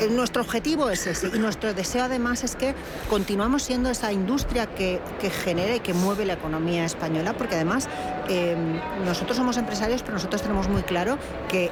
Eh, 0.00 0.08
nuestro 0.10 0.42
objetivo 0.42 0.88
es 0.88 1.06
ese 1.06 1.28
y 1.34 1.38
nuestro 1.38 1.74
deseo 1.74 2.04
además 2.04 2.42
es 2.42 2.56
que 2.56 2.74
continuamos 3.10 3.62
siendo 3.62 3.90
esa 3.90 4.12
industria 4.12 4.66
que, 4.66 5.00
que 5.20 5.28
genera 5.28 5.76
y 5.76 5.80
que 5.80 5.92
mueve 5.92 6.24
la 6.24 6.34
economía 6.34 6.84
española, 6.84 7.34
porque 7.34 7.56
además 7.56 7.88
eh, 8.28 8.56
nosotros 9.04 9.36
somos 9.36 9.58
empresarios, 9.58 10.02
pero 10.02 10.14
nosotros 10.14 10.40
tenemos 10.40 10.68
muy 10.68 10.82
claro 10.82 11.18
que 11.48 11.70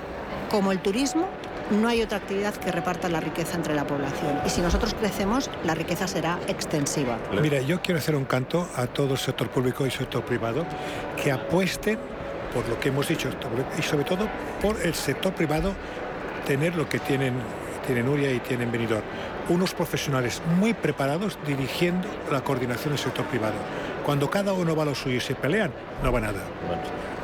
como 0.50 0.72
el 0.72 0.80
turismo, 0.80 1.28
no 1.70 1.88
hay 1.88 2.02
otra 2.02 2.18
actividad 2.18 2.54
que 2.54 2.72
reparta 2.72 3.08
la 3.08 3.20
riqueza 3.20 3.56
entre 3.56 3.74
la 3.74 3.86
población. 3.86 4.40
Y 4.46 4.50
si 4.50 4.60
nosotros 4.60 4.94
crecemos, 4.94 5.50
la 5.64 5.74
riqueza 5.74 6.06
será 6.06 6.38
extensiva. 6.48 7.18
Mira, 7.40 7.60
yo 7.60 7.82
quiero 7.82 7.98
hacer 7.98 8.16
un 8.16 8.24
canto 8.24 8.68
a 8.74 8.86
todo 8.86 9.12
el 9.12 9.18
sector 9.18 9.48
público 9.48 9.86
y 9.86 9.90
sector 9.90 10.24
privado 10.24 10.64
que 11.22 11.30
apuesten 11.30 11.98
por 12.52 12.68
lo 12.68 12.78
que 12.78 12.88
hemos 12.88 13.08
dicho, 13.08 13.30
y 13.78 13.82
sobre 13.82 14.04
todo 14.04 14.28
por 14.60 14.76
el 14.80 14.94
sector 14.94 15.32
privado 15.32 15.74
tener 16.46 16.76
lo 16.76 16.88
que 16.88 16.98
tienen, 16.98 17.34
tienen 17.86 18.06
Nuria 18.06 18.32
y 18.32 18.40
tienen 18.40 18.72
Benidorm. 18.72 19.02
Unos 19.48 19.74
profesionales 19.74 20.42
muy 20.58 20.74
preparados 20.74 21.38
dirigiendo 21.46 22.08
la 22.30 22.42
coordinación 22.42 22.94
del 22.94 22.98
sector 22.98 23.24
privado. 23.26 23.54
Cuando 24.04 24.30
cada 24.30 24.52
uno 24.52 24.74
va 24.74 24.82
a 24.82 24.86
lo 24.86 24.94
suyo 24.94 25.16
y 25.16 25.20
se 25.20 25.34
pelean, 25.34 25.70
no 26.02 26.12
va 26.12 26.20
nada. 26.20 26.40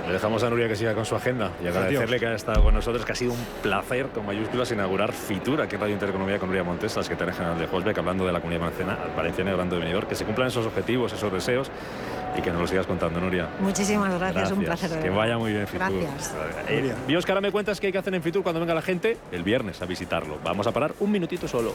Le 0.06 0.12
dejamos 0.12 0.42
a 0.42 0.50
Nuria 0.50 0.68
que 0.68 0.76
siga 0.76 0.94
con 0.94 1.06
su 1.06 1.16
agenda 1.16 1.50
y 1.62 1.66
agradecerle 1.66 2.20
que 2.20 2.26
haya 2.26 2.36
estado 2.36 2.62
con 2.62 2.74
nosotros, 2.74 3.06
que 3.06 3.12
ha 3.12 3.14
sido 3.14 3.32
un 3.32 3.42
placer 3.62 4.08
con 4.08 4.26
mayúsculas 4.26 4.70
inaugurar 4.70 5.12
Fitur 5.12 5.62
aquí 5.62 5.76
en 5.76 5.80
Radio 5.80 5.94
Intereconomía 5.94 6.38
con 6.38 6.50
Nuria 6.50 6.62
Montes, 6.62 6.94
la 6.94 7.02
secretaria 7.02 7.32
general 7.32 7.58
de 7.58 7.66
Holbeck, 7.70 7.96
hablando 7.96 8.26
de 8.26 8.32
la 8.32 8.40
comunidad 8.40 8.60
valenciana, 8.60 8.98
valenciana 9.16 9.52
hablando 9.52 9.76
de 9.76 9.80
Benidorm, 9.80 10.06
que 10.06 10.14
se 10.14 10.26
cumplan 10.26 10.48
esos 10.48 10.66
objetivos, 10.66 11.14
esos 11.14 11.32
deseos 11.32 11.70
y 12.36 12.42
que 12.42 12.50
nos 12.50 12.60
lo 12.60 12.66
sigas 12.66 12.86
contando, 12.86 13.20
Nuria. 13.20 13.48
Muchísimas 13.60 14.18
gracias, 14.18 14.50
un 14.52 14.64
placer. 14.64 15.00
Que 15.00 15.10
vaya 15.10 15.38
muy 15.38 15.52
bien, 15.52 15.66
Fitur. 15.66 15.90
Gracias. 15.90 16.34
Eh, 16.68 16.94
Dios, 17.06 17.24
que 17.24 17.32
ahora 17.32 17.40
me 17.40 17.52
cuentas 17.52 17.80
qué 17.80 17.86
hay 17.88 17.92
que 17.92 17.98
hacer 17.98 18.14
en 18.14 18.22
Fitur 18.22 18.42
cuando 18.42 18.60
venga 18.60 18.74
la 18.74 18.82
gente 18.82 19.16
el 19.32 19.42
viernes 19.42 19.80
a 19.82 19.86
visitarlo. 19.86 20.38
Vamos 20.42 20.66
a 20.66 20.72
parar 20.72 20.94
un 21.00 21.10
minutito 21.10 21.48
solo. 21.48 21.74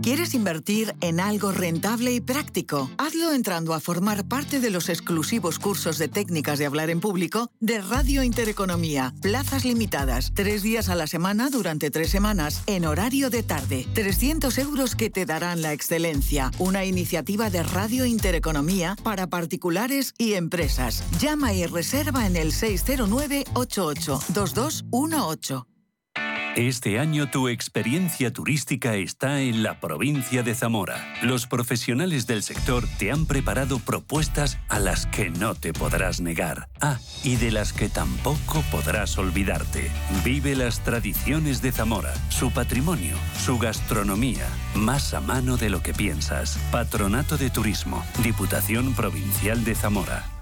¿Quieres 0.00 0.32
invertir 0.34 0.94
en 1.02 1.20
algo 1.20 1.52
rentable 1.52 2.12
y 2.12 2.20
práctico? 2.20 2.90
Hazlo 2.96 3.34
entrando 3.34 3.74
a 3.74 3.80
formar 3.80 4.26
parte 4.26 4.58
de 4.58 4.70
los 4.70 4.88
exclusivos 4.88 5.58
cursos 5.58 5.98
de 5.98 6.08
técnicas 6.08 6.58
de 6.58 6.64
hablar 6.64 6.88
en 6.88 6.98
público 6.98 7.50
de 7.60 7.82
Radio 7.82 8.22
Intereconomía. 8.22 9.12
Plazas 9.20 9.66
limitadas, 9.66 10.32
tres 10.34 10.62
días 10.62 10.88
a 10.88 10.94
la 10.94 11.06
semana 11.06 11.50
durante 11.50 11.90
tres 11.90 12.08
semanas, 12.08 12.62
en 12.66 12.86
horario 12.86 13.28
de 13.28 13.42
tarde. 13.42 13.86
300 13.92 14.56
euros 14.58 14.96
que 14.96 15.10
te 15.10 15.26
darán 15.26 15.60
la 15.60 15.74
excelencia. 15.74 16.50
Una 16.58 16.86
iniciativa 16.86 17.50
de 17.50 17.62
Radio 17.62 18.06
Intereconomía 18.06 18.96
para 19.02 19.26
particulares 19.26 20.14
y 20.16 20.32
empresas. 20.34 21.04
Llama 21.20 21.52
y 21.52 21.66
reserva 21.66 22.26
en 22.26 22.36
el 22.36 22.52
609 22.52 23.44
88 23.54 24.20
2218. 24.28 25.71
Este 26.56 26.98
año 26.98 27.30
tu 27.30 27.48
experiencia 27.48 28.30
turística 28.30 28.94
está 28.94 29.40
en 29.40 29.62
la 29.62 29.80
provincia 29.80 30.42
de 30.42 30.54
Zamora. 30.54 31.14
Los 31.22 31.46
profesionales 31.46 32.26
del 32.26 32.42
sector 32.42 32.84
te 32.98 33.10
han 33.10 33.24
preparado 33.24 33.78
propuestas 33.78 34.58
a 34.68 34.78
las 34.78 35.06
que 35.06 35.30
no 35.30 35.54
te 35.54 35.72
podrás 35.72 36.20
negar. 36.20 36.68
Ah, 36.82 36.98
y 37.24 37.36
de 37.36 37.52
las 37.52 37.72
que 37.72 37.88
tampoco 37.88 38.62
podrás 38.70 39.16
olvidarte. 39.16 39.90
Vive 40.24 40.54
las 40.54 40.80
tradiciones 40.84 41.62
de 41.62 41.72
Zamora, 41.72 42.12
su 42.28 42.50
patrimonio, 42.50 43.16
su 43.42 43.58
gastronomía, 43.58 44.46
más 44.74 45.14
a 45.14 45.22
mano 45.22 45.56
de 45.56 45.70
lo 45.70 45.82
que 45.82 45.94
piensas. 45.94 46.58
Patronato 46.70 47.38
de 47.38 47.48
Turismo, 47.48 48.04
Diputación 48.22 48.92
Provincial 48.92 49.64
de 49.64 49.74
Zamora. 49.74 50.41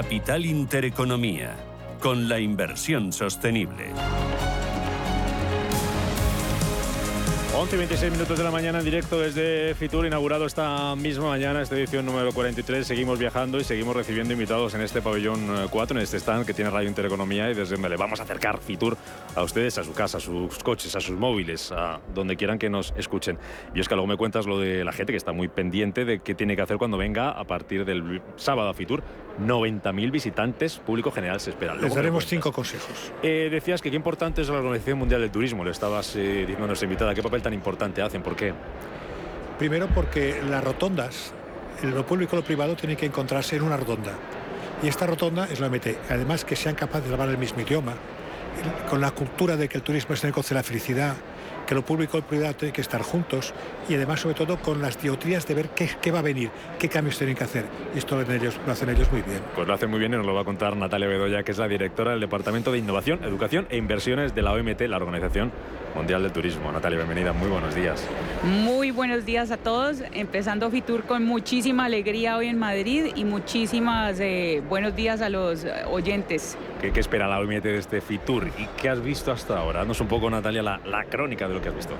Capital 0.00 0.46
Intereconomía, 0.46 1.54
con 2.00 2.26
la 2.26 2.40
inversión 2.40 3.12
sostenible. 3.12 3.92
11 7.60 7.74
y 7.74 7.78
26 7.78 8.12
minutos 8.12 8.38
de 8.38 8.44
la 8.44 8.50
mañana 8.50 8.78
en 8.78 8.86
directo 8.86 9.20
desde 9.20 9.74
Fitur, 9.74 10.06
inaugurado 10.06 10.46
esta 10.46 10.96
misma 10.96 11.28
mañana, 11.28 11.60
esta 11.60 11.76
edición 11.76 12.06
número 12.06 12.32
43. 12.32 12.86
Seguimos 12.86 13.18
viajando 13.18 13.60
y 13.60 13.64
seguimos 13.64 13.94
recibiendo 13.94 14.32
invitados 14.32 14.72
en 14.72 14.80
este 14.80 15.02
pabellón 15.02 15.68
4, 15.70 15.98
en 15.98 16.02
este 16.02 16.16
stand 16.16 16.46
que 16.46 16.54
tiene 16.54 16.70
Radio 16.70 16.88
Intereconomía 16.88 17.50
y 17.50 17.54
desde 17.54 17.74
donde 17.74 17.90
le 17.90 17.98
vamos 17.98 18.18
a 18.18 18.22
acercar 18.22 18.60
Fitur 18.60 18.96
a 19.34 19.42
ustedes, 19.42 19.76
a 19.76 19.84
su 19.84 19.92
casa, 19.92 20.16
a 20.16 20.20
sus 20.20 20.58
coches, 20.60 20.96
a 20.96 21.00
sus 21.02 21.18
móviles, 21.18 21.70
a 21.70 22.00
donde 22.14 22.34
quieran 22.36 22.58
que 22.58 22.70
nos 22.70 22.94
escuchen. 22.96 23.36
Y 23.74 23.80
es 23.80 23.88
que 23.90 23.94
luego 23.94 24.06
me 24.06 24.16
cuentas 24.16 24.46
lo 24.46 24.58
de 24.58 24.82
la 24.82 24.92
gente 24.92 25.12
que 25.12 25.18
está 25.18 25.32
muy 25.32 25.48
pendiente 25.48 26.06
de 26.06 26.20
qué 26.20 26.34
tiene 26.34 26.56
que 26.56 26.62
hacer 26.62 26.78
cuando 26.78 26.96
venga 26.96 27.28
a 27.28 27.44
partir 27.44 27.84
del 27.84 28.22
sábado 28.36 28.70
a 28.70 28.74
Fitur. 28.74 29.02
90.000 29.40 30.10
visitantes, 30.10 30.78
público 30.78 31.10
general 31.10 31.40
se 31.40 31.50
espera. 31.50 31.74
Les 31.74 31.94
daremos 31.94 32.26
cinco 32.26 32.52
consejos. 32.52 33.12
Eh, 33.22 33.48
decías 33.50 33.80
que 33.80 33.90
qué 33.90 33.96
importante 33.96 34.42
es 34.42 34.48
la 34.48 34.58
Organización 34.58 34.98
Mundial 34.98 35.20
del 35.20 35.30
Turismo. 35.30 35.64
Le 35.64 35.70
estabas 35.70 36.14
eh, 36.16 36.40
diciendo 36.40 36.64
a 36.64 36.66
nuestra 36.66 36.86
invitada. 36.86 37.14
¿Qué 37.14 37.22
papel 37.22 37.40
tan 37.42 37.49
importante 37.52 38.02
hacen? 38.02 38.22
¿Por 38.22 38.36
qué? 38.36 38.52
Primero 39.58 39.88
porque 39.88 40.40
las 40.48 40.64
rotondas, 40.64 41.32
lo 41.82 42.06
público 42.06 42.36
y 42.36 42.40
lo 42.40 42.44
privado 42.44 42.76
tienen 42.76 42.96
que 42.96 43.06
encontrarse 43.06 43.56
en 43.56 43.62
una 43.62 43.76
rotonda. 43.76 44.12
Y 44.82 44.88
esta 44.88 45.06
rotonda 45.06 45.46
es 45.46 45.60
la 45.60 45.66
OMT. 45.66 45.86
Además 46.08 46.44
que 46.44 46.56
sean 46.56 46.74
capaces 46.74 47.08
de 47.08 47.12
hablar 47.12 47.28
el 47.28 47.38
mismo 47.38 47.60
idioma, 47.60 47.94
con 48.88 49.00
la 49.00 49.10
cultura 49.10 49.56
de 49.56 49.68
que 49.68 49.78
el 49.78 49.82
turismo 49.82 50.14
es 50.14 50.24
el 50.24 50.30
negocio 50.30 50.54
de 50.54 50.60
la 50.60 50.62
felicidad, 50.62 51.14
que 51.66 51.74
lo 51.74 51.82
público 51.82 52.18
y 52.18 52.20
lo 52.20 52.26
privado 52.26 52.54
tienen 52.54 52.72
que 52.72 52.80
estar 52.80 53.00
juntos 53.02 53.54
y 53.88 53.94
además 53.94 54.20
sobre 54.20 54.34
todo 54.34 54.58
con 54.58 54.82
las 54.82 55.00
diotrías 55.00 55.46
de 55.46 55.54
ver 55.54 55.68
qué, 55.68 56.10
va 56.10 56.18
a 56.18 56.22
venir, 56.22 56.50
qué 56.78 56.88
cambios 56.88 57.16
tienen 57.16 57.36
que 57.36 57.44
hacer. 57.44 57.64
Y 57.94 57.98
esto 57.98 58.16
lo 58.16 58.22
hacen, 58.22 58.40
ellos, 58.40 58.58
lo 58.66 58.72
hacen 58.72 58.88
ellos 58.88 59.10
muy 59.12 59.22
bien. 59.22 59.40
Pues 59.54 59.68
lo 59.68 59.74
hacen 59.74 59.88
muy 59.88 60.00
bien 60.00 60.12
y 60.12 60.16
nos 60.16 60.26
lo 60.26 60.34
va 60.34 60.40
a 60.40 60.44
contar 60.44 60.76
Natalia 60.76 61.06
Bedoya, 61.06 61.42
que 61.42 61.52
es 61.52 61.58
la 61.58 61.68
directora 61.68 62.10
del 62.10 62.20
Departamento 62.20 62.72
de 62.72 62.78
Innovación, 62.78 63.22
Educación 63.22 63.66
e 63.70 63.76
Inversiones 63.76 64.34
de 64.34 64.42
la 64.42 64.52
OMT, 64.52 64.80
la 64.88 64.96
Organización 64.96 65.52
Mundial 65.94 66.22
del 66.22 66.32
Turismo. 66.32 66.70
Natalia, 66.70 66.98
bienvenida, 66.98 67.32
muy 67.32 67.48
buenos 67.48 67.74
días. 67.74 68.06
Muy 68.44 68.90
buenos 68.90 69.24
días 69.24 69.50
a 69.50 69.56
todos, 69.56 70.02
empezando 70.12 70.70
Fitur 70.70 71.02
con 71.04 71.24
muchísima 71.24 71.86
alegría 71.86 72.36
hoy 72.36 72.46
en 72.46 72.58
Madrid 72.58 73.12
y 73.14 73.24
muchísimas 73.24 74.18
eh, 74.20 74.62
buenos 74.68 74.94
días 74.94 75.20
a 75.20 75.28
los 75.28 75.66
oyentes. 75.90 76.56
¿Qué, 76.80 76.98
espera 76.98 77.28
la 77.28 77.40
OMT 77.40 77.64
de 77.64 77.78
este 77.78 78.00
Fitur 78.00 78.48
y 78.58 78.66
qué 78.80 78.88
has 78.88 79.02
visto 79.02 79.32
hasta 79.32 79.58
ahora? 79.58 79.80
Danos 79.80 80.00
un 80.00 80.08
poco, 80.08 80.30
Natalia, 80.30 80.62
la, 80.62 80.80
la 80.84 81.04
crónica 81.04 81.48
de 81.48 81.54
lo 81.54 81.60
que 81.60 81.68
has 81.68 81.74
visto. 81.74 81.94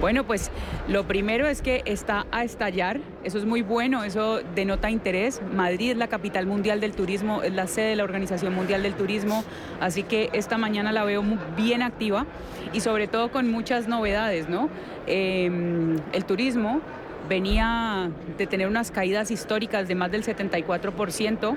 Bueno, 0.00 0.24
pues 0.24 0.50
lo 0.88 1.04
primero 1.04 1.46
es 1.46 1.62
que 1.62 1.82
está 1.84 2.26
a 2.32 2.44
estallar, 2.44 3.00
eso 3.22 3.38
es 3.38 3.44
muy 3.44 3.62
bueno, 3.62 4.04
eso 4.04 4.40
denota 4.54 4.90
interés. 4.90 5.40
Madrid 5.54 5.92
es 5.92 5.96
la 5.96 6.08
capital 6.08 6.46
mundial 6.46 6.80
del 6.80 6.92
turismo, 6.92 7.42
es 7.42 7.52
la 7.52 7.66
sede 7.66 7.90
de 7.90 7.96
la 7.96 8.04
Organización 8.04 8.54
Mundial 8.54 8.82
del 8.82 8.94
Turismo, 8.94 9.44
así 9.80 10.02
que 10.02 10.30
esta 10.32 10.58
mañana 10.58 10.92
la 10.92 11.04
veo 11.04 11.22
bien 11.56 11.82
activa 11.82 12.26
y 12.72 12.80
sobre 12.80 13.06
todo 13.06 13.30
con 13.34 13.50
muchas 13.50 13.88
novedades, 13.88 14.48
¿no? 14.48 14.70
Em, 15.08 15.98
el 16.12 16.24
turismo 16.24 16.80
venía 17.28 18.08
de 18.38 18.46
tener 18.46 18.68
unas 18.68 18.92
caídas 18.92 19.32
históricas 19.32 19.88
de 19.88 19.96
más 19.96 20.12
del 20.12 20.22
74%. 20.22 21.56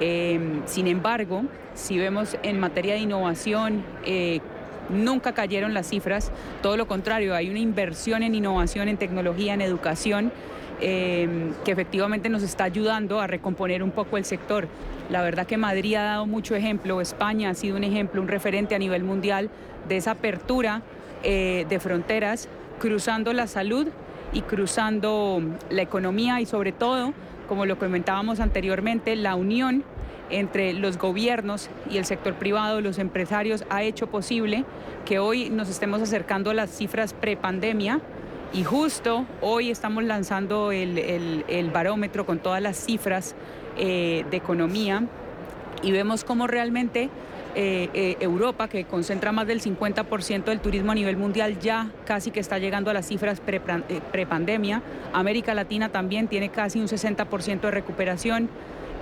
Em, 0.00 0.62
sin 0.64 0.86
embargo, 0.86 1.42
si 1.74 1.98
vemos 1.98 2.38
en 2.42 2.58
materia 2.58 2.94
de 2.94 3.00
innovación, 3.00 3.84
eh, 4.06 4.40
nunca 4.88 5.32
cayeron 5.32 5.74
las 5.74 5.86
cifras, 5.86 6.32
todo 6.62 6.78
lo 6.78 6.86
contrario, 6.86 7.34
hay 7.34 7.50
una 7.50 7.58
inversión 7.58 8.22
en 8.22 8.34
innovación, 8.34 8.88
en 8.88 8.96
tecnología, 8.96 9.52
en 9.52 9.60
educación, 9.60 10.32
em, 10.80 11.52
que 11.62 11.72
efectivamente 11.72 12.30
nos 12.30 12.42
está 12.42 12.64
ayudando 12.64 13.20
a 13.20 13.26
recomponer 13.26 13.82
un 13.82 13.90
poco 13.90 14.16
el 14.16 14.24
sector. 14.24 14.66
La 15.10 15.20
verdad 15.20 15.46
que 15.46 15.58
Madrid 15.58 15.96
ha 15.96 16.04
dado 16.04 16.26
mucho 16.26 16.56
ejemplo, 16.56 17.02
España 17.02 17.50
ha 17.50 17.54
sido 17.54 17.76
un 17.76 17.84
ejemplo, 17.84 18.22
un 18.22 18.28
referente 18.28 18.74
a 18.74 18.78
nivel 18.78 19.04
mundial 19.04 19.50
de 19.88 19.96
esa 19.96 20.12
apertura 20.12 20.82
eh, 21.22 21.66
de 21.68 21.80
fronteras, 21.80 22.48
cruzando 22.80 23.32
la 23.32 23.46
salud 23.46 23.88
y 24.32 24.42
cruzando 24.42 25.42
la 25.70 25.82
economía 25.82 26.40
y 26.40 26.46
sobre 26.46 26.72
todo, 26.72 27.12
como 27.48 27.66
lo 27.66 27.78
comentábamos 27.78 28.40
anteriormente, 28.40 29.14
la 29.16 29.34
unión 29.34 29.84
entre 30.30 30.72
los 30.72 30.98
gobiernos 30.98 31.68
y 31.90 31.98
el 31.98 32.06
sector 32.06 32.34
privado, 32.34 32.80
los 32.80 32.98
empresarios, 32.98 33.64
ha 33.68 33.82
hecho 33.82 34.06
posible 34.06 34.64
que 35.04 35.18
hoy 35.18 35.50
nos 35.50 35.68
estemos 35.68 36.00
acercando 36.00 36.50
a 36.50 36.54
las 36.54 36.70
cifras 36.70 37.12
prepandemia 37.12 38.00
y 38.54 38.64
justo 38.64 39.26
hoy 39.40 39.70
estamos 39.70 40.04
lanzando 40.04 40.72
el, 40.72 41.70
barómetro 41.72 42.26
con 42.26 42.38
todas 42.38 42.62
las 42.62 42.76
cifras 42.76 43.34
eh, 43.78 44.24
de 44.30 44.36
economía 44.36 45.04
y 45.82 45.90
vemos 45.90 46.24
cómo 46.24 46.46
realmente 46.46 47.10
eh, 47.54 47.90
eh, 47.92 48.16
Europa, 48.20 48.68
que 48.68 48.84
concentra 48.84 49.30
más 49.30 49.46
del 49.46 49.60
50% 49.60 50.44
del 50.44 50.60
turismo 50.60 50.92
a 50.92 50.94
nivel 50.94 51.16
mundial, 51.16 51.58
ya 51.58 51.90
casi 52.06 52.30
que 52.30 52.40
está 52.40 52.58
llegando 52.58 52.90
a 52.90 52.94
las 52.94 53.06
cifras 53.06 53.40
prepandemia. 54.12 54.82
América 55.12 55.52
Latina 55.54 55.90
también 55.90 56.28
tiene 56.28 56.48
casi 56.48 56.80
un 56.80 56.88
60% 56.88 57.60
de 57.60 57.70
recuperación. 57.70 58.48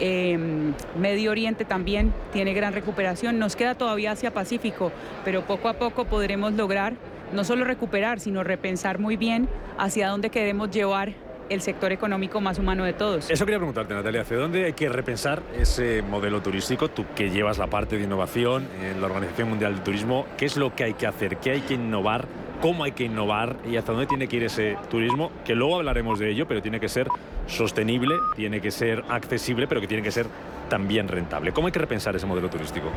Em, 0.00 0.72
Medio 0.98 1.30
Oriente 1.30 1.64
también 1.64 2.12
tiene 2.32 2.52
gran 2.54 2.72
recuperación. 2.72 3.38
Nos 3.38 3.54
queda 3.54 3.74
todavía 3.74 4.12
Asia 4.12 4.32
Pacífico, 4.32 4.90
pero 5.24 5.42
poco 5.46 5.68
a 5.68 5.74
poco 5.74 6.06
podremos 6.06 6.54
lograr 6.54 6.94
no 7.32 7.44
solo 7.44 7.64
recuperar, 7.64 8.18
sino 8.18 8.42
repensar 8.42 8.98
muy 8.98 9.16
bien 9.16 9.48
hacia 9.78 10.08
dónde 10.08 10.30
queremos 10.30 10.70
llevar 10.70 11.14
el 11.50 11.60
sector 11.60 11.92
económico 11.92 12.40
más 12.40 12.58
humano 12.58 12.84
de 12.84 12.94
todos. 12.94 13.28
Eso 13.28 13.44
quería 13.44 13.58
preguntarte, 13.58 13.92
Natalia, 13.92 14.22
¿hacia 14.22 14.38
dónde 14.38 14.64
hay 14.64 14.72
que 14.72 14.88
repensar 14.88 15.42
ese 15.54 16.00
modelo 16.00 16.40
turístico? 16.40 16.88
Tú 16.88 17.04
que 17.14 17.30
llevas 17.30 17.58
la 17.58 17.66
parte 17.66 17.98
de 17.98 18.04
innovación 18.04 18.68
en 18.82 19.00
la 19.00 19.06
Organización 19.08 19.50
Mundial 19.50 19.74
del 19.74 19.82
Turismo, 19.82 20.26
¿qué 20.38 20.46
es 20.46 20.56
lo 20.56 20.74
que 20.74 20.84
hay 20.84 20.94
que 20.94 21.06
hacer? 21.06 21.36
¿Qué 21.36 21.50
hay 21.50 21.60
que 21.60 21.74
innovar 21.74 22.26
cómo 22.60 22.84
hay 22.84 22.92
que 22.92 23.04
innovar 23.04 23.56
y 23.66 23.76
hasta 23.76 23.92
dónde 23.92 24.06
tiene 24.06 24.28
que 24.28 24.36
ir 24.36 24.44
ese 24.44 24.76
turismo, 24.90 25.32
que 25.44 25.54
luego 25.54 25.76
hablaremos 25.76 26.18
de 26.18 26.30
ello, 26.30 26.46
pero 26.46 26.60
tiene 26.60 26.78
que 26.78 26.88
ser 26.88 27.08
sostenible, 27.46 28.14
tiene 28.36 28.60
que 28.60 28.70
ser 28.70 29.02
accesible, 29.08 29.66
pero 29.66 29.80
que 29.80 29.86
tiene 29.86 30.02
que 30.02 30.12
ser 30.12 30.26
también 30.68 31.08
rentable. 31.08 31.52
¿Cómo 31.52 31.66
hay 31.66 31.72
que 31.72 31.78
repensar 31.78 32.14
ese 32.14 32.26
modelo 32.26 32.50
turístico? 32.50 32.90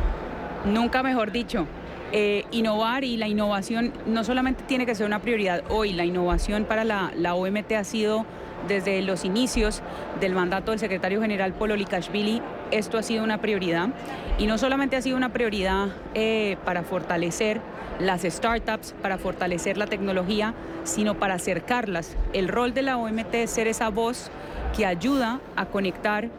Nunca 0.65 1.01
mejor 1.01 1.31
dicho. 1.31 1.65
Eh, 2.15 2.45
innovar 2.51 3.03
y 3.03 3.17
la 3.17 3.27
innovación 3.27 3.91
no 4.05 4.23
solamente 4.23 4.63
tiene 4.67 4.85
que 4.85 4.93
ser 4.93 5.07
una 5.07 5.17
prioridad 5.17 5.63
hoy, 5.69 5.93
la 5.93 6.05
innovación 6.05 6.65
para 6.65 6.83
la, 6.83 7.11
la 7.15 7.33
OMT 7.33 7.71
ha 7.71 7.83
sido 7.83 8.23
desde 8.67 9.01
los 9.01 9.25
inicios 9.25 9.81
del 10.19 10.33
mandato 10.33 10.69
del 10.69 10.79
secretario 10.79 11.19
general 11.21 11.53
Polo 11.53 11.75
Likashvili, 11.75 12.39
esto 12.69 12.99
ha 12.99 13.03
sido 13.03 13.23
una 13.23 13.39
prioridad 13.39 13.89
y 14.37 14.45
no 14.45 14.59
solamente 14.59 14.95
ha 14.95 15.01
sido 15.01 15.17
una 15.17 15.33
prioridad 15.33 15.87
eh, 16.13 16.57
para 16.65 16.83
fortalecer 16.83 17.61
las 17.99 18.21
startups, 18.21 18.93
para 19.01 19.17
fortalecer 19.17 19.77
la 19.77 19.87
tecnología, 19.87 20.53
sino 20.83 21.15
para 21.15 21.35
acercarlas. 21.35 22.15
El 22.33 22.47
rol 22.47 22.75
de 22.75 22.83
la 22.83 22.97
OMT 22.97 23.33
es 23.33 23.51
ser 23.51 23.67
esa 23.67 23.89
voz 23.89 24.29
que 24.75 24.85
ayuda 24.85 25.39
a 25.55 25.65
conectar 25.65 26.29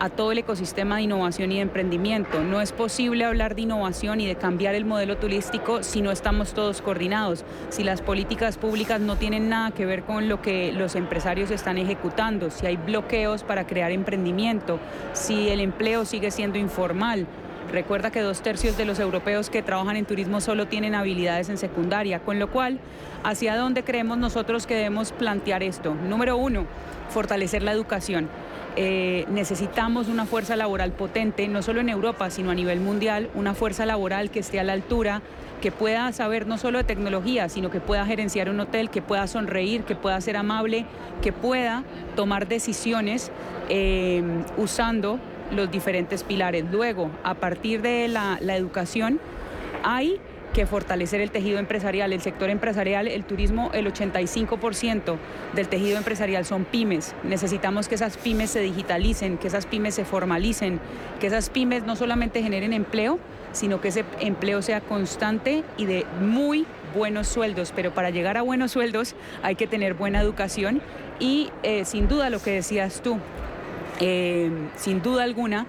a 0.00 0.08
todo 0.08 0.32
el 0.32 0.38
ecosistema 0.38 0.96
de 0.96 1.02
innovación 1.02 1.52
y 1.52 1.56
de 1.56 1.60
emprendimiento. 1.60 2.42
No 2.42 2.60
es 2.60 2.72
posible 2.72 3.24
hablar 3.24 3.54
de 3.54 3.62
innovación 3.62 4.20
y 4.20 4.26
de 4.26 4.34
cambiar 4.34 4.74
el 4.74 4.86
modelo 4.86 5.18
turístico 5.18 5.82
si 5.82 6.00
no 6.00 6.10
estamos 6.10 6.54
todos 6.54 6.80
coordinados, 6.80 7.44
si 7.68 7.84
las 7.84 8.00
políticas 8.00 8.56
públicas 8.56 9.00
no 9.00 9.16
tienen 9.16 9.50
nada 9.50 9.70
que 9.70 9.86
ver 9.86 10.02
con 10.02 10.28
lo 10.28 10.40
que 10.40 10.72
los 10.72 10.96
empresarios 10.96 11.50
están 11.50 11.76
ejecutando, 11.76 12.50
si 12.50 12.66
hay 12.66 12.76
bloqueos 12.76 13.44
para 13.44 13.66
crear 13.66 13.92
emprendimiento, 13.92 14.80
si 15.12 15.50
el 15.50 15.60
empleo 15.60 16.04
sigue 16.06 16.30
siendo 16.30 16.58
informal. 16.58 17.26
Recuerda 17.72 18.10
que 18.10 18.20
dos 18.20 18.42
tercios 18.42 18.76
de 18.76 18.84
los 18.84 18.98
europeos 18.98 19.48
que 19.48 19.62
trabajan 19.62 19.96
en 19.96 20.04
turismo 20.04 20.40
solo 20.40 20.66
tienen 20.66 20.96
habilidades 20.96 21.48
en 21.50 21.56
secundaria, 21.56 22.18
con 22.18 22.40
lo 22.40 22.50
cual, 22.50 22.80
¿hacia 23.22 23.56
dónde 23.56 23.84
creemos 23.84 24.18
nosotros 24.18 24.66
que 24.66 24.74
debemos 24.74 25.12
plantear 25.12 25.62
esto? 25.62 25.94
Número 25.94 26.36
uno, 26.36 26.66
fortalecer 27.10 27.62
la 27.62 27.70
educación. 27.70 28.28
Eh, 28.74 29.24
necesitamos 29.30 30.08
una 30.08 30.26
fuerza 30.26 30.56
laboral 30.56 30.92
potente, 30.92 31.46
no 31.46 31.62
solo 31.62 31.80
en 31.80 31.88
Europa, 31.88 32.30
sino 32.30 32.50
a 32.50 32.54
nivel 32.54 32.80
mundial, 32.80 33.30
una 33.34 33.54
fuerza 33.54 33.86
laboral 33.86 34.30
que 34.30 34.40
esté 34.40 34.58
a 34.58 34.64
la 34.64 34.72
altura, 34.72 35.22
que 35.60 35.70
pueda 35.70 36.10
saber 36.12 36.48
no 36.48 36.58
solo 36.58 36.78
de 36.78 36.84
tecnología, 36.84 37.48
sino 37.48 37.70
que 37.70 37.80
pueda 37.80 38.04
gerenciar 38.04 38.50
un 38.50 38.58
hotel, 38.58 38.90
que 38.90 39.02
pueda 39.02 39.26
sonreír, 39.28 39.84
que 39.84 39.94
pueda 39.94 40.20
ser 40.20 40.36
amable, 40.36 40.86
que 41.22 41.32
pueda 41.32 41.84
tomar 42.16 42.48
decisiones 42.48 43.30
eh, 43.68 44.22
usando 44.56 45.20
los 45.50 45.70
diferentes 45.70 46.24
pilares. 46.24 46.64
Luego, 46.70 47.10
a 47.24 47.34
partir 47.34 47.82
de 47.82 48.08
la, 48.08 48.38
educación, 48.56 49.20
hay 49.82 50.20
que 50.52 50.66
fortalecer 50.66 51.20
el 51.20 51.30
tejido 51.30 51.58
empresarial, 51.58 52.12
el 52.12 52.20
sector 52.20 52.50
empresarial, 52.50 53.06
el 53.06 53.24
turismo, 53.24 53.70
el 53.72 53.86
85% 53.86 55.16
del 55.54 55.68
tejido 55.68 55.96
empresarial 55.96 56.44
son 56.44 56.64
pymes. 56.64 57.14
Necesitamos 57.22 57.86
que 57.86 57.94
esas 57.94 58.16
pymes 58.16 58.50
se 58.50 58.60
digitalicen, 58.60 59.38
que 59.38 59.46
esas 59.46 59.66
pymes 59.66 59.94
se 59.94 60.04
formalicen, 60.04 60.80
que 61.20 61.28
esas 61.28 61.50
pymes 61.50 61.84
no 61.84 61.94
solamente 61.94 62.42
generen 62.42 62.72
empleo, 62.72 63.20
sino 63.52 63.80
que 63.80 63.88
ese 63.88 64.04
empleo 64.18 64.60
sea 64.62 64.80
constante 64.80 65.62
y 65.76 65.86
de 65.86 66.04
muy 66.20 66.66
buenos 66.94 67.28
sueldos. 67.28 67.72
Pero 67.74 67.92
para 67.92 68.10
llegar 68.10 68.36
a 68.36 68.42
buenos 68.42 68.72
sueldos 68.72 69.14
hay 69.42 69.54
que 69.54 69.66
tener 69.66 69.94
buena 69.94 70.20
educación 70.20 70.82
y 71.20 71.50
eh, 71.62 71.84
sin 71.84 72.08
duda 72.08 72.30
lo 72.30 72.40
que 72.40 72.50
decías 72.50 73.02
tú, 73.02 73.18
eh, 74.00 74.50
sin 74.76 75.02
duda 75.02 75.24
alguna, 75.24 75.66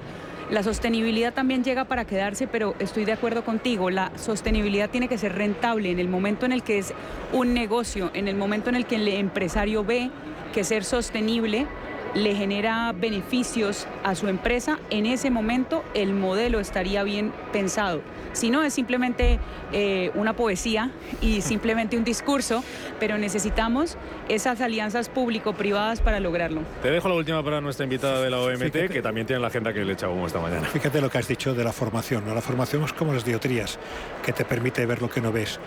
la 0.50 0.63
sostenibilidad 0.63 1.34
también 1.34 1.63
llega 1.63 1.86
para 1.86 2.04
quedarse, 2.04 2.46
pero 2.46 2.76
estoy 2.80 3.06
de 3.06 3.13
acuerdo 3.13 3.46
contigo, 3.46 3.89
la 3.89 4.12
sostenibilidad 4.17 4.89
tiene 4.89 5.08
que 5.08 5.17
ser 5.17 5.34
rentable 5.34 5.91
en 5.91 6.00
el 6.00 6.10
momento 6.10 6.46
en 6.46 6.52
el 6.52 6.62
que 6.62 6.78
es 6.78 6.94
un 7.32 7.54
negocio, 7.54 8.12
en 8.13 8.28
el 8.28 8.36
momento 8.36 8.70
en 8.70 8.76
el 8.76 8.86
que 8.86 8.96
el 8.96 9.08
empresario 9.08 9.86
ve 9.86 10.12
que 10.54 10.65
ser 10.65 10.84
sostenible 10.84 11.67
le 12.13 12.36
genera 12.36 12.93
beneficios 12.93 13.88
a 14.04 14.15
su 14.15 14.28
empresa, 14.28 14.80
en 14.89 15.06
ese 15.06 15.30
momento 15.30 15.84
el 15.93 16.13
modelo 16.13 16.60
estaría 16.60 17.04
bien 17.04 17.32
pensado. 17.52 18.02
Si 18.34 18.50
no, 18.50 18.63
es 18.63 18.74
simplemente 18.74 19.39
eh, 19.74 20.12
una 20.15 20.34
poesía 20.36 20.91
y 21.21 21.41
simplemente 21.41 21.97
un 21.97 22.04
discurso, 22.04 22.63
pero 23.00 23.17
necesitamos 23.17 23.97
esas 24.30 24.62
alianzas 24.62 25.10
público-privadas 25.10 26.02
para 26.02 26.19
lograrlo. 26.19 26.62
Te 26.82 26.91
dejo 26.91 27.10
la 27.10 27.15
última 27.15 27.43
para 27.43 27.60
nuestra 27.60 27.84
invitada 27.84 28.21
de 28.21 28.30
la 28.30 28.39
OMT, 28.39 28.89
que 28.89 29.02
también 29.02 29.28
tiene 29.28 29.41
la 29.41 29.47
agenda 29.47 29.74
que 29.74 29.84
le 29.84 29.93
echaba 29.93 30.13
esta 30.26 30.39
mañana. 30.39 30.67
Fíjate 30.67 31.02
lo 31.02 31.10
que 31.10 31.17
has 31.17 31.28
dicho 31.28 31.54
de 31.54 31.63
la 31.63 31.74
formación. 31.74 32.24
La 32.34 32.41
formación 32.41 32.84
es 32.84 32.93
como 32.93 33.13
las 33.13 33.26
diotrías, 33.26 33.80
que 34.26 34.32
te 34.32 34.45
permite 34.45 34.86
ver 34.86 35.02
lo 35.02 35.10
que 35.10 35.19
no 35.19 35.32
ves. 35.32 35.60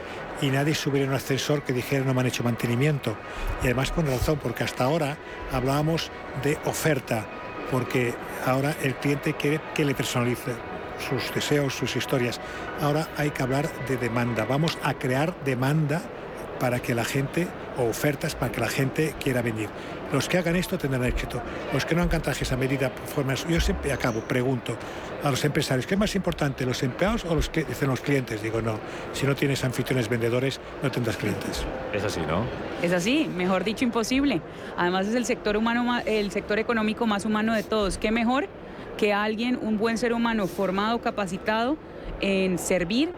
Y 0.44 0.50
nadie 0.50 0.74
subiera 0.74 1.04
en 1.04 1.10
un 1.10 1.16
ascensor 1.16 1.62
que 1.62 1.72
dijera 1.72 2.04
no 2.04 2.12
me 2.12 2.20
han 2.20 2.26
hecho 2.26 2.44
mantenimiento. 2.44 3.16
Y 3.62 3.66
además 3.66 3.92
con 3.92 4.06
razón, 4.06 4.38
porque 4.42 4.62
hasta 4.62 4.84
ahora 4.84 5.16
hablábamos 5.50 6.10
de 6.42 6.58
oferta, 6.66 7.24
porque 7.70 8.14
ahora 8.44 8.76
el 8.82 8.94
cliente 8.96 9.32
quiere 9.32 9.62
que 9.74 9.86
le 9.86 9.94
personalice 9.94 10.52
sus 11.08 11.34
deseos, 11.34 11.74
sus 11.74 11.96
historias. 11.96 12.42
Ahora 12.82 13.08
hay 13.16 13.30
que 13.30 13.42
hablar 13.42 13.70
de 13.88 13.96
demanda. 13.96 14.44
Vamos 14.44 14.76
a 14.82 14.92
crear 14.92 15.34
demanda 15.44 16.02
para 16.64 16.80
que 16.80 16.94
la 16.94 17.04
gente, 17.04 17.46
o 17.76 17.82
ofertas 17.82 18.34
para 18.34 18.50
que 18.50 18.58
la 18.58 18.70
gente 18.70 19.14
quiera 19.22 19.42
venir. 19.42 19.68
Los 20.14 20.30
que 20.30 20.38
hagan 20.38 20.56
esto 20.56 20.78
tendrán 20.78 21.04
éxito. 21.04 21.42
Los 21.74 21.84
que 21.84 21.94
no 21.94 22.00
hagan 22.00 22.22
trajes 22.22 22.50
a 22.52 22.56
medida, 22.56 22.88
formas. 22.88 23.46
Yo 23.46 23.60
siempre 23.60 23.92
acabo, 23.92 24.20
pregunto 24.20 24.74
a 25.22 25.30
los 25.30 25.44
empresarios, 25.44 25.86
¿qué 25.86 25.92
es 25.92 26.00
más 26.00 26.14
importante, 26.14 26.64
los 26.64 26.82
empleados 26.82 27.26
o 27.26 27.34
los 27.34 27.50
que 27.50 27.64
dicen 27.64 27.90
los 27.90 28.00
clientes? 28.00 28.42
Digo, 28.42 28.62
no, 28.62 28.80
si 29.12 29.26
no 29.26 29.34
tienes 29.34 29.62
anfitriones 29.62 30.08
vendedores, 30.08 30.58
no 30.82 30.90
tendrás 30.90 31.18
clientes. 31.18 31.66
Es 31.92 32.02
así, 32.02 32.20
¿no? 32.20 32.46
Es 32.80 32.92
así, 32.92 33.28
mejor 33.36 33.62
dicho, 33.62 33.84
imposible. 33.84 34.40
Además 34.78 35.06
es 35.06 35.14
el 35.16 35.26
sector 35.26 35.58
humano, 35.58 36.00
el 36.06 36.30
sector 36.30 36.58
económico 36.58 37.06
más 37.06 37.26
humano 37.26 37.52
de 37.52 37.62
todos. 37.62 37.98
¿Qué 37.98 38.10
mejor 38.10 38.48
que 38.96 39.12
alguien, 39.12 39.58
un 39.60 39.76
buen 39.76 39.98
ser 39.98 40.14
humano 40.14 40.46
formado, 40.46 41.02
capacitado 41.02 41.76
en 42.22 42.58
servir, 42.58 43.12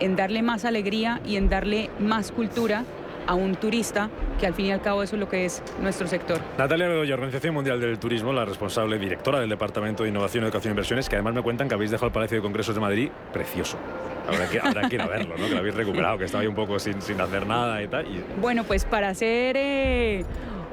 en 0.00 0.16
darle 0.16 0.42
más 0.42 0.64
alegría 0.64 1.20
y 1.24 1.36
en 1.36 1.48
darle 1.48 1.90
más 1.98 2.32
cultura 2.32 2.84
a 3.26 3.34
un 3.34 3.54
turista, 3.54 4.08
que 4.40 4.46
al 4.46 4.54
fin 4.54 4.66
y 4.66 4.72
al 4.72 4.80
cabo 4.80 5.02
eso 5.02 5.14
es 5.14 5.20
lo 5.20 5.28
que 5.28 5.44
es 5.44 5.62
nuestro 5.80 6.08
sector. 6.08 6.40
Natalia 6.58 6.88
Bedoya, 6.88 7.14
Organización 7.14 7.54
Mundial 7.54 7.80
del 7.80 7.98
Turismo, 7.98 8.32
la 8.32 8.44
responsable 8.44 8.98
directora 8.98 9.40
del 9.40 9.48
Departamento 9.48 10.02
de 10.02 10.08
Innovación, 10.08 10.44
Educación 10.44 10.70
e 10.70 10.72
Inversiones, 10.72 11.08
que 11.08 11.16
además 11.16 11.34
me 11.34 11.42
cuentan 11.42 11.68
que 11.68 11.74
habéis 11.74 11.90
dejado 11.90 12.08
el 12.08 12.12
Palacio 12.12 12.38
de 12.38 12.42
Congresos 12.42 12.74
de 12.74 12.80
Madrid 12.80 13.10
precioso. 13.32 13.78
Habrá 14.26 14.48
que, 14.48 14.60
habrá 14.60 14.88
que 14.88 14.94
ir 14.96 15.02
a 15.02 15.06
verlo, 15.06 15.36
¿no? 15.36 15.46
Que 15.46 15.52
lo 15.52 15.58
habéis 15.58 15.74
recuperado, 15.74 16.18
que 16.18 16.24
estaba 16.24 16.42
ahí 16.42 16.48
un 16.48 16.54
poco 16.54 16.78
sin, 16.78 17.00
sin 17.02 17.20
hacer 17.20 17.46
nada 17.46 17.82
y 17.82 17.88
tal. 17.88 18.06
Y... 18.06 18.24
Bueno, 18.40 18.64
pues 18.64 18.84
para 18.84 19.10
hacer... 19.10 19.56
Eh 19.56 20.24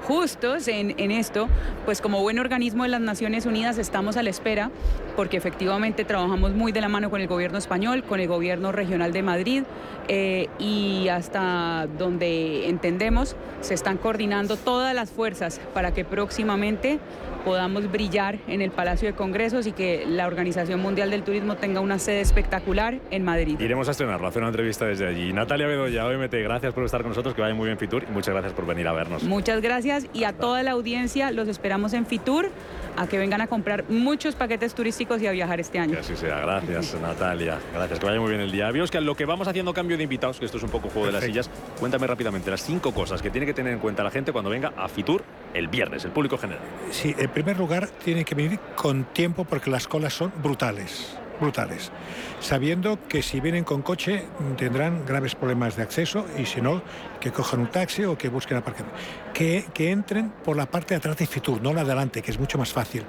justos 0.04 0.68
en, 0.68 0.94
en, 0.98 1.12
esto, 1.12 1.48
pues 1.86 2.02
como 2.02 2.22
buen 2.22 2.40
organismo 2.40 2.84
de 2.84 2.90
las 2.90 3.02
Naciones 3.02 3.46
Unidas 3.46 3.78
estamos 3.78 4.18
a 4.18 4.24
la 4.24 4.30
espera, 4.30 4.72
porque 5.16 5.38
efectivamente 5.38 6.06
trabajamos 6.06 6.52
muy 6.52 6.72
de 6.72 6.82
la 6.82 6.90
mano 6.90 7.10
con 7.10 7.22
el 7.22 7.28
gobierno 7.28 7.58
español, 7.58 8.04
con 8.04 8.20
el 8.20 8.28
gobierno 8.28 8.72
regional 8.72 9.12
de 9.14 9.24
Madrid, 9.24 9.64
eh, 10.08 10.48
y 10.60 11.08
hasta 11.10 11.88
donde 11.98 12.70
entendemos 12.70 13.36
se 13.62 13.74
están 13.74 13.98
coordinando 13.98 14.56
todas 14.56 14.96
las 14.96 15.12
fuerzas 15.12 15.60
para 15.74 15.94
que 15.94 16.06
próximamente 16.06 17.00
podamos 17.44 17.92
brillar 17.92 18.40
en 18.48 18.62
el 18.62 18.72
Palacio 18.72 19.08
de 19.08 19.16
Congresos 19.16 19.68
y 19.68 19.72
que 19.72 20.06
la 20.06 20.28
Organización 20.28 20.82
Mundial 20.82 21.10
del 21.10 21.24
Turismo 21.24 21.56
tenga 21.56 21.80
una 21.80 21.98
sede 21.98 22.22
espectacular 22.22 23.00
en 23.10 23.24
Madrid. 23.24 23.60
Iremos 23.60 23.88
a 23.88 23.92
estrenarlo, 23.92 24.26
a 24.28 24.30
hacer 24.30 24.42
una 24.42 24.50
entrevista 24.50 24.86
desde 24.86 25.08
allí. 25.08 25.32
Natalia 25.34 25.66
Bedoya, 25.68 26.06
OMT, 26.06 26.34
gracias 26.34 26.74
por 26.74 26.84
estar 26.84 27.02
con 27.02 27.10
nosotros, 27.10 27.34
que 27.34 27.42
vaya 27.42 27.56
muy 27.56 27.66
bien 27.68 27.78
Fitur 27.78 28.04
y 28.08 28.12
muchas 28.12 28.34
gracias 28.34 28.54
por 28.54 28.66
venir 28.66 28.88
a 28.88 28.94
vernos. 28.94 29.24
Muchas 29.24 29.62
gracias 29.62 29.87
y 30.14 30.24
a 30.24 30.34
toda 30.34 30.64
la 30.64 30.72
audiencia 30.72 31.32
los 31.32 31.48
esperamos 31.48 31.94
en 31.94 32.06
Fitur 32.06 32.52
a 32.98 33.08
que 33.08 33.18
vengan 33.18 33.42
a 33.42 33.48
comprar 33.48 33.86
muchos 33.90 34.36
paquetes 34.36 34.74
turísticos 34.74 35.22
y 35.22 35.28
a 35.28 35.32
viajar 35.32 35.60
este 35.60 35.80
año. 35.80 35.94
Que 35.94 36.00
así 36.00 36.16
sea, 36.16 36.40
gracias 36.40 36.98
Natalia, 37.00 37.60
gracias, 37.74 38.00
que 38.00 38.06
vaya 38.06 38.20
muy 38.20 38.30
bien 38.30 38.42
el 38.42 38.52
día. 38.52 38.72
Que 38.92 39.02
lo 39.02 39.16
que 39.16 39.26
vamos 39.26 39.48
haciendo 39.48 39.74
cambio 39.74 39.98
de 39.98 40.04
invitados, 40.04 40.40
que 40.40 40.46
esto 40.46 40.58
es 40.58 40.64
un 40.64 40.70
poco 40.70 40.90
juego 40.90 41.08
de 41.08 41.14
las 41.14 41.24
sillas, 41.24 41.50
cuéntame 41.80 42.08
rápidamente 42.08 42.50
las 42.50 42.62
cinco 42.62 42.94
cosas 42.94 43.22
que 43.22 43.30
tiene 43.30 43.46
que 43.46 43.54
tener 43.54 43.74
en 43.74 43.80
cuenta 43.80 44.04
la 44.04 44.12
gente 44.12 44.32
cuando 44.32 44.50
venga 44.50 44.74
a 44.76 44.88
Fitur 44.88 45.24
el 45.54 45.68
viernes, 45.68 46.06
el 46.06 46.12
público 46.12 46.38
general. 46.38 46.64
Sí, 46.92 47.16
en 47.18 47.30
primer 47.30 47.58
lugar 47.58 47.88
tiene 48.04 48.26
que 48.26 48.36
venir 48.36 48.60
con 48.76 49.06
tiempo 49.06 49.46
porque 49.46 49.70
las 49.70 49.88
colas 49.88 50.14
son 50.14 50.32
brutales 50.42 51.18
brutales, 51.40 51.92
sabiendo 52.40 53.00
que 53.08 53.22
si 53.22 53.40
vienen 53.40 53.64
con 53.64 53.82
coche 53.82 54.26
tendrán 54.58 55.06
graves 55.06 55.36
problemas 55.36 55.76
de 55.76 55.84
acceso 55.84 56.26
y 56.38 56.46
si 56.46 56.62
no, 56.62 56.82
que 57.20 57.32
cojan 57.32 57.62
un 57.62 57.68
taxi 57.68 58.04
o 58.06 58.18
que 58.18 58.30
busquen 58.30 58.58
aparcamiento. 58.58 58.98
Que, 59.34 59.66
que 59.74 59.92
entren 59.92 60.32
por 60.44 60.58
la 60.58 60.66
parte 60.66 60.94
de 60.94 60.98
atrás 60.98 61.18
de 61.18 61.28
Fitur, 61.28 61.62
no 61.62 61.74
la 61.74 61.84
de 61.84 61.92
adelante, 61.92 62.22
que 62.22 62.32
es 62.32 62.40
mucho 62.40 62.58
más 62.58 62.74
fácil. 62.74 63.04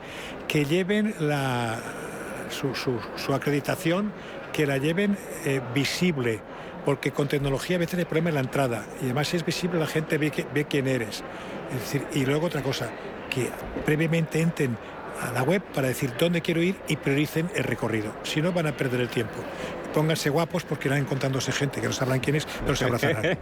Que 0.47 0.65
lleven 0.65 1.15
la, 1.21 1.79
su, 2.51 2.75
su, 2.75 2.99
su 3.17 3.35
acreditación, 3.35 4.13
que 4.53 4.67
la 4.67 4.79
lleven 4.79 5.17
eh, 5.45 5.61
visible, 5.75 6.41
porque 6.85 7.13
con 7.13 7.29
tecnología 7.29 7.77
a 7.77 7.81
veces 7.81 7.99
hay 7.99 8.05
problema 8.05 8.31
en 8.31 8.35
la 8.37 8.41
entrada 8.41 8.87
y 9.01 9.05
además 9.05 9.29
si 9.29 9.37
es 9.37 9.45
visible 9.45 9.79
la 9.79 9.87
gente 9.87 10.19
ve, 10.19 10.31
que, 10.31 10.47
ve 10.55 10.65
quién 10.65 10.89
eres. 10.89 11.23
Es 11.75 11.81
decir, 11.81 12.07
y 12.15 12.25
luego 12.25 12.47
otra 12.47 12.63
cosa, 12.63 12.91
que 13.29 13.51
previamente 13.85 14.41
entren 14.41 14.77
a 15.21 15.33
la 15.33 15.43
web 15.43 15.63
para 15.75 15.89
decir 15.89 16.13
dónde 16.19 16.43
quiero 16.43 16.63
ir 16.63 16.77
y 16.89 16.97
prioricen 16.97 17.51
el 17.55 17.65
recorrido. 17.65 18.13
Si 18.23 18.41
no, 18.41 18.53
van 18.53 18.67
a 18.67 18.77
perder 18.77 19.01
el 19.01 19.09
tiempo. 19.09 19.35
Pónganse 19.93 20.31
guapos 20.31 20.65
porque 20.65 20.89
irán 20.89 21.01
encontrándose 21.01 21.53
gente 21.53 21.81
que 21.81 21.87
no 21.87 21.93
sabrán 21.93 22.21
quién 22.21 22.37
es, 22.37 22.47
pero 22.47 22.77
se 22.77 22.85
abrazarán. 22.85 23.25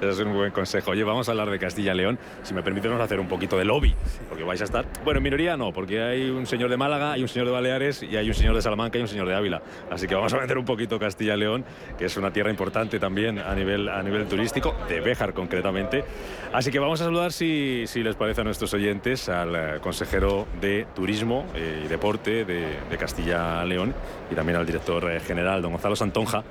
Ese 0.00 0.10
es 0.10 0.18
un 0.20 0.34
buen 0.34 0.50
consejo. 0.50 0.90
Oye, 0.90 1.04
vamos 1.04 1.28
a 1.28 1.32
hablar 1.32 1.50
de 1.50 1.58
Castilla 1.58 1.92
y 1.94 1.96
León. 1.96 2.18
Si 2.42 2.54
me 2.54 2.62
permiten, 2.62 2.90
vamos 2.90 3.04
hacer 3.04 3.20
un 3.20 3.28
poquito 3.28 3.58
de 3.58 3.64
lobby, 3.64 3.94
porque 4.28 4.44
vais 4.44 4.60
a 4.60 4.64
estar. 4.64 4.84
Bueno, 5.04 5.18
en 5.18 5.24
minoría 5.24 5.56
no, 5.56 5.72
porque 5.72 6.02
hay 6.02 6.30
un 6.30 6.46
señor 6.46 6.70
de 6.70 6.76
Málaga, 6.76 7.12
hay 7.12 7.22
un 7.22 7.28
señor 7.28 7.46
de 7.46 7.52
Baleares 7.52 8.02
y 8.02 8.16
hay 8.16 8.28
un 8.28 8.34
señor 8.34 8.54
de 8.54 8.62
Salamanca 8.62 8.98
y 8.98 9.02
un 9.02 9.08
señor 9.08 9.28
de 9.28 9.34
Ávila. 9.34 9.62
Así 9.90 10.06
que 10.06 10.14
vamos 10.14 10.32
a 10.32 10.38
meter 10.38 10.58
un 10.58 10.64
poquito 10.64 10.98
Castilla 10.98 11.34
y 11.34 11.38
León, 11.38 11.64
que 11.98 12.06
es 12.06 12.16
una 12.16 12.32
tierra 12.32 12.50
importante 12.50 12.98
también 12.98 13.38
a 13.38 13.54
nivel, 13.54 13.88
a 13.88 14.02
nivel 14.02 14.26
turístico, 14.26 14.74
de 14.88 15.00
Béjar 15.00 15.34
concretamente. 15.34 16.04
Así 16.52 16.70
que 16.70 16.78
vamos 16.78 17.00
a 17.00 17.04
saludar, 17.04 17.32
si, 17.32 17.84
si 17.86 18.02
les 18.02 18.16
parece 18.16 18.40
a 18.40 18.44
nuestros 18.44 18.72
oyentes, 18.74 19.28
al 19.28 19.54
eh, 19.54 19.80
consejero 19.80 20.46
de 20.60 20.86
Turismo 20.94 21.46
eh, 21.54 21.82
y 21.84 21.88
Deporte 21.88 22.44
de, 22.44 22.78
de 22.88 22.98
Castilla 22.98 23.64
y 23.64 23.68
León 23.68 23.94
y 24.30 24.34
también 24.34 24.58
al 24.58 24.66
director 24.66 25.10
eh, 25.10 25.20
general, 25.24 25.62
don 25.62 25.72
Gonzalo 25.72 25.96
Santonja 25.96 26.42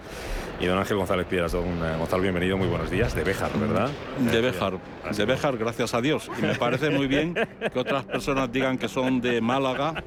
y 0.63 0.65
don 0.65 0.77
Ángel 0.79 0.95
González 0.97 1.25
Piedras. 1.27 1.51
Don 1.51 1.65
eh, 1.65 1.95
Gonzalo, 1.97 2.21
bienvenido, 2.23 2.57
muy 2.57 2.67
buenos 2.67 2.89
días. 2.89 3.13
De 3.13 3.23
Béjar, 3.23 3.51
¿verdad? 3.59 3.89
De 4.19 4.39
Béjar, 4.39 4.73
de 5.15 5.25
Béjar, 5.25 5.57
gracias 5.57 5.93
a 5.93 5.99
Dios. 6.01 6.31
Y 6.39 6.41
me 6.41 6.55
parece 6.55 6.89
muy 6.89 7.07
bien 7.07 7.33
que 7.73 7.79
otras 7.79 8.05
personas 8.05 8.51
digan 8.51 8.77
que 8.77 8.87
son 8.87 9.19
de 9.19 9.41
Málaga 9.41 10.03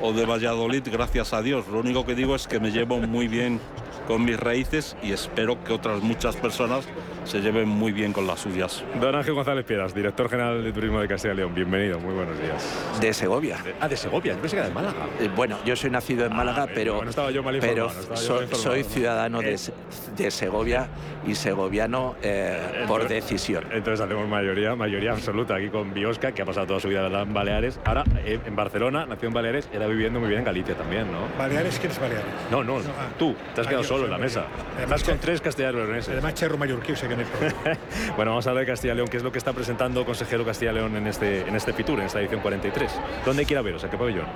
o 0.00 0.12
de 0.12 0.26
Valladolid, 0.26 0.82
gracias 0.90 1.32
a 1.32 1.42
Dios. 1.42 1.66
Lo 1.68 1.78
único 1.78 2.04
que 2.04 2.14
digo 2.16 2.34
es 2.34 2.48
que 2.48 2.58
me 2.58 2.70
llevo 2.72 2.98
muy 2.98 3.28
bien 3.28 3.60
con 4.08 4.22
mis 4.24 4.38
raíces 4.38 4.96
y 5.02 5.12
espero 5.12 5.62
que 5.64 5.72
otras 5.72 6.02
muchas 6.02 6.36
personas 6.36 6.84
se 7.24 7.40
lleven 7.40 7.66
muy 7.66 7.90
bien 7.92 8.12
con 8.12 8.26
las 8.26 8.40
suyas. 8.40 8.84
Don 9.00 9.14
Ángel 9.14 9.32
González 9.32 9.64
Piedras, 9.64 9.94
director 9.94 10.28
general 10.28 10.62
de 10.62 10.72
Turismo 10.72 11.00
de 11.00 11.08
Castilla 11.08 11.32
y 11.32 11.36
León, 11.38 11.54
bienvenido, 11.54 11.98
muy 12.00 12.12
buenos 12.14 12.38
días. 12.38 12.62
De 13.00 13.14
Segovia. 13.14 13.56
De- 13.64 13.74
ah, 13.80 13.88
de 13.88 13.96
Segovia, 13.96 14.34
yo 14.34 14.40
pensé 14.40 14.56
que 14.56 14.60
era 14.60 14.68
de 14.68 14.74
Málaga. 14.74 15.06
Eh, 15.20 15.30
Bueno, 15.34 15.56
yo 15.64 15.74
soy 15.74 15.88
nacido 15.88 16.26
en 16.26 16.36
Málaga, 16.36 16.64
Ah, 16.64 16.68
pero, 16.74 16.96
bueno, 16.96 17.08
estaba 17.08 17.30
yo 17.30 17.42
mal 17.42 17.56
pero 17.60 17.86
informado, 17.86 18.00
estaba 18.00 18.20
yo 18.20 18.26
so- 18.26 18.34
mal 18.34 18.42
informado. 18.42 18.70
soy 18.74 18.84
ciudadano 18.84 19.40
de, 19.40 19.54
Eh. 19.54 19.58
Se- 19.58 19.72
de 20.16 20.30
Segovia 20.30 20.88
y 21.26 21.34
segoviano 21.34 22.16
eh, 22.22 22.58
por 22.86 23.02
Entonces- 23.02 23.08
decisión. 23.30 23.64
Entonces 23.72 24.00
hacemos 24.00 24.28
mayoría, 24.28 24.74
mayoría 24.76 25.12
absoluta 25.12 25.56
aquí 25.56 25.68
con 25.68 25.92
Biosca, 25.94 26.32
que 26.32 26.42
ha 26.42 26.44
pasado 26.44 26.66
toda 26.66 26.80
su 26.80 26.88
vida 26.88 27.06
en 27.06 27.32
Baleares. 27.34 27.78
Ahora 27.84 28.04
eh, 28.24 28.38
en 28.44 28.56
Barcelona, 28.56 29.06
nació 29.06 29.28
en 29.28 29.34
Baleares, 29.34 29.68
era 29.72 29.86
viviendo 29.86 30.20
muy 30.20 30.28
bien 30.28 30.40
en 30.40 30.44
Galicia 30.46 30.74
también, 30.74 31.10
¿no? 31.10 31.18
¿Baleares? 31.38 31.78
¿Quién 31.78 31.92
es 31.92 32.00
Baleares? 32.00 32.24
No, 32.50 32.62
no, 32.62 32.76
ah. 32.78 33.08
tú, 33.18 33.34
te 33.54 33.60
has 33.60 33.66
Ah, 33.66 33.70
quedado 33.70 33.82
yo 33.82 33.88
solo 33.88 34.04
en 34.04 34.10
la 34.10 34.18
mesa. 34.18 34.44
Además, 34.76 35.02
con 35.04 35.18
tres 35.18 35.40
castellanos 35.40 35.82
leoneses. 35.86 36.10
Además, 36.12 36.34
Cherro 36.34 36.58
Mallorquí, 36.58 36.92
o 36.92 36.96
sea 36.96 37.08
que 37.08 37.16
no. 37.16 37.22
Bueno, 38.16 38.32
vamos 38.32 38.46
a 38.46 38.50
hablar 38.50 38.64
de 38.66 38.72
Castilla 38.72 38.94
León, 38.94 39.08
¿qué 39.08 39.16
es 39.16 39.22
lo 39.22 39.32
que 39.32 39.38
está 39.38 39.52
presentando 39.52 40.04
consejero 40.04 40.44
Castilla 40.44 40.72
León 40.72 40.96
en 40.96 41.06
este, 41.06 41.40
en 41.48 41.54
este 41.56 41.72
Fitur, 41.72 41.98
en 42.00 42.06
esta 42.06 42.20
edición 42.20 42.40
43? 42.40 42.90
¿Dónde 43.24 43.44
quiera 43.44 43.62
veros? 43.62 43.82
¿A 43.84 43.90
qué 43.90 43.96
pabellón? 43.96 44.26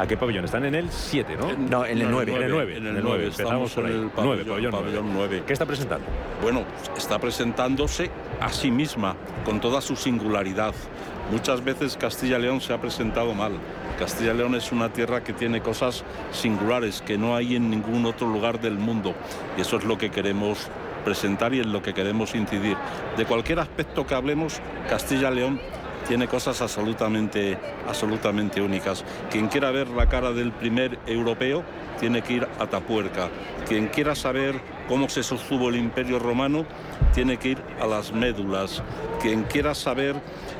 ¿A 0.00 0.06
qué 0.06 0.16
pabellón? 0.16 0.46
Están 0.46 0.64
en 0.64 0.74
el 0.74 0.88
7, 0.90 1.36
¿no? 1.36 1.52
No, 1.68 1.84
en 1.84 1.98
el 2.00 2.10
9. 2.10 2.34
En 2.34 2.42
el 2.42 2.50
9. 2.50 2.76
En 2.78 2.86
el 2.86 3.02
9, 3.04 3.24
Empezamos 3.26 3.70
estamos 3.70 3.72
por 3.74 3.84
el 3.84 4.10
pabellón- 4.10 4.24
Nueve, 4.24 4.44
pabellón 4.70 4.72
pabellón. 5.12 5.44
¿Qué 5.46 5.52
está 5.52 5.66
presentando? 5.66 6.06
Bueno, 6.40 6.64
está 6.96 7.18
presentándose 7.18 8.10
a 8.40 8.48
sí 8.48 8.70
misma, 8.70 9.14
con 9.44 9.60
toda 9.60 9.82
su 9.82 9.96
singularidad. 9.96 10.74
Muchas 11.30 11.62
veces 11.62 11.98
Castilla 11.98 12.38
y 12.38 12.42
León 12.42 12.62
se 12.62 12.72
ha 12.72 12.80
presentado 12.80 13.34
mal. 13.34 13.52
Castilla 13.98 14.32
y 14.32 14.38
León 14.38 14.54
es 14.54 14.72
una 14.72 14.90
tierra 14.90 15.22
que 15.22 15.34
tiene 15.34 15.60
cosas 15.60 16.02
singulares 16.32 17.02
que 17.02 17.18
no 17.18 17.36
hay 17.36 17.56
en 17.56 17.68
ningún 17.68 18.06
otro 18.06 18.26
lugar 18.26 18.58
del 18.58 18.78
mundo. 18.78 19.14
Y 19.58 19.60
eso 19.60 19.76
es 19.76 19.84
lo 19.84 19.98
que 19.98 20.10
queremos 20.10 20.66
presentar 21.04 21.52
y 21.52 21.60
en 21.60 21.72
lo 21.74 21.82
que 21.82 21.92
queremos 21.92 22.34
incidir. 22.34 22.76
De 23.18 23.26
cualquier 23.26 23.58
aspecto 23.58 24.06
que 24.06 24.14
hablemos, 24.14 24.60
Castilla 24.88 25.30
y 25.30 25.34
León 25.34 25.60
tiene 26.10 26.26
cosas 26.26 26.60
absolutamente, 26.60 27.56
absolutamente 27.86 28.60
únicas. 28.60 29.04
Quien 29.30 29.46
quiera 29.46 29.70
ver 29.70 29.86
la 29.86 30.08
cara 30.08 30.32
del 30.32 30.50
primer 30.50 30.98
europeo 31.06 31.62
tiene 32.00 32.20
que 32.20 32.32
ir 32.32 32.48
a 32.58 32.66
Tapuerca. 32.66 33.28
Quien 33.68 33.86
quiera 33.86 34.16
saber 34.16 34.60
cómo 34.90 35.08
se 35.08 35.22
sostuvo 35.22 35.68
el 35.68 35.76
imperio 35.76 36.18
romano 36.18 36.66
tiene 37.14 37.36
que 37.36 37.50
ir 37.50 37.62
a 37.80 37.86
las 37.86 38.12
médulas. 38.12 38.82
Quien 39.22 39.44
quiera 39.44 39.72
saber 39.72 40.16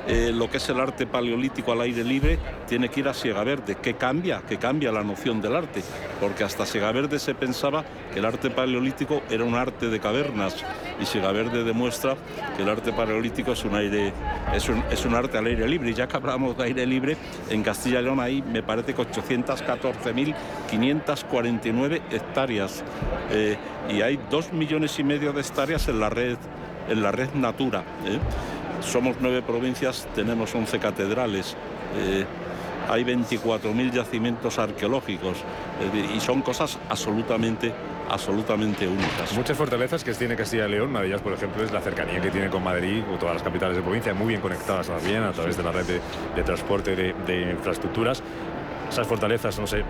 eh, 0.07 0.31
lo 0.33 0.49
que 0.49 0.59
es 0.59 0.69
el 0.69 0.79
arte 0.79 1.05
paleolítico 1.05 1.73
al 1.73 1.81
aire 1.81 2.05
libre 2.05 2.38
tiene 2.69 2.88
que 2.88 3.01
ir 3.01 3.09
a 3.09 3.14
Siegaverde. 3.14 3.79
¿Qué 3.83 3.95
cambia? 3.95 4.43
¿Qué 4.49 4.57
cambia 4.57 4.93
la 4.93 5.03
noción 5.03 5.40
del 5.40 5.57
arte? 5.57 5.83
Porque 6.21 6.45
hasta 6.45 6.64
Siegaverde 6.64 7.19
se 7.19 7.35
pensaba 7.35 7.85
que 8.12 8.21
el 8.21 8.25
arte 8.25 8.51
paleolítico 8.51 9.21
era 9.29 9.43
un 9.43 9.57
arte 9.57 9.88
de 9.88 9.99
cavernas 9.99 10.64
y 11.01 11.07
Siegaverde 11.07 11.64
demuestra 11.64 12.14
que 12.57 12.62
el 12.62 12.69
arte 12.69 12.93
paleolítico 12.93 13.51
es 13.53 13.64
un 13.64 13.75
aire 13.75 14.12
es 14.55 14.69
un, 14.69 14.85
es 14.90 15.05
un 15.05 15.14
arte 15.14 15.38
al 15.38 15.47
aire 15.47 15.66
libre. 15.69 15.90
Y 15.90 15.95
ya 15.95 16.07
que 16.07 16.16
hablamos 16.16 16.57
de 16.57 16.62
aire 16.64 16.87
libre, 16.87 17.16
en 17.49 17.64
Castilla 17.64 17.99
y 18.01 18.05
León 18.05 18.21
hay, 18.21 18.43
me 18.43 18.62
parece 18.62 18.95
que 18.95 19.03
814.549 19.03 22.01
hectáreas 22.11 22.85
eh, 23.31 23.57
y 23.92 24.03
hay 24.03 24.18
dos 24.31 24.53
millones 24.53 24.98
y 24.98 25.05
medio 25.05 25.33
de 25.33 25.40
hectáreas 25.40 25.88
en 25.88 26.00
la 26.00 26.11
red 26.11 26.37
en 26.88 27.03
la 27.03 27.12
red 27.12 27.33
Natura. 27.35 27.81
¿eh? 28.07 28.18
Somos 28.83 29.16
nueve 29.20 29.42
provincias, 29.42 30.09
tenemos 30.14 30.55
11 30.55 30.79
catedrales. 30.79 31.57
eh, 31.96 32.24
hay 32.88 33.05
24.000 33.05 33.92
yacimientos 33.92 34.59
arqueológicos 34.59 35.37
y 36.12 36.18
son 36.18 36.42
cosas 36.42 36.76
absolutamente, 36.88 37.72
absolutamente 38.09 38.88
únicas. 38.88 39.33
Muchas 39.33 39.57
fortalezas 39.57 40.03
que 40.03 40.12
tiene 40.12 40.35
Castilla 40.35 40.66
y 40.66 40.72
León, 40.72 40.90
una 40.90 41.00
de 41.00 41.07
ellas, 41.07 41.20
por 41.20 41.33
ejemplo, 41.33 41.62
es 41.62 41.70
la 41.70 41.81
cercanía 41.81 42.20
que 42.20 42.33
tiene 42.33 42.50
con 42.50 42.64
Madrid 42.64 43.05
o 43.14 43.16
todas 43.16 43.35
las 43.35 43.44
capitales 43.44 43.76
de 43.76 43.83
provincia, 43.83 44.12
muy 44.12 44.29
bien 44.29 44.40
conectadas 44.40 44.88
también 44.88 45.22
a 45.22 45.31
través 45.31 45.57
de 45.57 45.62
la 45.62 45.70
red 45.70 45.85
de, 45.85 46.00
de 46.35 46.42
transporte 46.42 46.96
de, 46.96 47.14
de 47.29 47.53
infraestructuras. 47.53 48.24
Esas 48.90 49.07
fortalezas, 49.07 49.57
no 49.61 49.68
sé 49.68 49.85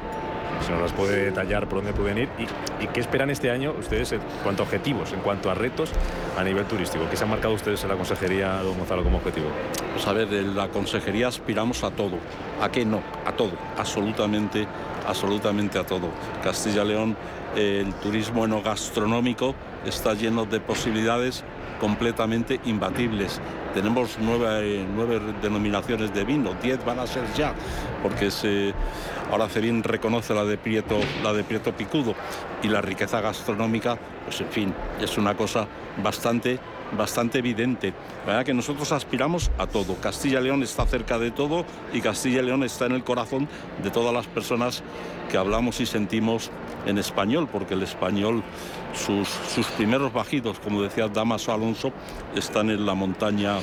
si 0.65 0.73
nos 0.73 0.83
las 0.83 0.93
puede 0.93 1.25
detallar 1.25 1.69
por 1.69 1.79
dónde 1.79 1.93
pueden 1.93 2.19
ir 2.19 2.29
y, 2.81 2.87
qué 2.89 3.01
esperan 3.01 3.31
este 3.31 3.51
año 3.51 3.75
ustedes 3.79 4.13
en 4.13 4.21
cuanto 4.43 4.63
a 4.63 4.67
objetivos, 4.67 5.13
en 5.13 5.21
cuanto 5.21 5.51
a 5.51 5.55
retos 5.55 5.91
a 6.37 6.43
nivel 6.43 6.65
turístico. 6.65 7.05
¿Qué 7.09 7.17
se 7.17 7.25
han 7.25 7.31
marcado 7.31 7.55
ustedes 7.55 7.83
en 7.83 7.89
la 7.89 7.97
consejería, 7.97 8.63
don 8.63 8.77
Gonzalo, 8.79 9.05
como 9.05 9.19
objetivo? 9.19 9.47
Pues 9.93 10.07
a 10.07 10.13
ver, 10.13 10.33
en 10.33 10.57
la 10.57 10.69
consejería 10.69 11.29
aspiramos 11.29 11.85
a 11.85 11.91
todo. 11.91 12.19
¿A 12.61 12.71
qué 12.71 12.85
no? 12.85 13.03
A 13.27 13.33
todo. 13.33 13.53
Absolutamente, 13.79 14.67
absolutamente 15.07 15.79
a 15.79 15.87
todo. 15.87 16.09
Castilla 16.43 16.83
y 16.83 16.89
León, 16.89 17.17
eh, 17.57 17.83
el 17.87 17.95
turismo 17.95 18.45
enogastronómico 18.45 19.55
está 19.85 20.15
lleno 20.15 20.45
de 20.47 20.61
posibilidades 20.61 21.45
completamente 21.81 22.61
imbatibles. 22.65 23.41
Tenemos 23.75 24.19
nueve, 24.21 24.87
nueve 24.95 25.21
denominaciones 25.43 26.13
de 26.15 26.25
vino, 26.25 26.55
diez 26.63 26.85
van 26.85 26.99
a 26.99 27.07
ser 27.07 27.25
ya, 27.37 27.55
porque 28.03 28.31
se, 28.31 28.73
ahora 29.31 29.49
Cebín 29.49 29.83
reconoce 29.83 30.35
la 30.35 30.45
de 30.45 30.59
Prieto, 30.59 31.01
la 31.23 31.33
de 31.33 31.43
Prieto 31.43 31.73
Picudo 31.73 32.15
y 32.63 32.69
la 32.69 32.81
riqueza 32.81 33.21
gastronómica, 33.21 33.99
pues 34.25 34.41
en 34.41 34.49
fin, 34.49 34.75
es 35.01 35.17
una 35.19 35.37
cosa 35.37 35.67
bastante 36.03 36.59
bastante 36.97 37.39
evidente. 37.39 37.93
¿verdad? 38.27 38.45
Que 38.45 38.55
nosotros 38.55 38.93
aspiramos 38.93 39.51
a 39.59 39.67
todo. 39.67 39.97
Castilla 39.97 40.41
y 40.41 40.45
León 40.45 40.63
está 40.63 40.87
cerca 40.87 41.19
de 41.19 41.31
todo 41.31 41.65
y 41.93 42.01
Castilla 42.01 42.41
y 42.41 42.47
León 42.47 42.63
está 42.65 42.87
en 42.87 42.93
el 42.93 43.05
corazón 43.05 43.49
de 43.83 43.91
todas 43.91 44.13
las 44.13 44.27
personas 44.27 44.83
que 45.31 45.37
hablamos 45.37 45.81
y 45.81 45.87
sentimos 45.87 46.51
en 46.87 46.99
español, 46.99 47.49
porque 47.51 47.75
el 47.75 47.83
español, 47.83 48.43
sus, 48.95 49.29
sus 49.29 49.67
primeros 49.69 50.13
bajidos, 50.13 50.59
como 50.59 50.83
decía 50.83 51.09
Damaso 51.09 51.53
Alonso, 51.53 51.93
están 52.35 52.71
en 52.71 52.85
la 52.85 52.95
montaña 52.95 53.59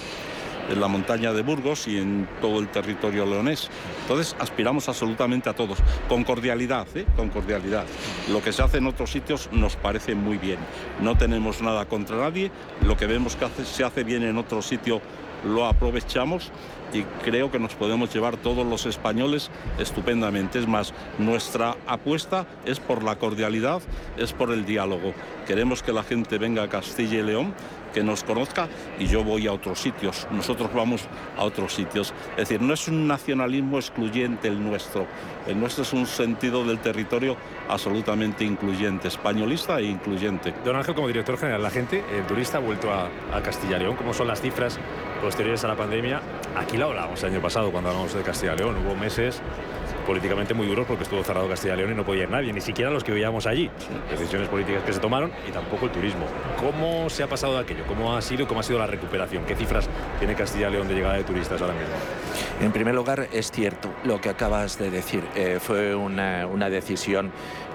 en 0.69 0.79
la 0.79 0.87
montaña 0.87 1.33
de 1.33 1.41
Burgos 1.41 1.87
y 1.87 1.97
en 1.97 2.27
todo 2.41 2.59
el 2.59 2.67
territorio 2.69 3.25
leonés. 3.25 3.69
Entonces 4.01 4.35
aspiramos 4.39 4.89
absolutamente 4.89 5.49
a 5.49 5.53
todos, 5.53 5.79
con 6.07 6.23
cordialidad, 6.23 6.87
¿eh? 6.95 7.05
con 7.15 7.29
cordialidad. 7.29 7.85
Lo 8.31 8.41
que 8.41 8.51
se 8.51 8.63
hace 8.63 8.77
en 8.77 8.87
otros 8.87 9.11
sitios 9.11 9.49
nos 9.51 9.75
parece 9.75 10.15
muy 10.15 10.37
bien. 10.37 10.59
No 11.01 11.17
tenemos 11.17 11.61
nada 11.61 11.85
contra 11.85 12.17
nadie, 12.17 12.51
lo 12.83 12.97
que 12.97 13.07
vemos 13.07 13.35
que 13.35 13.47
se 13.63 13.83
hace 13.83 14.03
bien 14.03 14.23
en 14.23 14.37
otro 14.37 14.61
sitio 14.61 15.01
lo 15.45 15.65
aprovechamos 15.65 16.51
y 16.93 17.03
creo 17.23 17.51
que 17.51 17.59
nos 17.59 17.75
podemos 17.75 18.13
llevar 18.13 18.37
todos 18.37 18.65
los 18.65 18.85
españoles 18.85 19.51
estupendamente. 19.77 20.59
Es 20.59 20.67
más, 20.67 20.93
nuestra 21.17 21.75
apuesta 21.85 22.45
es 22.65 22.79
por 22.79 23.03
la 23.03 23.17
cordialidad, 23.17 23.81
es 24.17 24.33
por 24.33 24.51
el 24.51 24.65
diálogo. 24.65 25.13
Queremos 25.45 25.83
que 25.83 25.93
la 25.93 26.03
gente 26.03 26.37
venga 26.37 26.63
a 26.63 26.69
Castilla 26.69 27.19
y 27.19 27.23
León, 27.23 27.53
que 27.97 28.03
nos 28.03 28.23
conozca 28.23 28.67
y 28.99 29.07
yo 29.07 29.23
voy 29.23 29.47
a 29.47 29.53
otros 29.53 29.79
sitios. 29.79 30.27
Nosotros 30.29 30.71
vamos 30.71 31.07
a 31.35 31.43
otros 31.43 31.73
sitios. 31.73 32.13
Es 32.31 32.47
decir, 32.47 32.61
no 32.61 32.75
es 32.75 32.87
un 32.87 33.07
nacionalismo 33.07 33.79
excluyente 33.79 34.49
el 34.49 34.63
nuestro. 34.63 35.07
El 35.47 35.59
nuestro 35.59 35.81
es 35.81 35.93
un 35.93 36.05
sentido 36.05 36.63
del 36.63 36.77
territorio 36.77 37.35
absolutamente 37.67 38.43
incluyente, 38.43 39.07
españolista 39.07 39.79
e 39.79 39.85
incluyente. 39.85 40.53
Don 40.63 40.75
Ángel, 40.75 40.93
como 40.93 41.07
director 41.07 41.39
general, 41.39 41.63
la 41.63 41.71
gente, 41.71 42.03
turista 42.27 42.59
ha 42.59 42.61
vuelto 42.61 42.91
a, 42.91 43.09
a 43.33 43.41
Castilla 43.41 43.77
y 43.77 43.79
León. 43.79 43.95
¿Cómo 43.95 44.13
son 44.13 44.27
las 44.27 44.41
cifras 44.41 44.77
posteriores 45.19 45.63
a 45.63 45.69
la 45.69 45.75
pandemia? 45.75 46.21
Aquí 46.55 46.77
lo 46.77 46.89
hablábamos 46.89 47.23
el 47.23 47.31
año 47.31 47.41
pasado 47.41 47.71
cuando 47.71 47.89
hablamos 47.89 48.13
de 48.13 48.21
Castilla 48.21 48.53
y 48.53 48.57
León. 48.57 48.75
Hubo 48.85 48.95
meses 48.95 49.41
políticamente 50.07 50.53
muy 50.53 50.65
duros 50.65 50.87
porque 50.87 51.03
estuvo 51.03 51.21
cerrado 51.23 51.49
Castilla 51.49 51.73
y 51.73 51.77
León 51.77 51.91
y 51.91 51.95
no 51.95 52.05
podía 52.05 52.23
ir 52.23 52.29
nadie, 52.29 52.53
ni 52.53 52.61
siquiera 52.61 52.89
los 52.89 53.03
que 53.03 53.11
vivíamos 53.11 53.45
allí. 53.45 53.69
Decisiones 54.09 54.47
políticas 54.47 54.81
que 54.83 54.93
se 54.93 54.99
tomaron 54.99 55.31
y 55.47 55.51
tampoco 55.51 55.85
el 55.87 55.91
turismo. 55.91 56.25
¿Cómo 56.57 57.09
se 57.09 57.23
ha 57.23 57.27
pasado 57.27 57.53
de 57.55 57.59
aquello? 57.59 57.83
¿Cómo 57.85 58.15
ha 58.15 58.21
sido 58.21 58.47
cómo 58.47 58.61
ha 58.61 58.63
sido 58.63 58.79
la 58.79 58.87
recuperación? 58.87 59.43
¿Qué 59.43 59.55
cifras 59.55 59.89
tiene 60.17 60.33
Castilla 60.33 60.69
y 60.69 60.71
León 60.71 60.87
de 60.87 60.95
llegada 60.95 61.15
de 61.15 61.23
turistas 61.25 61.61
ahora 61.61 61.73
mismo? 61.73 61.93
En 62.61 62.71
primer 62.71 62.95
lugar, 62.95 63.27
es 63.31 63.51
cierto 63.51 63.89
lo 64.03 64.19
que 64.19 64.29
acabas 64.29 64.77
de 64.77 64.89
decir. 64.89 65.23
Eh, 65.35 65.59
fue 65.61 65.95
una, 65.95 66.47
una, 66.47 66.69
decisión, 66.69 67.31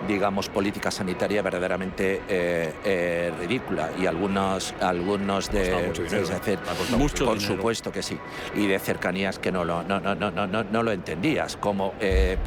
digamos, 0.09 0.49
política 0.49 0.91
sanitaria 0.91 1.43
verdaderamente 1.43 2.23
eh, 2.29 2.73
eh, 2.85 3.33
ridícula 3.39 3.91
y 3.99 4.07
algunos, 4.07 4.75
algunos 4.81 5.51
de... 5.51 5.87
Mucho 5.87 6.03
dinero, 6.03 6.29
hacer, 6.35 6.59
mucho 6.97 7.25
por 7.25 7.39
dinero. 7.39 7.57
supuesto 7.57 7.93
que 7.93 8.03
sí. 8.03 8.19
Y 8.55 8.67
de 8.67 8.79
cercanías 8.79 9.39
que 9.39 9.53
no 9.53 9.65
lo, 9.65 9.83
no, 9.83 10.01
no, 10.01 10.15
no, 10.15 10.31
no, 10.31 10.65
no 10.65 10.83
lo 10.83 10.93
entendías. 10.93 11.57
Como 11.57 11.95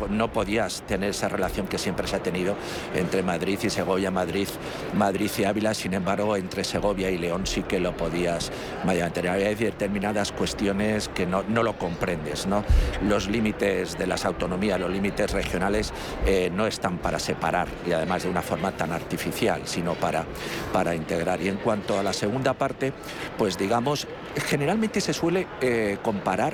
no 0.09 0.31
podías 0.31 0.81
tener 0.83 1.11
esa 1.11 1.29
relación 1.29 1.67
que 1.67 1.77
siempre 1.77 2.07
se 2.07 2.17
ha 2.17 2.23
tenido 2.23 2.55
entre 2.93 3.23
Madrid 3.23 3.59
y 3.63 3.69
Segovia, 3.69 4.11
Madrid, 4.11 4.47
Madrid 4.93 5.31
y 5.37 5.43
Ávila. 5.43 5.73
Sin 5.73 5.93
embargo, 5.93 6.35
entre 6.35 6.63
Segovia 6.63 7.09
y 7.09 7.17
León 7.17 7.47
sí 7.47 7.63
que 7.63 7.79
lo 7.79 7.95
podías. 7.95 8.51
Había 8.83 9.09
determinadas 9.55 10.31
cuestiones 10.31 11.09
que 11.09 11.25
no, 11.25 11.43
no 11.43 11.63
lo 11.63 11.73
¿no? 12.47 12.63
Los 13.01 13.27
límites 13.27 13.97
de 13.97 14.07
las 14.07 14.25
autonomías, 14.25 14.79
los 14.79 14.91
límites 14.91 15.31
regionales 15.31 15.91
eh, 16.25 16.51
no 16.53 16.67
están 16.67 16.99
para 16.99 17.19
separar 17.19 17.67
y 17.85 17.93
además 17.93 18.23
de 18.23 18.29
una 18.29 18.41
forma 18.41 18.71
tan 18.71 18.91
artificial, 18.91 19.61
sino 19.65 19.95
para, 19.95 20.25
para 20.71 20.93
integrar. 20.93 21.41
Y 21.41 21.47
en 21.47 21.57
cuanto 21.57 21.97
a 21.97 22.03
la 22.03 22.13
segunda 22.13 22.53
parte, 22.53 22.93
pues 23.37 23.57
digamos, 23.57 24.07
generalmente 24.41 25.01
se 25.01 25.13
suele 25.13 25.47
eh, 25.61 25.97
comparar 26.01 26.53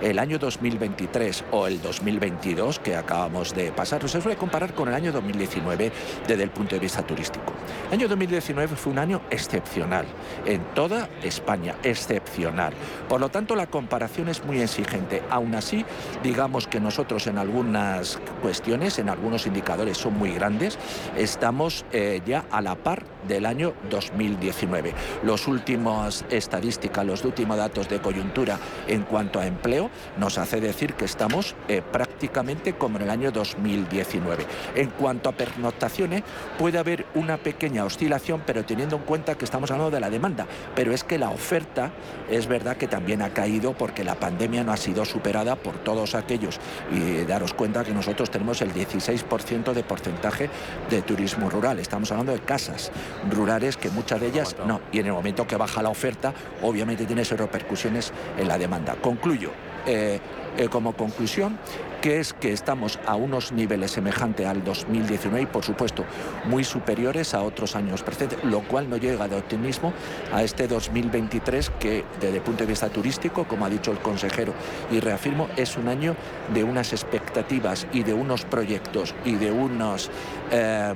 el 0.00 0.18
año 0.18 0.38
2023 0.38 1.44
o 1.52 1.66
el 1.66 1.80
2022 1.80 2.78
que 2.80 2.96
acabamos 2.96 3.54
de 3.54 3.72
pasar, 3.72 4.06
se 4.08 4.20
suele 4.20 4.36
comparar 4.36 4.74
con 4.74 4.88
el 4.88 4.94
año 4.94 5.12
2019 5.12 5.92
desde 6.26 6.42
el 6.42 6.50
punto 6.50 6.74
de 6.74 6.80
vista 6.80 7.02
turístico. 7.02 7.52
El 7.88 8.00
año 8.00 8.08
2019 8.08 8.76
fue 8.76 8.92
un 8.92 8.98
año 8.98 9.22
excepcional 9.30 10.06
en 10.44 10.62
toda 10.74 11.08
España, 11.22 11.76
excepcional. 11.82 12.72
Por 13.08 13.20
lo 13.20 13.28
tanto, 13.28 13.54
la 13.54 13.66
comparación 13.66 14.28
es 14.28 14.44
muy 14.44 14.60
exigente. 14.60 15.22
Aún 15.30 15.54
así, 15.54 15.84
digamos 16.22 16.66
que 16.66 16.80
nosotros 16.80 17.26
en 17.26 17.38
algunas 17.38 18.18
cuestiones, 18.40 18.98
en 18.98 19.08
algunos 19.08 19.46
indicadores 19.46 19.98
son 19.98 20.18
muy 20.18 20.32
grandes, 20.32 20.78
estamos 21.16 21.84
eh, 21.92 22.20
ya 22.26 22.44
a 22.50 22.60
la 22.60 22.74
par 22.74 23.04
del 23.28 23.46
año 23.46 23.74
2019. 23.90 24.94
Los 25.22 25.46
últimos 25.46 26.24
estadísticas, 26.30 27.06
los 27.06 27.21
últimos 27.24 27.56
datos 27.56 27.88
de 27.88 28.00
coyuntura 28.00 28.58
en 28.86 29.02
cuanto 29.02 29.40
a 29.40 29.46
empleo 29.46 29.90
nos 30.18 30.38
hace 30.38 30.60
decir 30.60 30.94
que 30.94 31.04
estamos 31.04 31.54
eh, 31.68 31.82
prácticamente 31.82 32.74
como 32.74 32.96
en 32.96 33.04
el 33.04 33.10
año 33.10 33.30
2019. 33.30 34.46
En 34.74 34.90
cuanto 34.90 35.28
a 35.28 35.32
pernoctaciones, 35.32 36.22
puede 36.58 36.78
haber 36.78 37.06
una 37.14 37.36
pequeña 37.36 37.84
oscilación, 37.84 38.42
pero 38.46 38.64
teniendo 38.64 38.96
en 38.96 39.02
cuenta 39.02 39.36
que 39.36 39.44
estamos 39.44 39.70
hablando 39.70 39.90
de 39.90 40.00
la 40.00 40.10
demanda. 40.10 40.46
Pero 40.74 40.92
es 40.92 41.04
que 41.04 41.18
la 41.18 41.30
oferta 41.30 41.90
es 42.30 42.46
verdad 42.46 42.76
que 42.76 42.88
también 42.88 43.22
ha 43.22 43.30
caído 43.30 43.72
porque 43.72 44.04
la 44.04 44.14
pandemia 44.14 44.64
no 44.64 44.72
ha 44.72 44.76
sido 44.76 45.04
superada 45.04 45.56
por 45.56 45.78
todos 45.78 46.14
aquellos. 46.14 46.60
Y 46.90 47.24
daros 47.24 47.54
cuenta 47.54 47.84
que 47.84 47.92
nosotros 47.92 48.30
tenemos 48.30 48.60
el 48.62 48.72
16% 48.72 49.72
de 49.72 49.82
porcentaje 49.82 50.50
de 50.90 51.02
turismo 51.02 51.50
rural. 51.50 51.78
Estamos 51.78 52.10
hablando 52.10 52.32
de 52.32 52.40
casas 52.40 52.90
rurales 53.30 53.76
que 53.76 53.90
muchas 53.90 54.20
de 54.20 54.28
ellas 54.28 54.56
no. 54.66 54.80
Y 54.92 54.98
en 55.00 55.06
el 55.06 55.12
momento 55.12 55.46
que 55.46 55.56
baja 55.56 55.82
la 55.82 55.90
oferta, 55.90 56.32
obviamente 56.62 57.06
tiene 57.12 57.22
esas 57.22 57.38
repercusiones 57.38 58.10
en 58.38 58.48
la 58.48 58.56
demanda. 58.56 58.94
Concluyo. 58.94 59.50
Eh, 59.84 60.18
eh, 60.56 60.68
como 60.68 60.94
conclusión, 60.94 61.58
que 62.00 62.20
es 62.20 62.32
que 62.32 62.52
estamos 62.52 62.98
a 63.06 63.16
unos 63.16 63.52
niveles 63.52 63.90
semejantes 63.90 64.46
al 64.46 64.64
2019 64.64 65.42
y, 65.42 65.46
por 65.46 65.62
supuesto, 65.62 66.06
muy 66.46 66.64
superiores 66.64 67.34
a 67.34 67.42
otros 67.42 67.76
años 67.76 68.02
precedentes, 68.02 68.42
lo 68.44 68.60
cual 68.60 68.88
no 68.88 68.96
llega 68.96 69.28
de 69.28 69.36
optimismo 69.36 69.92
a 70.32 70.42
este 70.42 70.68
2023 70.68 71.70
que, 71.78 72.04
desde 72.18 72.36
el 72.36 72.42
punto 72.42 72.64
de 72.64 72.68
vista 72.68 72.88
turístico, 72.88 73.44
como 73.44 73.66
ha 73.66 73.68
dicho 73.68 73.90
el 73.90 73.98
consejero, 73.98 74.54
y 74.90 75.00
reafirmo, 75.00 75.48
es 75.56 75.76
un 75.76 75.88
año 75.88 76.16
de 76.54 76.64
unas 76.64 76.92
expectativas 76.92 77.86
y 77.92 78.04
de 78.04 78.14
unos 78.14 78.46
proyectos 78.46 79.14
y 79.26 79.34
de 79.34 79.52
unos... 79.52 80.10
Eh, 80.50 80.94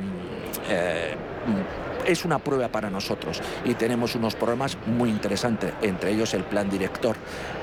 es 2.06 2.24
una 2.24 2.38
prueba 2.38 2.68
para 2.68 2.88
nosotros 2.88 3.42
y 3.64 3.74
tenemos 3.74 4.14
unos 4.14 4.34
programas 4.34 4.78
muy 4.86 5.10
interesantes, 5.10 5.72
entre 5.82 6.12
ellos 6.12 6.34
el 6.34 6.44
Plan 6.44 6.70
Director 6.70 7.16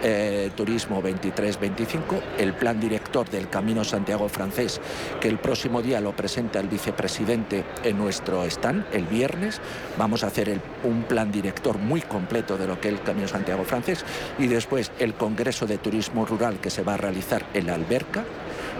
eh, 0.04 0.52
Turismo 0.56 1.02
23-25, 1.02 2.22
el 2.38 2.54
Plan 2.54 2.80
Director 2.80 3.30
del 3.30 3.50
Camino 3.50 3.84
Santiago 3.84 4.28
francés, 4.28 4.82
que 5.20 5.30
el 5.30 5.40
próximo 5.40 5.82
día 5.82 6.02
lo 6.02 6.16
presenta 6.16 6.60
el 6.60 6.68
vicepresidente 6.68 7.64
en 7.84 7.98
nuestro 7.98 8.44
stand, 8.44 8.86
el 8.92 9.06
viernes. 9.06 9.62
Vamos 9.98 10.24
a 10.24 10.28
hacer 10.28 10.60
un 10.84 11.04
plan 11.04 11.32
director 11.32 11.78
muy 11.78 12.02
completo 12.02 12.58
de 12.58 12.68
lo 12.68 12.80
que 12.80 12.90
es 12.90 12.96
el 12.96 13.02
Camino 13.02 13.28
Santiago 13.28 13.64
francés 13.64 14.04
y 14.38 14.48
después 14.48 14.92
el 15.00 15.14
Congreso 15.14 15.66
de 15.66 15.78
Turismo 15.78 16.26
Rural 16.26 16.60
que 16.60 16.70
se 16.70 16.84
va 16.84 16.96
a 16.96 16.98
realizar 16.98 17.46
en 17.54 17.68
la 17.68 17.76
Alberca. 17.76 18.26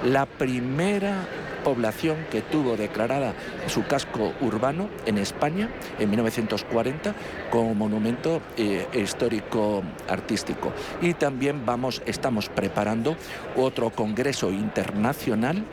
La 0.04 0.26
primera 0.26 1.28
población 1.64 2.18
que 2.30 2.42
tuvo 2.42 2.76
declarada 2.76 3.34
su 3.68 3.86
casco 3.86 4.34
urbano 4.42 4.90
en 5.06 5.18
España 5.18 5.70
en 5.98 6.10
1940 6.10 7.16
como 7.50 7.74
monumento 7.74 8.42
eh, 8.58 8.86
histórico 8.94 9.82
artístico. 10.10 10.74
Y 11.02 11.14
también 11.14 11.66
vamos, 11.66 12.02
estamos 12.06 12.50
preparando 12.50 13.16
otro 13.56 13.90
congreso 13.92 14.52
internacional 14.52 15.64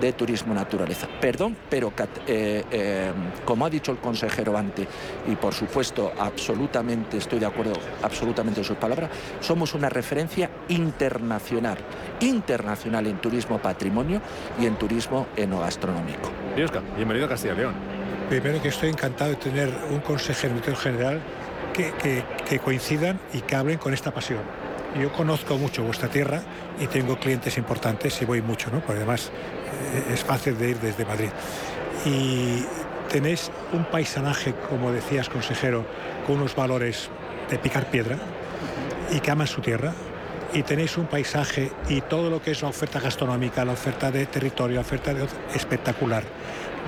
de 0.00 0.12
turismo 0.12 0.54
naturaleza. 0.54 1.08
Perdón, 1.20 1.56
pero 1.68 1.92
eh, 2.26 2.64
eh, 2.70 3.12
como 3.44 3.66
ha 3.66 3.70
dicho 3.70 3.92
el 3.92 3.98
consejero 3.98 4.56
antes, 4.56 4.86
y 5.26 5.36
por 5.36 5.54
supuesto 5.54 6.12
absolutamente 6.18 7.16
estoy 7.18 7.38
de 7.38 7.46
acuerdo 7.46 7.74
absolutamente 8.02 8.60
en 8.60 8.64
sus 8.64 8.76
palabras, 8.76 9.10
somos 9.40 9.74
una 9.74 9.88
referencia 9.88 10.50
internacional, 10.68 11.78
internacional 12.20 13.06
en 13.06 13.18
turismo 13.18 13.58
patrimonio 13.58 14.20
y 14.60 14.66
en 14.66 14.76
turismo 14.76 15.28
enogastronómico. 15.36 16.30
Biosca, 16.54 16.82
bienvenido 16.96 17.26
a 17.26 17.30
Castilla 17.30 17.54
y 17.54 17.56
León. 17.58 17.74
Primero 18.28 18.60
que 18.60 18.68
estoy 18.68 18.88
encantado 18.88 19.30
de 19.30 19.36
tener 19.36 19.72
un 19.90 20.00
consejero 20.00 20.54
general 20.76 21.20
que, 21.72 21.92
que, 21.92 22.24
que 22.48 22.58
coincidan 22.58 23.20
y 23.32 23.40
que 23.42 23.54
hablen 23.54 23.78
con 23.78 23.94
esta 23.94 24.12
pasión. 24.12 24.65
Yo 25.00 25.12
conozco 25.12 25.58
mucho 25.58 25.82
vuestra 25.82 26.08
tierra 26.08 26.42
y 26.80 26.86
tengo 26.86 27.18
clientes 27.18 27.58
importantes 27.58 28.20
y 28.22 28.24
voy 28.24 28.40
mucho. 28.40 28.70
Porque 28.70 28.92
además 28.92 29.30
eh, 29.94 30.14
es 30.14 30.24
fácil 30.24 30.56
de 30.56 30.70
ir 30.70 30.80
desde 30.80 31.04
Madrid. 31.04 31.28
Y 32.06 32.64
tenéis 33.10 33.50
un 33.72 33.84
paisanaje, 33.84 34.54
como 34.70 34.92
decías, 34.92 35.28
consejero, 35.28 35.84
con 36.26 36.36
unos 36.36 36.54
valores 36.54 37.10
de 37.50 37.58
picar 37.58 37.90
piedra 37.90 38.16
y 39.10 39.20
que 39.20 39.30
aman 39.30 39.46
su 39.46 39.60
tierra. 39.60 39.92
Y 40.54 40.62
tenéis 40.62 40.96
un 40.96 41.06
paisaje 41.06 41.70
y 41.88 42.00
todo 42.00 42.30
lo 42.30 42.40
que 42.40 42.52
es 42.52 42.62
la 42.62 42.68
oferta 42.68 43.00
gastronómica, 43.00 43.64
la 43.64 43.72
oferta 43.72 44.10
de 44.10 44.24
territorio, 44.26 44.76
la 44.76 44.80
oferta 44.80 45.12
de 45.12 45.26
espectacular. 45.54 46.22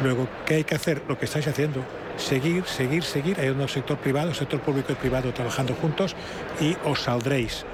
Luego, 0.02 0.28
¿qué 0.46 0.54
hay 0.54 0.64
que 0.64 0.76
hacer? 0.76 1.02
Lo 1.08 1.18
que 1.18 1.24
estáis 1.24 1.48
haciendo, 1.48 1.84
seguir, 2.16 2.64
seguir, 2.64 3.02
seguir. 3.02 3.38
Hay 3.40 3.48
un 3.48 3.68
sector 3.68 3.98
privado, 3.98 4.32
sector 4.32 4.60
público 4.60 4.92
y 4.92 4.94
privado 4.94 5.34
trabajando 5.34 5.74
juntos 5.74 6.14
y 6.60 6.76
os 6.84 7.00
saldréis. 7.00 7.66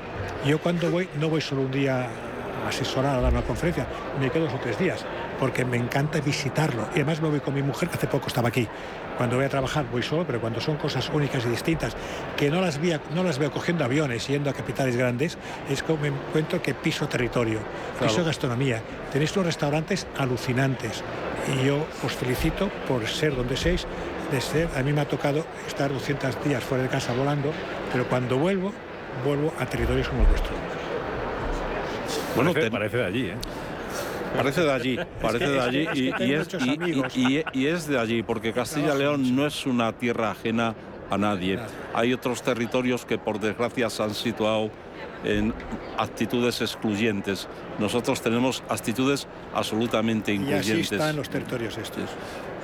Yo 0.44 0.58
cuando 0.60 0.90
voy, 0.90 1.08
no 1.20 1.28
voy 1.28 1.40
solo 1.40 1.62
un 1.62 1.70
día 1.70 2.08
a 2.64 2.68
asesorar 2.68 3.16
a 3.16 3.20
dar 3.20 3.32
una 3.32 3.42
conferencia, 3.42 3.86
me 4.20 4.30
quedo 4.30 4.44
dos 4.44 4.54
o 4.54 4.58
tres 4.58 4.78
días, 4.78 5.04
porque 5.38 5.64
me 5.64 5.76
encanta 5.76 6.20
visitarlo. 6.20 6.88
Y 6.92 6.96
además 6.96 7.20
me 7.20 7.28
voy 7.28 7.40
con 7.40 7.54
mi 7.54 7.62
mujer, 7.62 7.88
que 7.88 7.96
hace 7.96 8.06
poco 8.06 8.28
estaba 8.28 8.48
aquí. 8.48 8.68
Cuando 9.16 9.36
voy 9.36 9.44
a 9.44 9.48
trabajar 9.48 9.86
voy 9.90 10.02
solo, 10.02 10.24
pero 10.26 10.40
cuando 10.40 10.60
son 10.60 10.76
cosas 10.76 11.08
únicas 11.12 11.44
y 11.46 11.48
distintas, 11.48 11.96
que 12.36 12.50
no 12.50 12.60
las, 12.60 12.78
vía, 12.78 13.00
no 13.14 13.22
las 13.22 13.38
veo 13.38 13.50
cogiendo 13.50 13.84
aviones, 13.84 14.26
yendo 14.26 14.50
a 14.50 14.52
capitales 14.52 14.96
grandes, 14.96 15.38
es 15.70 15.82
como 15.82 16.00
me 16.00 16.08
encuentro 16.08 16.60
que 16.60 16.74
piso 16.74 17.08
territorio, 17.08 17.60
piso 18.00 18.24
gastronomía. 18.24 18.82
Tenéis 19.12 19.34
unos 19.36 19.46
restaurantes 19.46 20.06
alucinantes. 20.18 21.02
Y 21.54 21.66
yo 21.66 21.86
os 22.04 22.12
felicito 22.12 22.70
por 22.88 23.06
ser 23.06 23.36
donde 23.36 23.56
seis, 23.56 23.86
de 24.32 24.40
ser, 24.40 24.68
a 24.76 24.82
mí 24.82 24.92
me 24.92 25.02
ha 25.02 25.08
tocado 25.08 25.44
estar 25.66 25.92
200 25.92 26.42
días 26.44 26.64
fuera 26.64 26.82
de 26.82 26.88
casa 26.88 27.12
volando, 27.12 27.52
pero 27.92 28.08
cuando 28.08 28.38
vuelvo, 28.38 28.72
vuelvo 29.24 29.52
a 29.58 29.66
territorios 29.66 30.08
como 30.08 30.22
el 30.22 30.28
vuestro. 30.28 30.54
Bueno, 32.34 32.52
parece, 32.52 32.70
te... 32.70 32.76
parece 32.76 32.96
de 32.96 33.04
allí, 33.04 33.26
¿eh? 33.26 33.36
Parece 34.36 34.60
de 34.62 34.72
allí, 34.72 34.98
parece 35.22 35.48
de 35.48 35.60
allí 35.60 35.88
y, 35.94 36.24
y, 36.24 36.32
es, 36.32 36.48
y, 37.14 37.44
y, 37.52 37.66
es, 37.66 37.86
de 37.86 38.00
allí, 38.00 38.24
porque 38.24 38.52
Castilla 38.52 38.96
y 38.96 38.98
León 38.98 39.36
no 39.36 39.46
es 39.46 39.64
una 39.64 39.92
tierra 39.92 40.32
ajena 40.32 40.74
a 41.08 41.16
nadie. 41.16 41.60
Hay 41.94 42.12
otros 42.12 42.42
territorios 42.42 43.04
que 43.04 43.16
por 43.16 43.38
desgracia 43.38 43.88
se 43.90 44.02
han 44.02 44.14
situado 44.14 44.70
en 45.24 45.54
actitudes 45.98 46.60
excluyentes. 46.60 47.48
Nosotros 47.78 48.20
tenemos 48.20 48.62
actitudes 48.68 49.26
absolutamente 49.54 50.32
incluyentes. 50.32 50.68
Y 50.68 50.80
así 50.80 50.94
están 50.94 51.16
los 51.16 51.28
territorios 51.28 51.76
estos. 51.78 52.10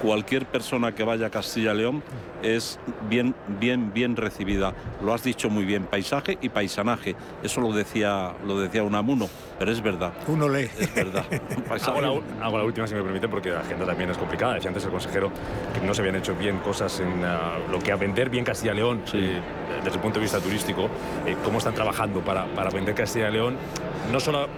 Cualquier 0.03 0.47
persona 0.47 0.95
que 0.95 1.05
vaya 1.05 1.27
a 1.27 1.31
Castilla 1.31 1.75
y 1.75 1.77
León 1.77 2.03
es 2.43 2.79
bien, 3.11 3.35
bien, 3.61 3.93
bien 3.93 4.17
recibida. 4.17 4.73
Lo 5.03 5.13
has 5.13 5.23
dicho 5.23 5.51
muy 5.51 5.65
bien, 5.65 5.85
paisaje 5.85 6.39
y 6.41 6.49
paisanaje. 6.49 7.17
Eso 7.43 7.61
lo 7.61 7.73
decía, 7.73 8.33
lo 8.47 8.59
decía 8.59 8.83
Unamuno, 8.83 9.29
pero 9.59 9.71
es 9.71 9.83
verdad. 9.83 10.15
Uno 10.27 10.49
lee. 10.49 10.71
Es 10.79 10.95
verdad. 10.95 11.27
hago, 11.87 12.01
la, 12.01 12.09
hago, 12.47 12.59
la, 12.59 12.65
última, 12.65 12.87
si 12.87 12.95
me 12.95 13.03
permite, 13.03 13.29
porque 13.29 13.51
la 13.51 13.61
agenda 13.61 13.85
también 13.85 14.09
es 14.09 14.17
complicada. 14.17 14.55
Decía 14.55 14.69
antes 14.69 14.85
el 14.85 14.91
consejero 14.91 15.31
que 15.75 15.87
no 15.87 15.93
se 15.93 16.01
habían 16.01 16.17
hecho 16.17 16.35
bien 16.35 16.59
cosas 16.59 16.99
en 17.01 17.23
uh, 17.23 17.71
lo 17.71 17.79
que 17.79 17.93
a 17.93 17.97
vender 17.97 18.31
bien 18.31 18.45
Castilla 18.45 18.73
y 18.73 18.77
León, 18.77 19.03
sí. 19.05 19.19
eh, 19.19 19.41
desde 19.85 19.97
el 19.97 20.03
punto 20.03 20.19
de 20.19 20.23
vista 20.23 20.41
turístico. 20.41 20.89
Eh, 21.27 21.37
¿Cómo 21.45 21.59
están 21.59 21.75
trabajando 21.75 22.20
para, 22.23 22.47
para 22.55 22.71
vender 22.71 22.95
Castilla 22.95 23.29
y 23.29 23.33
León, 23.33 23.57
no 24.13 24.21
solo 24.21 24.49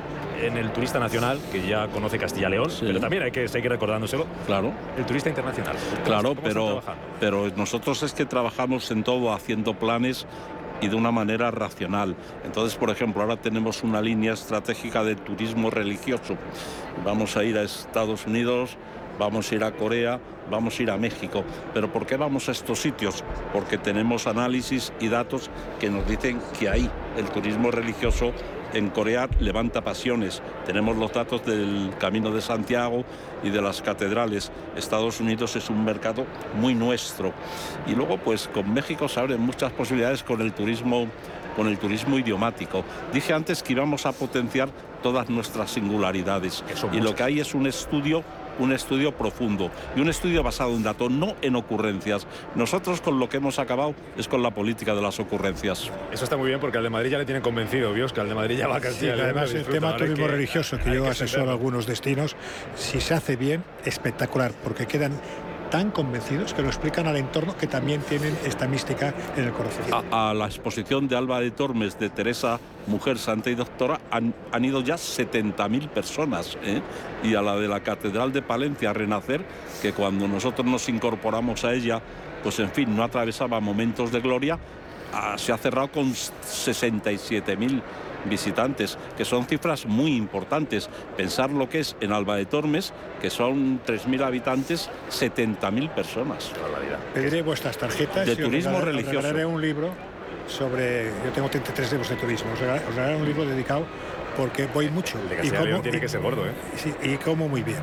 en 0.41 0.57
el 0.57 0.73
turista 0.73 0.99
nacional, 0.99 1.39
que 1.51 1.67
ya 1.67 1.89
conoce 1.89 2.19
Castilla 2.19 2.49
y 2.49 2.53
León, 2.53 2.71
pero 2.81 3.01
también 3.01 3.23
hay 3.23 3.31
que 3.31 3.47
seguir 3.49 3.71
recordándoselo. 3.71 4.27
Claro. 4.47 4.73
El 4.97 5.07
turista 5.07 5.29
internacional. 5.29 5.77
Claro, 6.05 6.35
pero, 6.35 6.83
pero 7.21 7.51
nosotros 7.57 8.03
es 8.03 8.13
que 8.13 8.27
trabajamos 8.27 8.91
en 8.91 9.05
todo 9.05 9.33
haciendo 9.33 9.75
planes 9.75 10.27
y 10.81 10.89
de 10.89 10.97
una 10.97 11.13
manera 11.13 11.51
racional. 11.51 12.17
Entonces, 12.45 12.77
por 12.77 12.91
ejemplo, 12.91 13.23
ahora 13.23 13.37
tenemos 13.37 13.85
una 13.85 14.03
línea 14.03 14.33
estratégica 14.33 15.05
de 15.05 15.15
turismo 15.15 15.71
religioso. 15.71 16.37
Vamos 17.05 17.37
a 17.37 17.45
ir 17.45 17.57
a 17.57 17.63
Estados 17.63 18.27
Unidos, 18.27 18.77
vamos 19.19 19.51
a 19.51 19.55
ir 19.55 19.65
a 19.65 19.73
Corea, 19.73 20.21
vamos 20.51 20.79
a 20.79 20.83
ir 20.83 20.91
a 20.91 20.97
México. 20.97 21.45
¿Pero 21.75 21.93
por 21.93 22.07
qué 22.07 22.17
vamos 22.17 22.49
a 22.49 22.53
estos 22.53 22.81
sitios? 22.81 23.25
Porque 23.53 23.79
tenemos 23.79 24.27
análisis 24.27 24.93
y 25.01 25.09
datos 25.09 25.51
que 25.81 25.91
nos 25.91 26.07
dicen 26.07 26.41
que 26.59 26.69
ahí 26.69 26.91
el 27.17 27.27
turismo 27.27 27.71
religioso 27.71 28.33
en 28.73 28.91
Corea 28.91 29.29
levanta 29.39 29.83
pasiones. 29.83 30.43
Tenemos 30.67 30.97
los 30.97 31.13
datos 31.13 31.45
del 31.45 31.93
Camino 31.99 32.31
de 32.31 32.41
Santiago 32.41 33.05
y 33.43 33.51
de 33.51 33.61
las 33.61 33.83
catedrales. 33.83 34.51
Estados 34.77 35.21
Unidos 35.21 35.57
es 35.57 35.69
un 35.69 35.85
mercado 35.85 36.27
muy 36.59 36.75
nuestro. 36.75 37.33
Y 37.87 37.95
luego, 37.95 38.19
pues 38.19 38.49
con 38.49 38.73
México 38.73 39.09
se 39.09 39.21
abren 39.21 39.41
muchas 39.41 39.73
posibilidades 39.73 40.23
con 40.23 40.41
el 40.41 40.53
turismo 40.53 41.09
con 41.57 41.69
el 41.69 41.77
turismo 41.77 42.19
idiomático. 42.19 42.83
Dije 43.13 43.35
antes 43.35 43.63
que 43.63 43.75
íbamos 43.75 44.07
a 44.07 44.13
potenciar 44.13 44.71
todas 45.03 45.29
nuestras 45.29 45.71
singularidades. 45.71 46.65
y 46.93 47.01
lo 47.01 47.15
que 47.15 47.23
hay 47.23 47.41
es 47.41 47.55
un 47.55 47.67
estudio 47.67 48.25
un 48.59 48.73
estudio 48.73 49.13
profundo 49.13 49.71
y 49.97 50.01
un 50.01 50.09
estudio 50.09 50.43
basado 50.43 50.75
en 50.75 50.83
datos, 50.83 51.11
no 51.11 51.35
en 51.43 51.57
ocurrencias. 51.57 52.27
Nosotros 52.55 53.01
con 53.01 53.19
lo 53.19 53.29
que 53.29 53.39
hemos 53.39 53.59
acabado 53.59 53.95
es 54.17 54.29
con 54.29 54.43
la 54.43 54.51
política 54.51 54.95
de 54.95 55.03
las 55.03 55.21
ocurrencias. 55.21 55.91
Eso 56.13 56.25
está 56.25 56.37
muy 56.37 56.49
bien 56.49 56.61
porque 56.61 56.79
al 56.79 56.85
de 56.85 56.91
Madrid 56.91 57.11
ya 57.11 57.19
le 57.19 57.25
tiene 57.25 57.41
convencido, 57.41 57.93
Dios, 57.93 58.13
que 58.13 58.21
al 58.21 58.29
de 58.29 58.35
Madrid 58.35 58.59
ya 58.59 58.69
va 58.69 58.77
a 58.77 58.81
Castilla. 58.81 59.15
además, 59.15 59.53
el 59.55 59.65
tema 59.65 59.97
turismo 59.97 60.27
religioso, 60.27 60.79
que 60.79 60.95
yo 60.95 61.07
asesoro 61.07 61.51
algunos 61.51 61.87
destinos, 61.87 62.37
si 62.75 63.01
se 63.01 63.15
hace 63.15 63.37
bien, 63.37 63.65
espectacular, 63.85 64.53
porque 64.63 64.87
quedan 64.87 65.13
tan 65.73 65.91
convencidos 65.91 66.53
que 66.53 66.61
lo 66.61 66.69
explican 66.69 67.07
al 67.07 67.17
entorno 67.17 67.57
que 67.57 67.67
también 67.67 68.03
tienen 68.03 68.37
esta 68.45 68.69
mística 68.69 69.15
en 69.39 69.45
el 69.45 69.53
corazón. 69.53 69.85
A, 70.13 70.35
la 70.35 70.45
exposición 70.45 71.09
de 71.09 71.17
Alba 71.17 71.41
de 71.41 71.51
Tormes 71.51 71.99
de 71.99 72.11
Teresa, 72.11 72.61
mujer 72.87 73.19
santa 73.19 73.49
y 73.49 73.55
doctora, 73.55 73.99
han, 74.11 74.35
ido 74.63 74.83
ya 74.83 74.97
70.000 74.97 75.89
personas. 75.89 76.59
¿eh? 76.63 76.83
Y 77.25 77.35
a 77.37 77.41
la 77.41 77.57
de 77.57 77.69
la 77.69 77.81
Catedral 77.81 78.35
de 78.35 78.43
Palencia, 78.43 78.91
a 78.91 78.93
Renacer, 78.93 79.47
que 79.81 79.95
cuando 79.95 80.29
nosotros 80.29 80.67
nos 80.67 80.91
incorporamos 80.91 81.65
a 81.65 81.73
ella, 81.73 82.03
pues 82.43 82.61
en 82.61 82.71
fin, 82.71 82.95
no 82.95 83.03
atravesaba 83.03 83.59
momentos 83.59 84.13
de 84.13 84.21
gloria, 84.21 84.59
ah, 85.15 85.39
se 85.39 85.53
ha 85.53 85.57
cerrado 85.57 85.91
con 85.91 86.13
67.000 86.13 87.81
visitantes, 88.25 88.99
que 89.17 89.25
son 89.25 89.47
cifras 89.47 89.87
muy 89.87 90.17
importantes. 90.17 90.89
Pensar 91.17 91.51
lo 91.51 91.69
que 91.69 91.81
es 91.81 91.97
en 92.01 92.13
Alba 92.13 92.37
de 92.37 92.47
Tormes, 92.47 92.93
que 93.21 93.31
son 93.31 93.81
3.000 93.85 94.25
habitantes, 94.25 94.91
70.000 95.11 95.91
personas. 95.91 96.53
Pediré 97.15 97.43
vuestras 97.43 97.77
tarjetas 97.79 98.27
de 98.27 98.37
turismo 98.37 98.81
religioso. 98.81 99.19
Os 99.19 99.25
regalaré 99.25 99.47
un 99.47 99.61
libro 99.61 99.95
sobre. 100.47 101.07
Yo 101.25 101.33
tengo 101.33 101.49
33 101.49 101.93
libros 101.93 102.09
de 102.11 102.17
turismo. 102.17 102.53
Os 102.53 102.61
regalaré 102.61 103.17
un 103.17 103.25
libro 103.25 103.45
dedicado 103.45 103.87
porque 104.37 104.67
voy 104.67 104.89
mucho. 104.91 105.19
y 105.43 105.51
como, 105.51 105.81
tiene 105.81 106.01
que 106.01 106.09
ser 106.09 106.21
gordo, 106.21 106.47
¿eh? 106.47 106.53
Sí, 106.77 106.93
y 107.03 107.17
como 107.17 107.49
muy 107.49 107.63
bien. 107.63 107.79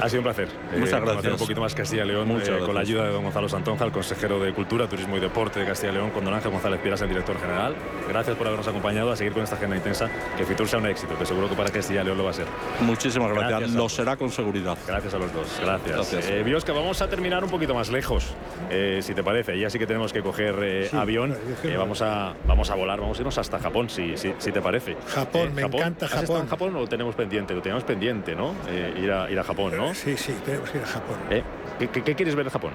Ha 0.00 0.08
sido 0.08 0.20
un 0.20 0.24
placer. 0.24 0.48
Muchas 0.76 1.00
eh, 1.00 1.04
gracias. 1.04 1.32
un 1.32 1.38
poquito 1.38 1.60
más 1.60 1.74
Castilla 1.74 2.04
y 2.04 2.08
León 2.08 2.30
eh, 2.30 2.58
con 2.64 2.74
la 2.74 2.80
ayuda 2.80 3.04
de 3.04 3.12
don 3.12 3.24
Gonzalo 3.24 3.48
Santonja, 3.48 3.84
el 3.84 3.92
consejero 3.92 4.38
de 4.40 4.52
Cultura, 4.52 4.88
Turismo 4.88 5.16
y 5.16 5.20
Deporte 5.20 5.60
de 5.60 5.66
Castilla 5.66 5.92
y 5.92 5.94
León, 5.96 6.10
con 6.10 6.24
don 6.24 6.34
Ángel 6.34 6.50
González 6.50 6.80
Piras, 6.80 7.00
el 7.02 7.08
director 7.08 7.38
general. 7.40 7.74
Gracias 8.08 8.36
por 8.36 8.46
habernos 8.46 8.66
acompañado 8.68 9.12
a 9.12 9.16
seguir 9.16 9.32
con 9.32 9.42
esta 9.42 9.56
agenda 9.56 9.76
intensa. 9.76 10.08
Que 10.36 10.44
Fitur 10.44 10.68
sea 10.68 10.78
un 10.78 10.86
éxito, 10.86 11.18
que 11.18 11.26
seguro 11.26 11.48
que 11.48 11.54
para 11.54 11.70
Castilla 11.70 12.02
y 12.02 12.04
León 12.04 12.18
lo 12.18 12.24
va 12.24 12.30
a 12.30 12.34
ser. 12.34 12.46
Muchísimas 12.80 13.32
gracias. 13.32 13.70
lo 13.70 13.88
será 13.88 14.16
con 14.16 14.30
seguridad. 14.30 14.76
Gracias 14.86 15.14
a 15.14 15.18
los 15.18 15.32
dos. 15.32 15.60
Gracias. 15.62 15.96
gracias. 15.96 16.30
Eh, 16.30 16.42
Biosca, 16.42 16.72
vamos 16.72 17.00
a 17.02 17.08
terminar 17.08 17.44
un 17.44 17.50
poquito 17.50 17.74
más 17.74 17.90
lejos, 17.90 18.34
si 19.00 19.14
te 19.14 19.22
parece. 19.22 19.58
Ya 19.58 19.70
sí 19.70 19.78
que 19.78 19.86
tenemos 19.86 20.12
que 20.12 20.22
coger 20.22 20.90
avión. 20.92 21.36
vamos, 21.76 22.02
a, 22.02 22.34
vamos 22.46 22.70
a 22.70 22.74
volar, 22.74 23.00
vamos 23.00 23.18
a 23.18 23.20
irnos 23.20 23.38
hasta 23.38 23.58
Japón, 23.58 23.88
si, 23.88 24.16
si, 24.16 24.32
si 24.38 24.52
te 24.52 24.60
parece. 24.60 24.96
Japón, 25.08 25.54
me 25.54 25.62
encanta 25.78 26.08
Japón. 26.08 26.46
Japón 26.46 26.76
o 26.76 26.86
tenemos 26.86 27.14
pendiente? 27.14 27.54
Lo 27.54 27.62
tenemos 27.62 27.84
pendiente, 27.84 28.34
¿no? 28.34 28.54
Eh, 28.68 29.00
ir, 29.02 29.10
a, 29.10 29.30
ir 29.30 29.38
a 29.38 29.44
Japón, 29.44 29.76
¿no? 29.76 29.94
Sí, 29.94 30.16
sí, 30.16 30.34
tenemos 30.44 30.70
que 30.70 30.78
ir 30.78 30.84
a 30.84 30.86
Japón. 30.86 31.16
¿Eh? 31.30 31.42
¿Qué, 31.78 32.14
quieres 32.14 32.34
ver 32.34 32.44
de 32.44 32.50
Japón? 32.50 32.72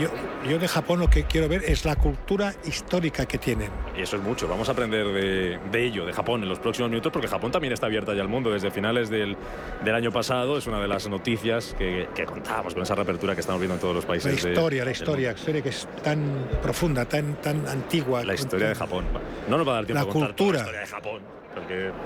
Yo, 0.00 0.08
yo, 0.48 0.58
de 0.58 0.68
Japón 0.68 0.98
lo 0.98 1.08
que 1.08 1.24
quiero 1.24 1.48
ver 1.48 1.64
es 1.64 1.84
la 1.84 1.96
cultura 1.96 2.52
histórica 2.66 3.26
que 3.26 3.38
tienen. 3.38 3.70
Y 3.96 4.02
eso 4.02 4.16
es 4.16 4.22
mucho. 4.22 4.48
Vamos 4.48 4.68
a 4.68 4.72
aprender 4.72 5.06
de, 5.06 5.58
de, 5.70 5.84
ello, 5.84 6.04
de 6.04 6.12
Japón, 6.12 6.42
en 6.42 6.48
los 6.48 6.58
próximos 6.58 6.90
minutos, 6.90 7.12
porque 7.12 7.28
Japón 7.28 7.52
también 7.52 7.72
está 7.72 7.86
abierta 7.86 8.12
ya 8.12 8.22
al 8.22 8.28
mundo 8.28 8.50
desde 8.50 8.70
finales 8.70 9.08
del, 9.08 9.36
del 9.84 9.94
año 9.94 10.10
pasado. 10.10 10.58
Es 10.58 10.66
una 10.66 10.80
de 10.80 10.88
las 10.88 11.08
noticias 11.08 11.74
que, 11.78 12.08
que, 12.14 12.24
contábamos 12.24 12.74
con 12.74 12.82
esa 12.82 12.96
reapertura 12.96 13.34
que 13.34 13.40
estamos 13.40 13.60
viendo 13.60 13.76
en 13.76 13.80
todos 13.80 13.94
los 13.94 14.04
países. 14.04 14.42
La 14.42 14.50
historia, 14.50 14.84
la 14.84 14.90
historia, 14.90 15.32
historia 15.32 15.62
que 15.62 15.68
es 15.68 15.88
tan 16.02 16.48
profunda, 16.60 17.04
tan, 17.06 17.40
tan 17.40 17.66
antigua. 17.66 18.24
La 18.24 18.34
historia 18.34 18.68
de 18.68 18.74
Japón. 18.74 19.04
No 19.48 19.56
nos 19.56 19.66
va 19.66 19.72
a 19.72 19.74
dar 19.76 19.86
tiempo 19.86 20.04
la 20.04 20.10
a 20.10 20.12
contar 20.12 20.28
cultura. 20.30 20.58
la 20.58 20.64
historia 20.64 20.80
de 20.80 20.86
Japón 20.86 21.38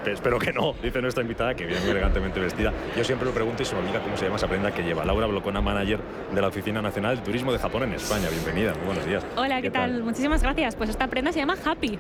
espero 0.07 0.39
que 0.39 0.53
no, 0.53 0.75
dice 0.83 1.01
nuestra 1.01 1.23
invitada, 1.23 1.55
que 1.55 1.65
viene 1.65 1.81
muy 1.81 1.91
elegantemente 1.91 2.41
vestida. 2.41 2.73
Yo 2.97 3.05
siempre 3.05 3.27
lo 3.27 3.35
pregunto 3.35 3.63
y 3.63 3.67
se 3.67 3.75
me 3.75 3.83
olvida 3.83 4.01
cómo 4.01 4.17
se 4.17 4.25
llama 4.25 4.37
esa 4.37 4.49
prenda 4.49 4.73
que 4.73 4.83
lleva. 4.83 5.05
Laura 5.05 5.27
Blocona, 5.27 5.61
manager 5.61 6.01
de 6.33 6.41
la 6.41 6.49
Oficina 6.49 6.83
Nacional 6.83 7.17
de 7.17 7.23
Turismo 7.23 7.53
de 7.53 7.59
Japón 7.59 7.85
en 7.85 7.95
España. 7.95 8.29
Bienvenida, 8.31 8.75
muy 8.75 8.87
buenos 8.87 9.07
días. 9.07 9.25
Hola, 9.37 9.63
¿qué, 9.63 9.71
tal? 9.71 10.03
Muchísimas 10.03 10.43
gracias. 10.43 10.77
Pues 10.77 10.91
esta 10.91 11.09
prenda 11.09 11.33
se 11.33 11.41
llama 11.41 11.57
Happy. 11.65 11.99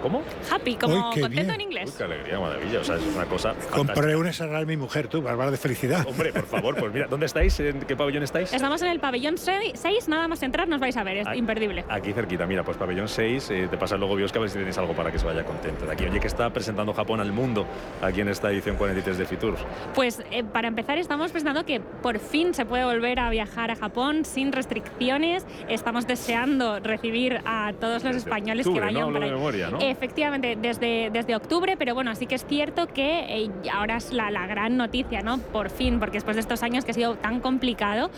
¿Cómo? 0.00 0.22
Happy, 0.50 0.76
como 0.76 1.10
contento 1.10 1.52
en 1.52 1.60
inglés. 1.60 1.90
Uy, 1.90 1.94
qué 1.98 2.04
alegría, 2.04 2.40
maravilla. 2.40 2.80
O 2.80 2.84
sea, 2.84 2.96
es 2.96 3.02
una 3.14 3.26
cosa. 3.26 3.54
Compraré 3.70 4.16
una 4.16 4.30
a 4.30 4.64
mi 4.64 4.76
mujer, 4.76 5.08
tú, 5.08 5.20
bárbara 5.20 5.50
de 5.50 5.56
felicidad. 5.56 6.06
Hombre, 6.08 6.32
por 6.32 6.46
favor, 6.46 6.76
pues 6.76 6.92
mira, 6.92 7.06
¿dónde 7.08 7.26
estáis? 7.26 7.58
¿En 7.60 7.80
qué 7.80 7.96
pabellón 7.96 8.22
estáis? 8.22 8.52
Estamos 8.52 8.80
en 8.82 8.88
el 8.88 9.00
pabellón 9.00 9.36
6, 9.36 10.08
nada 10.08 10.28
más 10.28 10.42
entrar 10.42 10.68
nos 10.68 10.80
vais 10.80 10.96
a 10.96 11.04
ver, 11.04 11.18
es 11.18 11.26
imperdible. 11.36 11.84
Aquí 11.88 12.12
cerquita, 12.12 12.46
mira, 12.46 12.62
pues 12.62 12.76
pabellón 12.76 13.08
6, 13.08 13.50
eh, 13.50 13.68
te 13.70 13.76
pasa 13.76 13.96
luego 13.96 14.16
Biosca 14.16 14.38
a 14.38 14.42
ver 14.42 14.50
si 14.50 14.58
tenéis 14.58 14.78
algo 14.78 14.94
para 14.94 15.10
que 15.10 15.18
se 15.18 15.26
vaya 15.26 15.44
contento 15.44 15.84
de 15.84 15.92
aquí. 15.92 16.04
Oye, 16.04 16.20
que 16.20 16.26
está 16.26 16.50
presentando 16.50 16.92
Japón 16.92 17.20
al 17.20 17.32
mundo 17.32 17.66
aquí 18.00 18.20
en 18.20 18.28
esta 18.28 18.50
edición 18.50 18.76
43 18.76 19.18
de 19.18 19.26
Fitur. 19.26 19.56
Pues 19.94 20.22
eh, 20.30 20.44
para 20.44 20.68
empezar, 20.68 20.98
estamos 20.98 21.32
presentando 21.32 21.64
que 21.66 21.80
por 21.80 22.18
fin 22.18 22.54
se 22.54 22.64
puede 22.64 22.84
volver 22.84 23.18
a 23.18 23.30
viajar 23.30 23.70
a 23.70 23.76
Japón 23.76 24.24
sin 24.24 24.52
restricciones. 24.52 25.44
Estamos 25.68 26.06
deseando 26.06 26.80
recibir 26.80 27.40
a 27.44 27.72
todos 27.78 28.04
los 28.04 28.16
españoles 28.16 28.66
que 28.66 28.80
vayan 28.80 29.12
para 29.12 29.26
Memoria, 29.26 29.70
¿no? 29.70 29.78
Efectivamente, 29.90 30.54
desde, 30.54 31.10
desde 31.12 31.34
octubre, 31.34 31.76
pero 31.76 31.96
bueno, 31.96 32.14
sí 32.14 32.26
que 32.26 32.36
es 32.36 32.46
cierto 32.46 32.86
que 32.86 33.24
eh, 33.28 33.50
ahora 33.72 33.96
es 33.96 34.12
la, 34.12 34.30
la, 34.30 34.46
gran 34.46 34.76
noticia, 34.76 35.20
¿no? 35.20 35.38
Por 35.38 35.68
fin, 35.68 35.98
porque 35.98 36.18
después 36.18 36.36
de 36.36 36.42
estos 36.42 36.62
años 36.62 36.84
que 36.84 36.92
ha 36.92 36.94
sido 36.94 37.16
tan 37.16 37.40
complicado. 37.40 38.08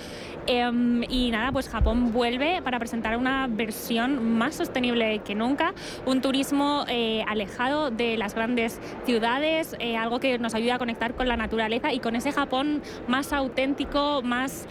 Em, 0.47 1.03
y 1.05 1.31
nada, 1.31 1.51
pues 1.51 1.71
Japón 1.71 2.13
vuelve 2.13 2.61
para 2.61 2.79
presentar 2.79 3.17
una 3.17 3.47
versión 3.47 4.37
más 4.37 4.57
sostenible 4.57 5.21
que 5.21 5.35
nunca, 5.35 5.73
un 6.05 6.21
turismo 6.21 6.85
eh, 6.89 7.25
alejado 7.27 7.91
de 7.91 8.19
las 8.19 8.35
grandes 8.35 8.79
ciudades, 9.07 9.75
eh, 9.79 9.97
algo 9.97 10.21
que 10.21 10.39
nos 10.39 10.55
ayuda 10.55 10.75
a 10.75 10.79
conectar 10.79 11.15
con 11.15 11.27
la 11.27 11.39
naturaleza 11.39 11.91
y 11.95 12.01
con 12.01 12.17
ese 12.17 12.33
Japón 12.33 12.83
más 13.09 13.33
auténtico, 13.33 14.21
más 14.23 14.69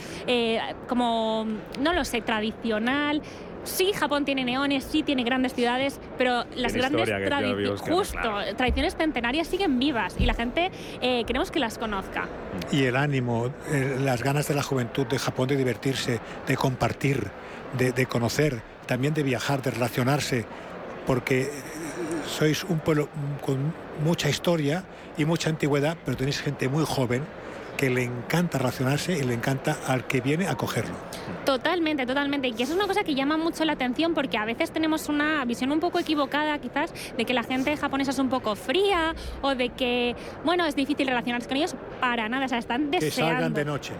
como, 0.87 1.47
no 1.79 1.93
lo 1.93 2.05
sé, 2.05 2.21
tradicional 2.21 3.23
sí, 3.63 3.91
Japón 3.93 4.25
tiene 4.25 4.43
neones, 4.43 4.83
sí 4.83 5.03
tiene 5.03 5.23
grandes 5.23 5.53
ciudades, 5.53 5.99
pero 6.17 6.45
las 6.55 6.73
grandes 6.73 7.05
tradiciones, 7.05 7.81
justo, 7.81 8.31
tradiciones 8.57 8.95
centenarias 8.95 9.47
siguen 9.47 9.79
vivas 9.79 10.15
y 10.17 10.25
la 10.25 10.33
gente 10.33 10.71
eh, 11.01 11.23
queremos 11.25 11.51
que 11.51 11.59
las 11.59 11.77
conozca. 11.77 12.27
Y 12.71 12.83
el 12.83 12.95
ánimo, 12.95 13.53
eh, 13.71 13.97
las 14.01 14.23
ganas 14.23 14.47
de 14.47 14.55
la 14.55 14.63
juventud 14.63 15.05
de 15.07 15.19
Japón 15.19 15.47
de 15.47 15.57
divertirse, 15.57 16.19
de 16.47 16.57
compartir, 16.57 17.29
de, 17.77 18.05
conocer, 18.05 18.61
también 18.85 19.13
de 19.13 19.23
viajar, 19.23 19.61
de 19.61 19.71
relacionarse, 19.71 20.45
porque 21.07 21.49
sois 22.27 22.63
un 22.65 22.79
pueblo 22.79 23.07
con 23.41 23.73
mucha 24.03 24.29
historia 24.29 24.83
y 25.17 25.25
mucha 25.25 25.49
antigüedad, 25.49 25.97
pero 26.03 26.17
tenéis 26.17 26.41
gente 26.41 26.67
muy 26.67 26.83
joven 26.85 27.23
que 27.81 27.89
le 27.89 28.03
encanta 28.03 28.59
relacionarse 28.59 29.17
y 29.17 29.23
le 29.23 29.33
encanta 29.33 29.75
al 29.87 30.05
que 30.05 30.21
viene 30.21 30.47
a 30.47 30.53
cogerlo. 30.53 30.93
Totalmente, 31.45 32.05
totalmente. 32.05 32.49
Y 32.49 32.51
eso 32.51 32.73
es 32.73 32.77
una 32.77 32.85
cosa 32.85 33.03
que 33.03 33.15
llama 33.15 33.37
mucho 33.37 33.65
la 33.65 33.73
atención 33.73 34.13
porque 34.13 34.37
a 34.37 34.45
veces 34.45 34.69
tenemos 34.69 35.09
una 35.09 35.43
visión 35.45 35.71
un 35.71 35.79
poco 35.79 35.97
equivocada 35.97 36.59
quizás 36.59 36.93
de 37.17 37.25
que 37.25 37.33
la 37.33 37.41
gente 37.41 37.75
japonesa 37.75 38.11
es 38.11 38.19
un 38.19 38.29
poco 38.29 38.55
fría 38.55 39.15
o 39.41 39.55
de 39.55 39.69
que, 39.69 40.15
bueno, 40.45 40.63
es 40.67 40.75
difícil 40.75 41.07
relacionarse 41.07 41.47
con 41.47 41.57
ellos. 41.57 41.75
Para 41.99 42.29
nada, 42.29 42.45
o 42.45 42.49
sea, 42.49 42.59
están 42.59 42.91
deseando... 42.91 43.15
Que 43.15 43.31
salgan 43.33 43.53
de 43.55 43.65
noche 43.65 43.93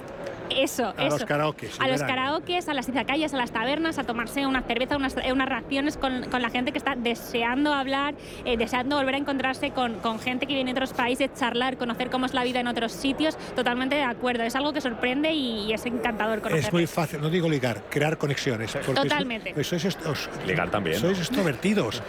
Eso, 0.58 0.94
A 0.98 1.06
eso. 1.06 1.18
los 1.18 1.26
karaokes, 1.26 1.70
A 1.80 1.88
los 1.88 2.02
karaokes, 2.04 2.68
a 2.70 2.74
las 2.74 2.88
izakayas, 2.90 3.34
a 3.34 3.38
las 3.38 3.52
tabernas, 3.52 3.98
a 4.00 4.04
tomarse 4.04 4.46
una 4.46 4.62
cerveza, 4.64 4.98
unas, 4.98 5.16
eh, 5.18 5.32
unas 5.32 5.48
raciones 5.50 5.98
con, 5.98 6.24
con 6.30 6.42
la 6.42 6.50
gente 6.50 6.72
que 6.72 6.78
está 6.78 6.96
deseando 6.96 7.74
hablar, 7.74 8.16
eh, 8.46 8.58
deseando 8.58 8.98
volver 8.98 9.16
a 9.16 9.18
encontrarse 9.18 9.72
con, 9.72 9.96
con 10.00 10.20
gente 10.20 10.46
que 10.46 10.54
viene 10.54 10.74
de 10.74 10.80
otros 10.80 10.94
países, 10.94 11.30
charlar, 11.36 11.78
conocer 11.78 12.10
cómo 12.10 12.26
es 12.26 12.34
la 12.34 12.44
vida 12.44 12.60
en 12.60 12.68
otros 12.68 12.92
sitios. 12.92 13.38
Totalmente 13.56 13.96
de 13.96 14.04
acuerdo. 14.04 14.44
Es 14.44 14.56
algo 14.56 14.74
que 14.74 14.82
sorprende 14.82 15.32
y, 15.34 15.66
y 15.68 15.74
es 15.74 15.86
encantador 15.86 16.42
conocer. 16.42 16.66
Es 16.66 16.74
muy 16.74 16.88
fácil, 16.88 17.22
no 17.22 17.30
digo 17.30 17.50
ligar, 17.50 17.84
crear 17.90 18.18
conexiones. 18.18 18.74
Totalmente. 18.74 19.54
sois- 19.56 19.64
sois 19.68 19.86
est- 19.86 20.06
os- 20.06 20.30
Ligar 20.46 20.70
también. 20.70 21.00
Sois 21.00 21.18
extrovertidos 21.20 22.02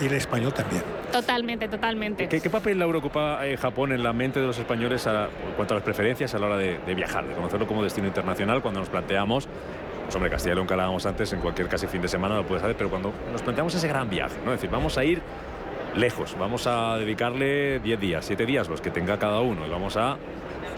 y, 0.00 0.04
y 0.04 0.08
el 0.08 0.14
español 0.14 0.52
también. 0.52 0.82
Totalmente, 1.12 1.68
totalmente. 1.68 2.28
¿Qué, 2.28 2.40
qué 2.40 2.50
papel 2.50 2.78
Laura 2.78 2.98
ocupa 2.98 3.46
eh, 3.46 3.56
Japón 3.56 3.92
en 3.92 4.02
la 4.02 4.12
mente 4.12 4.40
de 4.40 4.46
los 4.46 4.58
españoles 4.58 5.06
a- 5.06 5.24
en 5.26 5.54
cuanto 5.56 5.74
a 5.74 5.76
las 5.76 5.84
preferencias 5.84 6.34
a 6.34 6.38
la 6.38 6.46
hora 6.46 6.56
de, 6.56 6.78
de 6.78 6.94
viajar, 6.94 7.26
de 7.26 7.34
conocerlo 7.34 7.66
como 7.66 7.75
destino 7.82 8.06
internacional 8.06 8.62
cuando 8.62 8.80
nos 8.80 8.88
planteamos, 8.88 9.48
pues 10.04 10.14
hombre, 10.14 10.30
Castilla 10.30 10.52
y 10.52 10.54
León 10.56 10.66
que 10.66 10.74
hablábamos 10.74 11.04
antes, 11.06 11.32
en 11.32 11.40
cualquier 11.40 11.68
casi 11.68 11.86
fin 11.86 12.02
de 12.02 12.08
semana 12.08 12.36
lo 12.36 12.46
puedes 12.46 12.62
hacer, 12.62 12.76
pero 12.76 12.90
cuando 12.90 13.12
nos 13.32 13.42
planteamos 13.42 13.74
ese 13.74 13.88
gran 13.88 14.08
viaje, 14.08 14.36
¿no? 14.44 14.52
Es 14.52 14.60
decir, 14.60 14.70
vamos 14.70 14.98
a 14.98 15.04
ir 15.04 15.20
lejos, 15.96 16.36
vamos 16.38 16.66
a 16.66 16.96
dedicarle 16.98 17.80
10 17.80 18.00
días, 18.00 18.24
7 18.24 18.46
días, 18.46 18.68
los 18.68 18.80
que 18.80 18.90
tenga 18.90 19.18
cada 19.18 19.40
uno, 19.40 19.66
y 19.66 19.70
vamos 19.70 19.96
a 19.96 20.16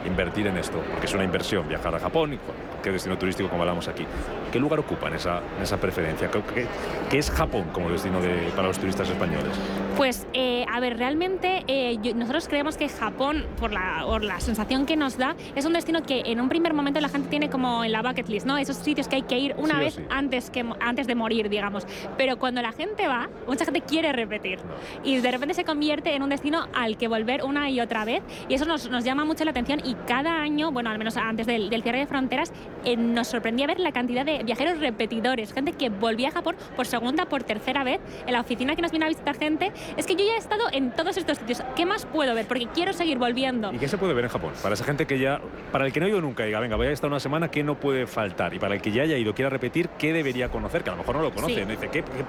invertir 0.07 0.47
en 0.47 0.57
esto, 0.57 0.81
porque 0.91 1.07
es 1.07 1.15
una 1.15 1.25
inversión 1.25 1.69
viajar 1.69 1.95
a 1.95 1.99
Japón 1.99 2.35
y 2.35 2.39
cualquier 2.39 2.95
destino 2.95 3.19
turístico 3.19 3.49
como 3.49 3.63
hablamos 3.63 3.89
aquí. 3.89 4.07
¿Qué 4.53 4.59
lugar 4.59 4.81
ocupa 4.81 5.09
en 5.09 5.15
esa, 5.15 5.43
en 5.57 5.63
esa 5.63 5.77
preferencia? 5.79 6.31
¿Qué, 6.31 6.41
qué- 6.55 6.67
qué 7.11 7.19
es 7.19 7.31
Japón 7.31 7.65
como 7.73 7.91
destino 7.91 8.21
de- 8.21 8.51
para 8.57 8.69
los 8.69 8.79
turistas 8.79 9.09
españoles? 9.09 9.53
Pues, 9.97 10.27
eh, 10.33 10.65
a 10.73 10.81
ver, 10.81 10.97
realmente 10.97 11.65
eh, 11.67 11.99
yo- 12.03 12.15
nosotros 12.15 12.49
creemos 12.49 12.77
que 12.77 12.89
Japón, 12.89 13.45
por 13.61 13.73
la, 13.73 14.03
por 14.07 14.25
la 14.25 14.41
sensación 14.41 14.87
que 14.87 14.97
nos 14.97 15.19
da, 15.19 15.35
es 15.55 15.65
un 15.67 15.73
destino 15.75 16.03
que 16.03 16.23
en 16.27 16.41
un 16.41 16.49
primer 16.49 16.73
momento 16.73 16.99
la 17.01 17.09
gente 17.11 17.29
tiene 17.29 17.51
como 17.51 17.85
en 17.85 17.93
la 17.93 18.01
bucket 18.03 18.29
list, 18.29 18.47
¿no? 18.47 18.57
Esos 18.57 18.77
sitios 18.77 19.07
que 19.07 19.17
hay 19.17 19.23
que 19.23 19.39
ir 19.39 19.55
una 19.59 19.75
Sí 19.75 19.81
vez 19.81 19.95
sí. 19.97 20.03
antes, 20.09 20.51
que, 20.51 20.65
antes 20.81 21.07
de 21.07 21.15
morir, 21.15 21.49
digamos. 21.51 21.87
Pero 22.17 22.39
cuando 22.39 22.63
la 22.63 22.73
gente 22.73 23.07
va, 23.07 23.29
mucha 23.47 23.65
gente 23.67 23.83
quiere 23.83 24.13
repetir. 24.13 24.59
Y 25.05 25.19
de 25.19 25.31
repente 25.31 25.53
se 25.55 25.65
convierte 25.65 26.15
en 26.15 26.23
un 26.23 26.31
destino 26.31 26.69
al 26.75 26.97
que 26.97 27.07
volver 27.09 27.45
una 27.45 27.69
y 27.69 27.81
otra 27.81 28.05
vez. 28.07 28.23
Y 28.49 28.55
eso 28.55 28.65
nos, 28.65 28.89
nos 28.89 29.05
llama 29.05 29.25
mucho 29.27 29.45
la 29.45 29.51
atención. 29.51 29.81
Y 29.85 29.95
cada 30.07 30.41
año, 30.41 30.73
bueno, 30.73 30.89
al 30.91 30.97
menos 30.99 31.17
antes 31.19 31.47
del, 31.47 31.69
del 31.69 31.83
cierre 31.83 31.99
de 31.99 32.07
fronteras, 32.07 32.53
eh, 32.85 32.97
nos 32.97 33.27
sorprendía 33.29 33.67
ver 33.67 33.79
la 33.81 33.93
cantidad 33.93 34.25
de 34.25 34.38
viajeros 34.45 34.79
repetidores, 34.81 35.53
gente 35.53 35.73
que 35.73 35.89
volvía 35.89 36.29
a 36.29 36.33
Japón 36.33 36.57
por 36.77 36.87
segunda, 36.87 37.27
por 37.27 37.45
tercera 37.45 37.85
vez. 37.85 38.01
En 38.27 38.33
la 38.33 38.41
oficina 38.41 38.77
que 38.77 38.83
nos 38.83 38.91
viene 38.91 39.07
a 39.07 39.09
visitar 39.09 39.37
gente, 39.37 39.73
es 39.97 40.07
que 40.07 40.15
yo 40.15 40.25
ya 40.25 40.35
he 40.35 40.39
estado 40.39 40.65
en 40.73 40.91
todos 40.91 41.17
estos 41.17 41.39
sitios. 41.39 41.63
¿Qué 41.77 41.87
más 41.87 42.07
puedo 42.07 42.35
ver? 42.35 42.47
Porque 42.47 42.67
quiero 42.75 42.93
seguir 42.93 43.19
volviendo. 43.19 43.73
¿Y 43.73 43.79
qué 43.79 43.89
se 43.89 43.99
puede 43.99 44.15
ver 44.15 44.25
en 44.25 44.31
Japón? 44.31 44.53
Para 44.63 44.75
esa 44.75 44.85
gente 44.85 45.07
que 45.07 45.19
ya, 45.19 45.41
para 45.73 45.87
el 45.87 45.93
que 45.93 46.01
no 46.01 46.07
ha 46.07 46.09
ido 46.09 46.21
nunca, 46.21 46.45
diga, 46.45 46.61
venga, 46.61 46.77
voy 46.77 46.89
a 46.89 46.91
estar 46.91 47.09
una 47.09 47.21
semana, 47.21 47.51
¿qué 47.51 47.63
no 47.63 47.77
puede 47.77 48.07
faltar? 48.07 48.55
Y 48.55 48.59
para 48.59 48.75
el 48.75 48.83
que 48.83 48.93
ya 48.93 49.03
haya 49.03 49.17
ido, 49.17 49.35
quiera 49.35 49.51
repetir, 49.51 49.89
¿qué 49.99 50.13
debería 50.13 50.49
conocer? 50.49 50.83
Que 50.83 50.91
a 50.91 50.93
lo 50.93 50.99
mejor 50.99 51.17
no 51.17 51.23
lo 51.23 51.33
conoce. 51.33 51.55
Sí. 51.55 51.61
¿no? 51.61 51.69
Dice, 51.69 51.89
¿qué, 51.89 52.03
qué, 52.03 52.25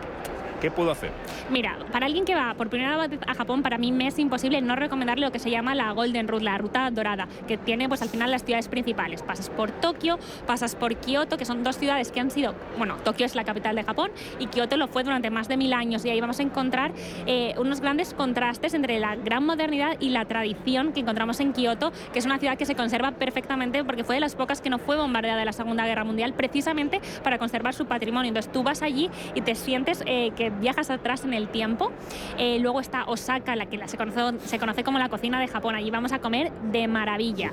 qué 0.60 0.72
puedo 0.72 0.91
hacer? 0.91 1.12
Mira, 1.49 1.78
para 1.91 2.05
alguien 2.05 2.26
que 2.26 2.36
va 2.36 2.53
por 2.53 2.70
primera 2.70 3.07
vez 3.07 3.20
a 3.26 3.34
Japón, 3.34 3.64
para 3.64 3.78
mí 3.78 3.91
me 3.91 4.07
es 4.07 4.20
imposible 4.20 4.62
no 4.62 4.76
recomendarle 4.76 5.26
lo 5.26 5.32
que 5.32 5.39
se 5.39 5.49
llama 5.49 5.76
la 5.76 5.91
Golden 5.91 6.28
Route, 6.28 6.43
la 6.43 6.57
ruta 6.57 6.89
dorada, 6.91 7.28
que 7.47 7.57
tiene 7.57 7.88
pues 7.88 8.01
al 8.01 8.10
final 8.10 8.32
las 8.32 8.43
ciudades 8.43 8.68
principales. 8.68 9.24
Pasas 9.24 9.49
por 9.49 9.72
Tokio, 9.72 10.20
pasas 10.45 10.76
por 10.76 10.95
Kioto, 10.95 11.38
que 11.38 11.45
son 11.45 11.64
dos 11.64 11.78
ciudades 11.78 12.12
que 12.12 12.20
han 12.20 12.32
sido, 12.32 12.55
bueno, 12.78 12.97
Tokio 13.03 13.26
es 13.26 13.36
la 13.36 13.43
capital 13.43 13.76
de 13.76 13.84
Japón 13.84 14.12
y 14.39 14.47
Kioto 14.47 14.78
lo 14.78 14.88
fue 14.88 15.03
durante 15.03 15.30
más 15.30 15.47
de 15.47 15.57
mil 15.57 15.74
años 15.74 16.05
y 16.05 16.10
ahí 16.10 16.22
vamos 16.22 16.39
a 16.39 16.43
encontrar 16.43 16.91
eh, 17.26 17.53
unos 17.57 17.82
grandes 17.82 18.14
contrastes 18.14 18.74
entre 18.74 18.99
la 18.99 19.16
gran 19.16 19.45
modernidad 19.45 19.97
y 19.99 20.10
la 20.10 20.26
tradición 20.26 20.93
que 20.93 21.01
encontramos 21.01 21.39
en 21.39 21.53
Kioto, 21.53 21.91
que 22.14 22.20
es 22.20 22.26
una 22.26 22.38
ciudad 22.39 22.57
que 22.57 22.66
se 22.66 22.76
conserva 22.76 23.12
perfectamente 23.12 23.84
porque 23.84 24.03
fue 24.03 24.16
de 24.16 24.22
las 24.22 24.36
pocas 24.36 24.62
que 24.62 24.70
no 24.70 24.80
fue 24.80 24.97
bombardeada 24.97 25.39
de 25.39 25.45
la 25.45 25.53
Segunda 25.53 25.86
Guerra 25.86 26.03
Mundial 26.03 26.34
precisamente 26.34 27.01
para 27.24 27.38
conservar 27.38 27.74
su 27.74 27.86
patrimonio. 27.86 28.30
Entonces 28.30 28.51
tú 28.51 28.64
vas 28.64 28.82
allí 28.82 29.10
y 29.36 29.41
te 29.41 29.55
sientes 29.55 30.03
eh, 30.05 30.32
que 30.36 30.49
viajas 30.60 30.89
atrás 30.89 31.24
en 31.24 31.34
el 31.34 31.47
tiempo. 31.47 31.91
Eh, 32.38 32.60
luego 32.60 32.80
está 32.82 33.06
Osaka, 33.06 33.56
la 33.56 33.66
que 33.68 33.78
la- 33.78 33.88
se, 33.88 33.97
conoce, 33.97 34.39
se 34.47 34.60
conoce 34.60 34.84
como 34.84 35.00
la 35.00 35.10
cocina 35.10 35.39
de 35.39 35.47
Japón. 35.47 35.76
Allí 35.76 35.91
vamos 35.91 36.12
a 36.12 36.20
comer 36.20 36.52
de 36.72 36.88
maravilla. 36.88 37.52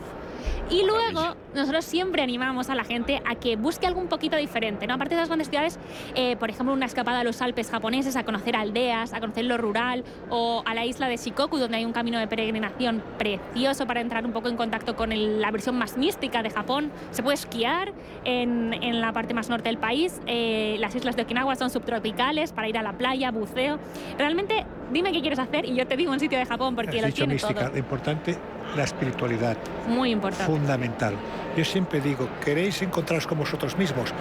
Y 0.70 0.84
luego, 0.84 1.36
nosotros 1.54 1.84
siempre 1.84 2.22
animamos 2.22 2.70
a 2.70 2.74
la 2.74 2.84
gente 2.84 3.22
a 3.24 3.34
que 3.36 3.56
busque 3.56 3.86
algo 3.86 4.00
un 4.00 4.08
poquito 4.08 4.36
diferente, 4.36 4.86
¿no? 4.86 4.94
Aparte 4.94 5.14
de 5.14 5.20
las 5.20 5.28
grandes 5.28 5.48
ciudades, 5.48 5.78
eh, 6.14 6.36
por 6.36 6.50
ejemplo, 6.50 6.72
una 6.74 6.86
escapada 6.86 7.20
a 7.20 7.24
los 7.24 7.40
Alpes 7.42 7.70
japoneses, 7.70 8.16
a 8.16 8.24
conocer 8.24 8.56
aldeas, 8.56 9.12
a 9.12 9.20
conocer 9.20 9.44
lo 9.44 9.56
rural, 9.58 10.04
o 10.30 10.62
a 10.66 10.74
la 10.74 10.84
isla 10.84 11.08
de 11.08 11.16
Shikoku, 11.16 11.58
donde 11.58 11.76
hay 11.78 11.84
un 11.84 11.92
camino 11.92 12.18
de 12.18 12.26
peregrinación 12.26 13.02
precioso 13.18 13.86
para 13.86 14.00
entrar 14.00 14.24
un 14.26 14.32
poco 14.32 14.48
en 14.48 14.56
contacto 14.56 14.96
con 14.96 15.12
el- 15.12 15.40
la 15.40 15.50
versión 15.50 15.76
más 15.78 15.96
mística 15.96 16.42
de 16.42 16.50
Japón. 16.50 16.90
Se 17.12 17.22
puede 17.22 17.34
esquiar 17.36 17.92
en, 18.24 18.72
en 18.82 19.00
la 19.00 19.12
parte 19.12 19.34
más 19.34 19.48
norte 19.48 19.68
del 19.68 19.78
país. 19.78 20.20
eh, 20.26 20.76
las 20.80 20.94
islas 20.94 21.16
de 21.16 21.22
Okinawa 21.22 21.54
son 21.56 21.70
subtropicales 21.70 22.52
para 22.52 22.68
ir 22.68 22.76
a 22.78 22.82
la 22.82 22.92
playa, 22.92 23.30
buceo. 23.30 23.78
Realmente, 24.18 24.64
dime 24.92 25.12
qué 25.12 25.20
quieres 25.20 25.38
hacer 25.38 25.64
y 25.64 25.74
yo 25.74 25.86
te 25.86 25.96
digo 25.96 26.12
un 26.12 26.20
sitio 26.20 26.38
de 26.38 26.44
Japón 26.46 26.74
porque 26.74 26.98
Has 27.00 27.06
lo 27.06 27.12
tiene 27.12 27.34
mística, 27.34 27.60
todo. 27.60 27.70
lo 27.72 27.78
importante, 27.78 28.36
la 28.74 28.84
espiritualidad, 28.84 29.56
Muy 29.86 30.10
importante. 30.10 30.46
fundamental. 30.52 31.14
Yo 31.56 31.64
siempre 31.64 32.00
digo, 32.00 32.28
¿queréis 32.44 32.82
encontraros 32.82 33.26
con 33.26 33.38
vosotros 33.38 33.76
mismos? 33.76 34.12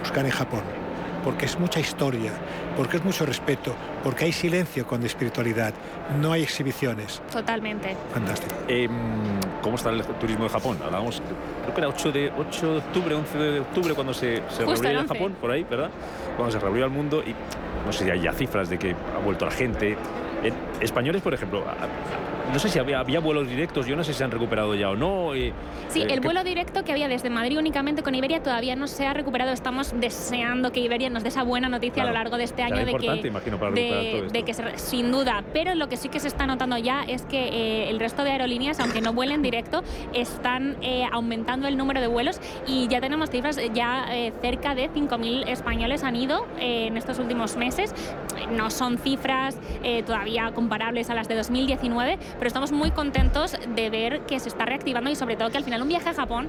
Buscar 0.00 0.24
en 0.24 0.30
Japón, 0.30 0.62
porque 1.22 1.44
es 1.46 1.58
mucha 1.58 1.80
historia, 1.80 2.32
porque 2.76 2.96
es 2.96 3.04
mucho 3.04 3.26
respeto, 3.26 3.74
porque 4.02 4.24
hay 4.24 4.32
silencio 4.32 4.86
con 4.86 5.04
espiritualidad, 5.04 5.74
no 6.20 6.32
hay 6.32 6.42
exhibiciones. 6.42 7.20
Totalmente. 7.30 7.94
Fantástico. 8.14 8.54
Em, 8.68 8.90
¿Cómo 9.62 9.76
está 9.76 9.90
el 9.90 10.02
turismo 10.02 10.44
de 10.44 10.50
Japón? 10.50 10.78
Hablábamos, 10.82 11.20
creo 11.62 11.74
que 11.74 11.80
era 11.80 11.88
8 11.88 12.12
de, 12.12 12.32
8 12.38 12.72
de 12.72 12.78
octubre, 12.78 13.14
11 13.14 13.38
de 13.38 13.60
octubre, 13.60 13.94
cuando 13.94 14.14
se, 14.14 14.42
se 14.48 14.64
reabrió 14.64 14.90
el 14.90 14.96
11. 14.98 15.08
Japón, 15.14 15.36
por 15.38 15.50
ahí, 15.50 15.64
¿verdad? 15.64 15.90
Cuando 16.36 16.52
se 16.52 16.58
reabrió 16.58 16.84
al 16.86 16.90
mundo 16.90 17.22
y 17.22 17.34
no 17.84 17.92
sé 17.92 18.04
si 18.04 18.10
hay 18.10 18.22
ya 18.22 18.32
cifras 18.32 18.70
de 18.70 18.78
que 18.78 18.92
ha 18.92 19.18
vuelto 19.22 19.44
la 19.44 19.50
gente. 19.50 19.98
En- 20.42 20.54
españoles, 20.80 21.22
por 21.22 21.34
ejemplo, 21.34 21.62
no 22.52 22.58
sé 22.58 22.68
si 22.68 22.78
había, 22.78 22.98
había 23.00 23.20
vuelos 23.20 23.46
directos, 23.48 23.86
yo 23.86 23.94
no 23.94 24.02
sé 24.02 24.12
si 24.12 24.18
se 24.18 24.24
han 24.24 24.30
recuperado 24.30 24.74
ya 24.74 24.90
o 24.90 24.96
no. 24.96 25.34
eh, 25.34 25.52
Sí, 25.88 26.00
eh, 26.00 26.06
el 26.08 26.20
¿qué- 26.20 26.26
vuelo 26.26 26.42
directo 26.42 26.82
que 26.84 26.92
había 26.92 27.06
desde 27.08 27.30
Madrid 27.30 27.58
únicamente 27.58 28.02
con 28.02 28.14
Iberia 28.14 28.42
todavía 28.42 28.74
no 28.76 28.86
se 28.88 29.06
ha 29.06 29.12
recuperado. 29.14 29.52
Estamos 29.52 29.92
deseando 30.00 30.72
que 30.72 30.80
Iberia 30.80 31.10
nos 31.10 31.22
dé 31.22 31.28
esa 31.28 31.42
buena 31.42 31.68
noticia 31.68 32.02
a 32.02 32.06
lo 32.06 32.12
largo 32.12 32.38
de 32.38 32.44
este 32.44 32.62
año 32.62 32.76
de 32.76 32.86
que, 32.96 33.28
imagino, 33.28 33.58
para 33.58 33.70
todo 33.74 34.28
de, 34.32 34.42
que 34.44 34.54
se- 34.54 34.78
sin 34.78 35.12
duda. 35.12 35.44
Pero 35.52 35.74
lo 35.74 35.88
que 35.88 35.96
sí 35.96 36.08
que 36.08 36.18
se 36.20 36.28
está 36.28 36.46
notando 36.46 36.76
ya 36.78 37.02
es 37.02 37.22
que 37.22 37.48
eh, 37.48 37.90
el 37.90 38.00
resto 38.00 38.24
de 38.24 38.30
aerolíneas, 38.32 38.80
aunque 38.80 39.00
no 39.00 39.12
vuelen 39.12 39.42
directo, 39.42 39.82
están 40.14 40.76
eh, 40.82 41.04
aumentando 41.12 41.68
el 41.68 41.76
número 41.76 42.00
de 42.00 42.06
vuelos 42.06 42.40
y 42.66 42.88
ya 42.88 43.00
tenemos 43.00 43.30
cifras 43.30 43.58
eh, 43.58 43.70
ya 43.74 44.06
eh, 44.16 44.32
cerca 44.40 44.74
de 44.74 44.88
5.000 44.90 45.46
españoles 45.48 46.02
han 46.02 46.16
ido 46.16 46.46
eh, 46.58 46.86
en 46.86 46.96
estos 46.96 47.18
últimos 47.18 47.56
meses. 47.56 47.94
No 48.50 48.70
son 48.70 48.98
cifras 48.98 49.56
eh, 49.82 50.02
todavía 50.02 50.52
comparables 50.52 51.10
a 51.10 51.14
las 51.14 51.28
de 51.28 51.36
2019, 51.36 52.18
pero 52.38 52.46
estamos 52.46 52.72
muy 52.72 52.90
contentos 52.90 53.56
de 53.74 53.90
ver 53.90 54.20
que 54.20 54.40
se 54.40 54.48
está 54.48 54.64
reactivando 54.64 55.10
y 55.10 55.16
sobre 55.16 55.36
todo 55.36 55.50
que 55.50 55.58
al 55.58 55.64
final 55.64 55.82
un 55.82 55.88
viaje 55.88 56.08
a 56.08 56.14
Japón, 56.14 56.48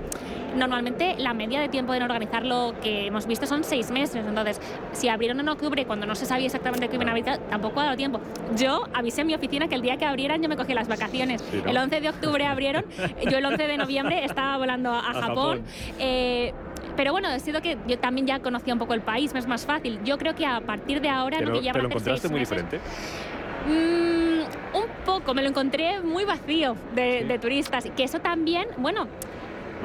normalmente 0.56 1.16
la 1.18 1.34
media 1.34 1.62
de 1.62 1.70
tiempo 1.70 1.94
en 1.94 2.04
organizarlo 2.04 2.74
que 2.82 3.08
hemos 3.08 3.26
visto 3.28 3.46
son 3.46 3.64
seis 3.64 3.92
meses. 3.92 4.26
Entonces, 4.26 4.60
si 4.94 5.08
abrieron 5.08 5.40
en 5.40 5.50
octubre 5.50 5.86
cuando 5.86 6.06
no 6.06 6.16
se 6.16 6.26
sabía 6.26 6.48
exactamente 6.48 6.90
que 6.90 6.96
iban 6.96 7.08
a 7.08 7.12
abrir, 7.12 7.26
tampoco 7.50 7.80
ha 7.80 7.86
dado 7.86 7.98
tiempo. 7.98 8.20
Yo 8.56 8.84
avisé 8.94 9.22
en 9.22 9.28
mi 9.28 9.36
oficina 9.36 9.68
que 9.68 9.76
el 9.76 9.82
día 9.82 9.98
que 9.98 10.06
abrieran 10.06 10.42
yo 10.42 10.50
me 10.50 10.58
cogí 10.58 10.74
las 10.74 10.88
vacaciones. 10.88 11.42
Sí, 11.52 11.62
¿no? 11.64 11.70
El 11.70 11.78
11 11.78 12.02
de 12.02 12.10
octubre 12.10 12.46
abrieron, 12.46 12.86
yo 13.30 13.38
el 13.38 13.46
11 13.46 13.68
de 13.68 13.78
noviembre 13.78 14.26
estaba 14.26 14.58
volando 14.58 14.92
a, 14.92 15.00
a 15.00 15.10
A 15.12 15.14
Japón. 15.14 15.32
Japón. 15.32 15.64
Eh, 16.00 16.54
pero 16.96 17.12
bueno, 17.12 17.28
ha 17.28 17.40
sido 17.40 17.62
que 17.62 17.78
yo 17.88 17.98
también 18.00 18.28
ya 18.28 18.40
conocía 18.40 18.74
un 18.74 18.80
poco 18.80 18.94
el 18.94 19.02
país, 19.02 19.34
me 19.34 19.40
es 19.40 19.48
más 19.48 19.66
fácil. 19.66 20.00
Yo 20.04 20.18
creo 20.18 20.36
que 20.36 20.46
a 20.46 20.62
partir 20.62 21.02
de 21.02 21.10
ahora, 21.10 21.38
¿Te 21.38 21.46
¿no? 21.46 21.52
lo, 21.52 21.60
que 21.60 21.66
ya 21.66 21.72
te 21.74 21.80
lo 21.80 21.86
encontraste 21.88 22.30
muy 22.30 22.40
meses, 22.40 22.50
diferente? 22.50 22.80
Mm, 23.68 24.78
un 24.78 24.86
poco, 25.06 25.34
me 25.34 25.42
lo 25.42 25.50
encontré 25.50 26.02
muy 26.02 26.26
vacío 26.26 26.76
de, 26.96 27.26
de 27.26 27.40
turistas. 27.40 27.86
Que 27.96 28.04
eso 28.04 28.20
también, 28.20 28.68
bueno. 28.78 29.08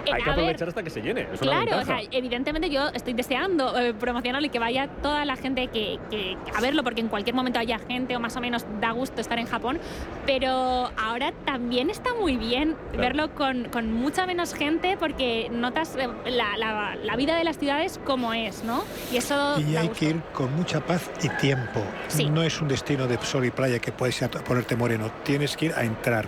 Eh, 0.04 0.10
Hay 0.12 0.22
que 0.22 0.30
ver, 0.30 0.38
aprovechar 0.38 0.68
hasta 0.68 0.82
que 0.82 0.90
se 0.90 1.00
llene. 1.00 1.22
Es 1.32 1.40
una 1.42 1.50
Claro, 1.52 1.72
o 1.72 1.76
ventaja. 1.78 2.00
sea, 2.00 2.08
evidentemente 2.12 2.68
yo 2.70 2.88
estoy 2.88 3.12
deseando 3.14 3.78
eh, 3.78 3.94
promocionarlo 3.94 4.46
y 4.46 4.50
que 4.50 4.58
vaya 4.58 4.88
toda 5.02 5.24
la 5.24 5.36
gente 5.36 5.68
que, 5.68 5.98
que- 6.10 6.36
a 6.54 6.60
verlo, 6.60 6.82
porque 6.84 7.00
en 7.00 7.08
cualquier 7.08 7.34
momento 7.34 7.58
haya 7.58 7.78
gente 7.78 8.16
o 8.16 8.20
más 8.20 8.36
o 8.36 8.40
menos 8.40 8.64
da 8.80 8.90
gusto 8.92 9.20
estar 9.20 9.38
en 9.38 9.46
Japón, 9.46 9.78
pero 10.26 10.90
ahora 10.96 11.32
también 11.44 11.90
está 11.90 12.14
muy 12.14 12.36
bien 12.36 12.74
Claro. 12.92 12.98
verlo 12.98 13.34
con, 13.34 13.64
con 13.70 13.92
mucha 13.92 14.26
menos 14.26 14.54
gente 14.54 14.96
porque 14.98 15.48
notas 15.50 15.96
eh, 15.96 16.08
la, 16.26 16.56
la- 16.56 16.96
la 16.96 17.16
vida 17.16 17.36
de 17.36 17.44
las 17.44 17.58
ciudades 17.58 18.00
como 18.04 18.32
es, 18.34 18.64
¿no? 18.64 18.84
Y 19.12 19.16
eso 19.16 19.60
Y 19.60 19.76
hay 19.76 19.88
gusto. 19.88 20.00
que 20.00 20.10
ir 20.10 20.20
con 20.32 20.54
mucha 20.56 20.80
paz 20.80 21.10
y 21.22 21.28
tiempo. 21.40 21.80
Sí. 22.08 22.26
No 22.28 22.42
es 22.42 22.60
un 22.60 22.68
destino 22.68 23.06
de 23.06 23.18
sol 23.18 23.44
y 23.44 23.50
playa 23.50 23.78
que 23.78 23.92
puedes 23.92 24.18
ir 24.20 24.24
a 24.26 24.28
to- 24.30 24.44
ponerte 24.44 24.76
moreno. 24.76 25.10
Tienes 25.24 25.56
que 25.56 25.66
ir 25.66 25.72
a 25.74 25.82
entrar. 25.84 26.26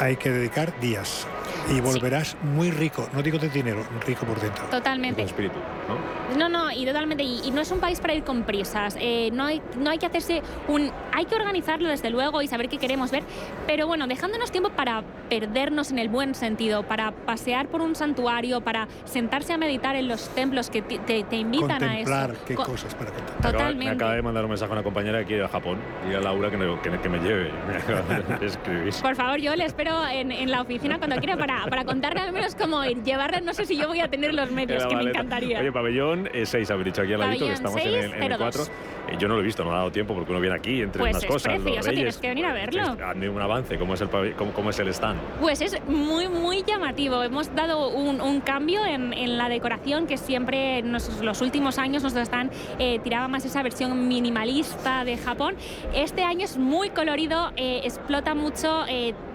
Hay 0.00 0.16
que 0.16 0.30
dedicar 0.30 0.78
días. 0.80 1.26
Y 1.70 1.80
volverás 1.80 2.36
muy 2.42 2.70
rico, 2.70 3.08
no 3.12 3.22
digo 3.22 3.38
de 3.38 3.48
dinero, 3.48 3.84
rico 4.06 4.26
por 4.26 4.40
dentro. 4.40 4.64
Totalmente. 4.66 5.22
espíritu, 5.22 5.58
¿no? 5.88 6.18
No, 6.36 6.48
no, 6.48 6.70
y 6.70 6.84
totalmente. 6.84 7.22
Y, 7.24 7.50
no 7.50 7.62
es 7.62 7.70
un 7.70 7.80
país 7.80 8.00
para 8.00 8.14
ir 8.14 8.22
con 8.22 8.42
prisas. 8.42 8.96
Eh, 9.00 9.30
no, 9.32 9.46
hay, 9.46 9.62
no 9.78 9.90
hay 9.90 9.98
que 9.98 10.06
hacerse 10.06 10.42
un. 10.68 10.90
Hay 11.12 11.24
que 11.24 11.34
organizarlo 11.34 11.88
desde 11.88 12.10
luego 12.10 12.42
y 12.42 12.48
saber 12.48 12.68
qué 12.68 12.78
queremos 12.78 13.10
ver. 13.10 13.22
Pero 13.66 13.86
bueno, 13.86 14.06
dejándonos 14.06 14.52
tiempo 14.52 14.70
para 14.70 15.02
perdernos 15.28 15.90
en 15.90 15.98
el 15.98 16.08
buen 16.08 16.34
sentido, 16.34 16.82
para 16.82 17.12
pasear 17.12 17.68
por 17.68 17.80
un 17.80 17.94
santuario, 17.94 18.60
para 18.60 18.88
sentarse 19.04 19.52
a 19.52 19.58
meditar 19.58 19.96
en 19.96 20.08
los 20.08 20.28
templos 20.30 20.70
que 20.70 20.82
te, 20.82 21.36
invitan 21.36 21.82
a 21.82 22.00
eso. 22.00 22.34
qué 22.46 22.54
cosas 22.54 22.94
para 22.94 23.10
contemplar. 23.10 23.52
Totalmente. 23.52 23.84
Me 23.84 23.90
acaba, 23.90 24.14
de 24.14 24.22
mandar 24.22 24.44
un 24.44 24.50
mensaje 24.50 24.70
a 24.70 24.74
una 24.74 24.82
compañera 24.82 25.20
que 25.20 25.26
quiere 25.26 25.42
ir 25.42 25.46
a 25.46 25.48
Japón 25.48 25.78
y 26.10 26.14
a 26.14 26.20
Laura 26.20 26.50
que, 26.50 26.98
que, 27.00 27.08
me 27.08 27.18
lleve. 27.18 27.50
Por 29.02 29.16
favor, 29.16 29.38
yo 29.38 29.54
le 29.56 29.64
espero 29.64 30.06
en, 30.06 30.50
la 30.50 30.62
oficina 30.62 30.98
cuando 30.98 31.16
quiera 31.16 31.36
para, 31.36 31.47
para 31.68 31.84
contarle 31.84 32.20
al 32.20 32.32
menos 32.32 32.54
cómo 32.54 32.84
ir. 32.84 33.02
Llevarle, 33.02 33.40
no 33.40 33.54
sé 33.54 33.66
si 33.66 33.76
yo 33.76 33.88
voy 33.88 34.00
a 34.00 34.08
tener 34.08 34.34
los 34.34 34.50
medios, 34.50 34.86
que 34.86 34.96
me 34.96 35.02
encantaría. 35.02 35.60
Oye, 35.60 35.72
pabellón 35.72 36.28
6, 36.42 36.70
habéis 36.70 36.84
dicho 36.86 37.02
aquí 37.02 37.12
al 37.12 37.20
ladito, 37.20 37.46
que 37.46 37.52
estamos 37.52 37.80
en 37.80 38.22
el, 38.22 38.36
4. 38.38 38.64
Eh, 39.08 39.16
yo 39.18 39.28
no 39.28 39.34
lo 39.34 39.40
he 39.40 39.44
visto, 39.44 39.64
no 39.64 39.72
ha 39.72 39.76
dado 39.76 39.90
tiempo 39.90 40.14
porque 40.14 40.30
uno 40.30 40.40
viene 40.40 40.56
aquí 40.56 40.82
entre 40.82 41.00
pues 41.00 41.16
unas 41.16 41.24
cosas. 41.24 41.54
Pues 41.54 41.62
precioso, 41.62 41.90
tienes 41.90 42.18
que 42.18 42.28
venir 42.28 42.46
a 42.46 42.52
verlo. 42.52 42.82
Hazme 43.04 43.28
un 43.28 43.40
avance, 43.40 43.78
¿cómo 43.78 43.94
es, 43.94 44.00
el, 44.00 44.08
cómo, 44.08 44.70
es 44.70 44.78
el 44.78 44.88
stand? 44.88 45.18
Pues 45.40 45.60
es 45.60 45.76
muy, 45.86 46.28
muy 46.28 46.62
llamativo. 46.62 47.22
Hemos 47.22 47.54
dado 47.54 47.88
un, 47.88 48.20
un 48.20 48.40
cambio 48.40 48.84
en, 48.84 49.12
en, 49.12 49.38
la 49.38 49.48
decoración 49.48 50.06
que 50.06 50.16
siempre 50.16 50.78
en 50.78 50.92
los 50.92 51.40
últimos 51.40 51.78
años 51.78 52.02
nos 52.02 52.14
están 52.16 52.50
eh, 52.78 52.98
tiraba 53.02 53.28
más 53.28 53.44
esa 53.44 53.62
versión 53.62 54.08
minimalista 54.08 55.04
de 55.04 55.16
Japón. 55.16 55.56
Este 55.94 56.22
año 56.22 56.44
es 56.44 56.56
muy 56.56 56.90
colorido, 56.90 57.52
eh, 57.56 57.82
explota 57.84 58.34
mucho 58.34 58.84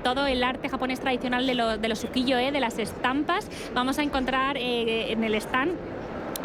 todo 0.04 0.28
el 0.28 0.44
arte 0.44 0.70
japonés 0.70 1.00
tradicional 1.00 1.48
de, 1.48 1.56
lo, 1.56 1.78
de 1.78 1.88
los 1.88 2.04
ukiyo-e, 2.04 2.52
de 2.52 2.60
las 2.60 2.78
estampas. 2.78 3.50
Vamos 3.74 4.00
a 4.00 4.04
encontrar 4.04 4.58
en 4.58 5.24
el 5.24 5.36
stand 5.36 5.74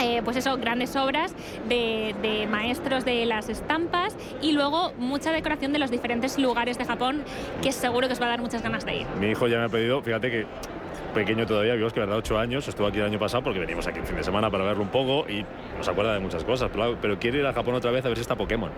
eh, 0.00 0.22
pues 0.24 0.36
eso, 0.36 0.56
grandes 0.56 0.94
obras 0.96 1.34
de, 1.68 2.46
maestros 2.50 3.04
de 3.04 3.26
las 3.26 3.48
estampas 3.48 4.16
y 4.40 4.52
luego 4.52 4.92
mucha 4.98 5.32
decoración 5.32 5.72
de 5.72 5.78
los 5.78 5.90
diferentes 5.90 6.38
lugares 6.38 6.78
de 6.78 6.84
Japón 6.84 7.22
que 7.62 7.72
seguro 7.72 8.06
que 8.06 8.14
os 8.14 8.20
va 8.20 8.26
a 8.26 8.30
dar 8.30 8.40
muchas 8.40 8.62
ganas 8.62 8.84
de 8.84 8.98
ir. 8.98 9.06
Mi 9.20 9.28
hijo 9.28 9.46
ya 9.48 9.58
me 9.58 9.64
ha 9.64 9.68
pedido, 9.68 10.00
fíjate 10.02 10.30
que 10.30 10.46
pequeño 11.14 11.46
todavía, 11.46 11.74
vimos 11.74 11.92
que 11.92 12.00
verdad, 12.00 12.16
8 12.18 12.38
años, 12.38 12.68
estuvo 12.68 12.86
aquí 12.86 12.98
el 12.98 13.06
año 13.06 13.18
pasado 13.18 13.42
porque 13.42 13.58
venimos 13.58 13.86
aquí 13.86 13.98
el 13.98 14.06
fin 14.06 14.16
de 14.16 14.24
semana 14.24 14.50
para 14.50 14.64
verlo 14.64 14.82
un 14.82 14.88
poco 14.88 15.28
y 15.28 15.44
nos 15.76 15.88
acuerda 15.88 16.14
de 16.14 16.20
muchas 16.20 16.44
cosas, 16.44 16.70
pero 17.00 17.18
quiere 17.18 17.38
ir 17.38 17.46
a 17.46 17.52
Japón 17.52 17.74
otra 17.74 17.90
vez 17.90 18.04
a 18.04 18.08
ver 18.08 18.16
si 18.16 18.22
está 18.22 18.36
Pokémon. 18.36 18.70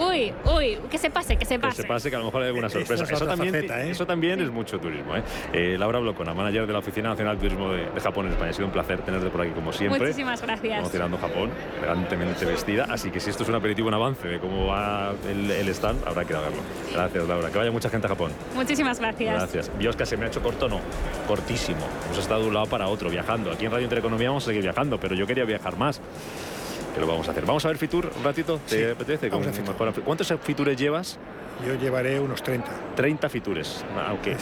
Uy, 0.00 0.32
uy, 0.46 0.78
que 0.90 0.96
se 0.96 1.10
pase, 1.10 1.36
que 1.36 1.44
se 1.44 1.58
pase. 1.58 1.76
Que 1.76 1.82
se 1.82 1.88
pase, 1.88 2.10
que 2.10 2.16
a 2.16 2.18
lo 2.20 2.24
mejor 2.26 2.42
hay 2.42 2.48
alguna 2.48 2.70
sorpresa. 2.70 3.04
Eso, 3.04 3.26
también, 3.26 3.54
¿eh? 3.54 3.90
eso 3.90 4.06
también 4.06 4.40
es 4.40 4.50
mucho 4.50 4.78
turismo. 4.78 5.14
¿eh? 5.14 5.22
eh 5.52 5.76
Laura 5.78 5.98
Blocona, 5.98 6.32
manager 6.32 6.66
de 6.66 6.72
la 6.72 6.78
Oficina 6.78 7.10
Nacional 7.10 7.36
de 7.36 7.48
Turismo 7.48 7.72
de, 7.72 8.00
Japón 8.00 8.26
en 8.26 8.32
España. 8.32 8.50
Ha 8.50 8.54
sido 8.54 8.66
un 8.66 8.72
placer 8.72 9.02
tenerte 9.02 9.28
por 9.28 9.42
aquí 9.42 9.50
como 9.50 9.72
siempre. 9.72 10.00
Muchísimas 10.00 10.40
gracias. 10.40 10.76
Promocionando 10.76 11.18
Japón, 11.18 11.50
elegantemente 11.78 12.46
vestida. 12.46 12.86
Así 12.88 13.10
que 13.10 13.20
si 13.20 13.30
esto 13.30 13.42
es 13.42 13.48
un 13.50 13.56
aperitivo, 13.56 13.88
un 13.88 13.94
avance 13.94 14.26
de 14.26 14.38
cómo 14.38 14.68
va 14.68 15.12
el, 15.28 15.68
stand, 15.68 16.06
habrá 16.06 16.24
que 16.24 16.32
ir 16.32 16.38
a 16.38 16.42
verlo. 16.42 16.62
Gracias, 16.92 17.28
Laura. 17.28 17.50
Que 17.50 17.58
vaya 17.58 17.70
mucha 17.70 17.90
gente 17.90 18.06
a 18.06 18.10
Japón. 18.10 18.32
Muchísimas 18.54 18.98
gracias. 18.98 19.34
Gracias. 19.34 19.78
Biosca, 19.78 20.06
se 20.06 20.16
me 20.16 20.24
ha 20.24 20.28
hecho 20.28 20.40
corto, 20.40 20.66
no. 20.66 20.80
Cortísimo. 21.28 21.86
Hemos 22.06 22.18
estado 22.18 22.42
de 22.42 22.48
un 22.48 22.54
lado 22.54 22.66
para 22.66 22.88
otro, 22.88 23.10
viajando. 23.10 23.50
Aquí 23.50 23.66
en 23.66 23.70
Radio 23.70 23.84
Intereconomía 23.84 24.28
vamos 24.28 24.44
a 24.44 24.46
seguir 24.46 24.62
viajando, 24.62 24.98
pero 24.98 25.14
yo 25.14 25.26
quería 25.26 25.44
viajar 25.44 25.76
más 25.76 26.00
que 26.94 27.00
lo 27.00 27.06
vamos 27.06 27.28
a 27.28 27.32
hacer. 27.32 27.44
Vamos 27.44 27.64
a 27.64 27.68
ver 27.68 27.78
Fitur 27.78 28.10
un 28.16 28.24
ratito, 28.24 28.60
¿te 28.68 28.92
apetece? 28.92 29.30
¿Cuántos 29.30 30.34
Fitures 30.42 30.78
llevas? 30.78 31.18
Yo 31.66 31.74
llevaré 31.74 32.18
unos 32.18 32.42
30. 32.42 32.70
30 32.96 33.28
Fitures, 33.28 33.84
aunque 34.06 34.34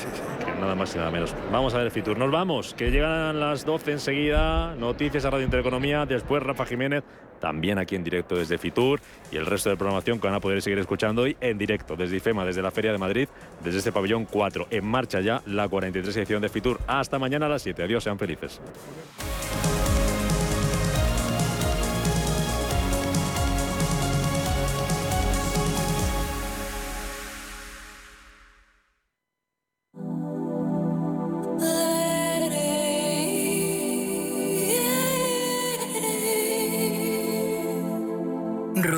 nada 0.60 0.74
más 0.76 0.94
y 0.94 0.98
nada 0.98 1.10
menos. 1.10 1.34
Vamos 1.50 1.74
a 1.74 1.78
ver 1.78 1.90
Fitur. 1.90 2.16
Nos 2.16 2.30
vamos, 2.30 2.74
que 2.74 2.90
llegan 2.90 3.40
las 3.40 3.64
12 3.64 3.92
enseguida. 3.92 4.74
Noticias 4.76 5.24
a 5.24 5.30
Radio 5.30 5.44
Intereconomía. 5.44 6.06
Después 6.06 6.42
Rafa 6.42 6.64
Jiménez, 6.64 7.02
también 7.40 7.78
aquí 7.78 7.96
en 7.96 8.04
directo 8.04 8.36
desde 8.36 8.56
Fitur. 8.56 9.00
Y 9.32 9.36
el 9.36 9.46
resto 9.46 9.68
de 9.68 9.76
programación 9.76 10.20
que 10.20 10.28
van 10.28 10.36
a 10.36 10.40
poder 10.40 10.62
seguir 10.62 10.78
escuchando 10.78 11.22
hoy 11.22 11.36
en 11.40 11.58
directo 11.58 11.96
desde 11.96 12.16
IFEMA, 12.16 12.44
desde 12.44 12.62
la 12.62 12.70
Feria 12.70 12.92
de 12.92 12.98
Madrid, 12.98 13.28
desde 13.64 13.78
este 13.78 13.90
pabellón 13.90 14.24
4. 14.24 14.68
En 14.70 14.86
marcha 14.86 15.20
ya 15.20 15.42
la 15.46 15.68
43 15.68 16.16
edición 16.18 16.40
de 16.40 16.48
Fitur. 16.48 16.78
Hasta 16.86 17.18
mañana 17.18 17.46
a 17.46 17.48
las 17.48 17.62
7. 17.62 17.82
Adiós, 17.82 18.04
sean 18.04 18.18
felices. 18.18 18.60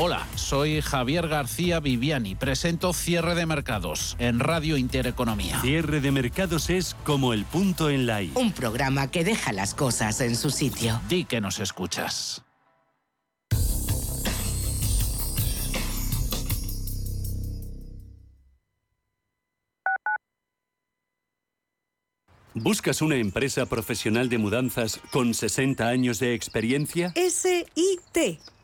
Hola, 0.00 0.28
soy 0.36 0.80
Javier 0.80 1.26
García 1.26 1.80
Viviani. 1.80 2.36
Presento 2.36 2.92
Cierre 2.92 3.34
de 3.34 3.46
Mercados 3.46 4.14
en 4.20 4.38
Radio 4.38 4.76
Intereconomía. 4.76 5.60
Cierre 5.60 6.00
de 6.00 6.12
Mercados 6.12 6.70
es 6.70 6.94
como 7.02 7.32
el 7.32 7.44
punto 7.44 7.90
en 7.90 8.06
la 8.06 8.22
I. 8.22 8.30
Un 8.36 8.52
programa 8.52 9.10
que 9.10 9.24
deja 9.24 9.52
las 9.52 9.74
cosas 9.74 10.20
en 10.20 10.36
su 10.36 10.50
sitio. 10.50 11.00
Di 11.08 11.24
que 11.24 11.40
nos 11.40 11.58
escuchas. 11.58 12.44
¿Buscas 22.54 23.02
una 23.02 23.16
empresa 23.16 23.66
profesional 23.66 24.28
de 24.28 24.38
mudanzas 24.38 25.00
con 25.10 25.34
60 25.34 25.88
años 25.88 26.20
de 26.20 26.34
experiencia? 26.34 27.12
SIT 27.16 28.38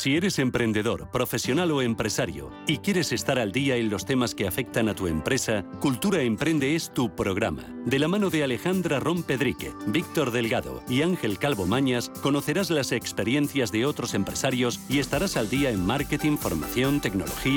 Si 0.00 0.16
eres 0.16 0.38
emprendedor, 0.38 1.10
profesional 1.10 1.72
o 1.72 1.82
empresario 1.82 2.52
y 2.68 2.78
quieres 2.78 3.10
estar 3.10 3.36
al 3.36 3.50
día 3.50 3.74
en 3.74 3.90
los 3.90 4.06
temas 4.06 4.32
que 4.32 4.46
afectan 4.46 4.88
a 4.88 4.94
tu 4.94 5.08
empresa, 5.08 5.64
Cultura 5.80 6.22
Emprende 6.22 6.76
es 6.76 6.94
tu 6.94 7.16
programa. 7.16 7.64
De 7.84 7.98
la 7.98 8.06
mano 8.06 8.30
de 8.30 8.44
Alejandra 8.44 9.00
Rompedrique, 9.00 9.72
Víctor 9.88 10.30
Delgado 10.30 10.84
y 10.88 11.02
Ángel 11.02 11.36
Calvo 11.38 11.66
Mañas, 11.66 12.12
conocerás 12.22 12.70
las 12.70 12.92
experiencias 12.92 13.72
de 13.72 13.86
otros 13.86 14.14
empresarios 14.14 14.78
y 14.88 15.00
estarás 15.00 15.36
al 15.36 15.50
día 15.50 15.70
en 15.70 15.84
marketing, 15.84 16.36
formación, 16.36 17.00
tecnología, 17.00 17.56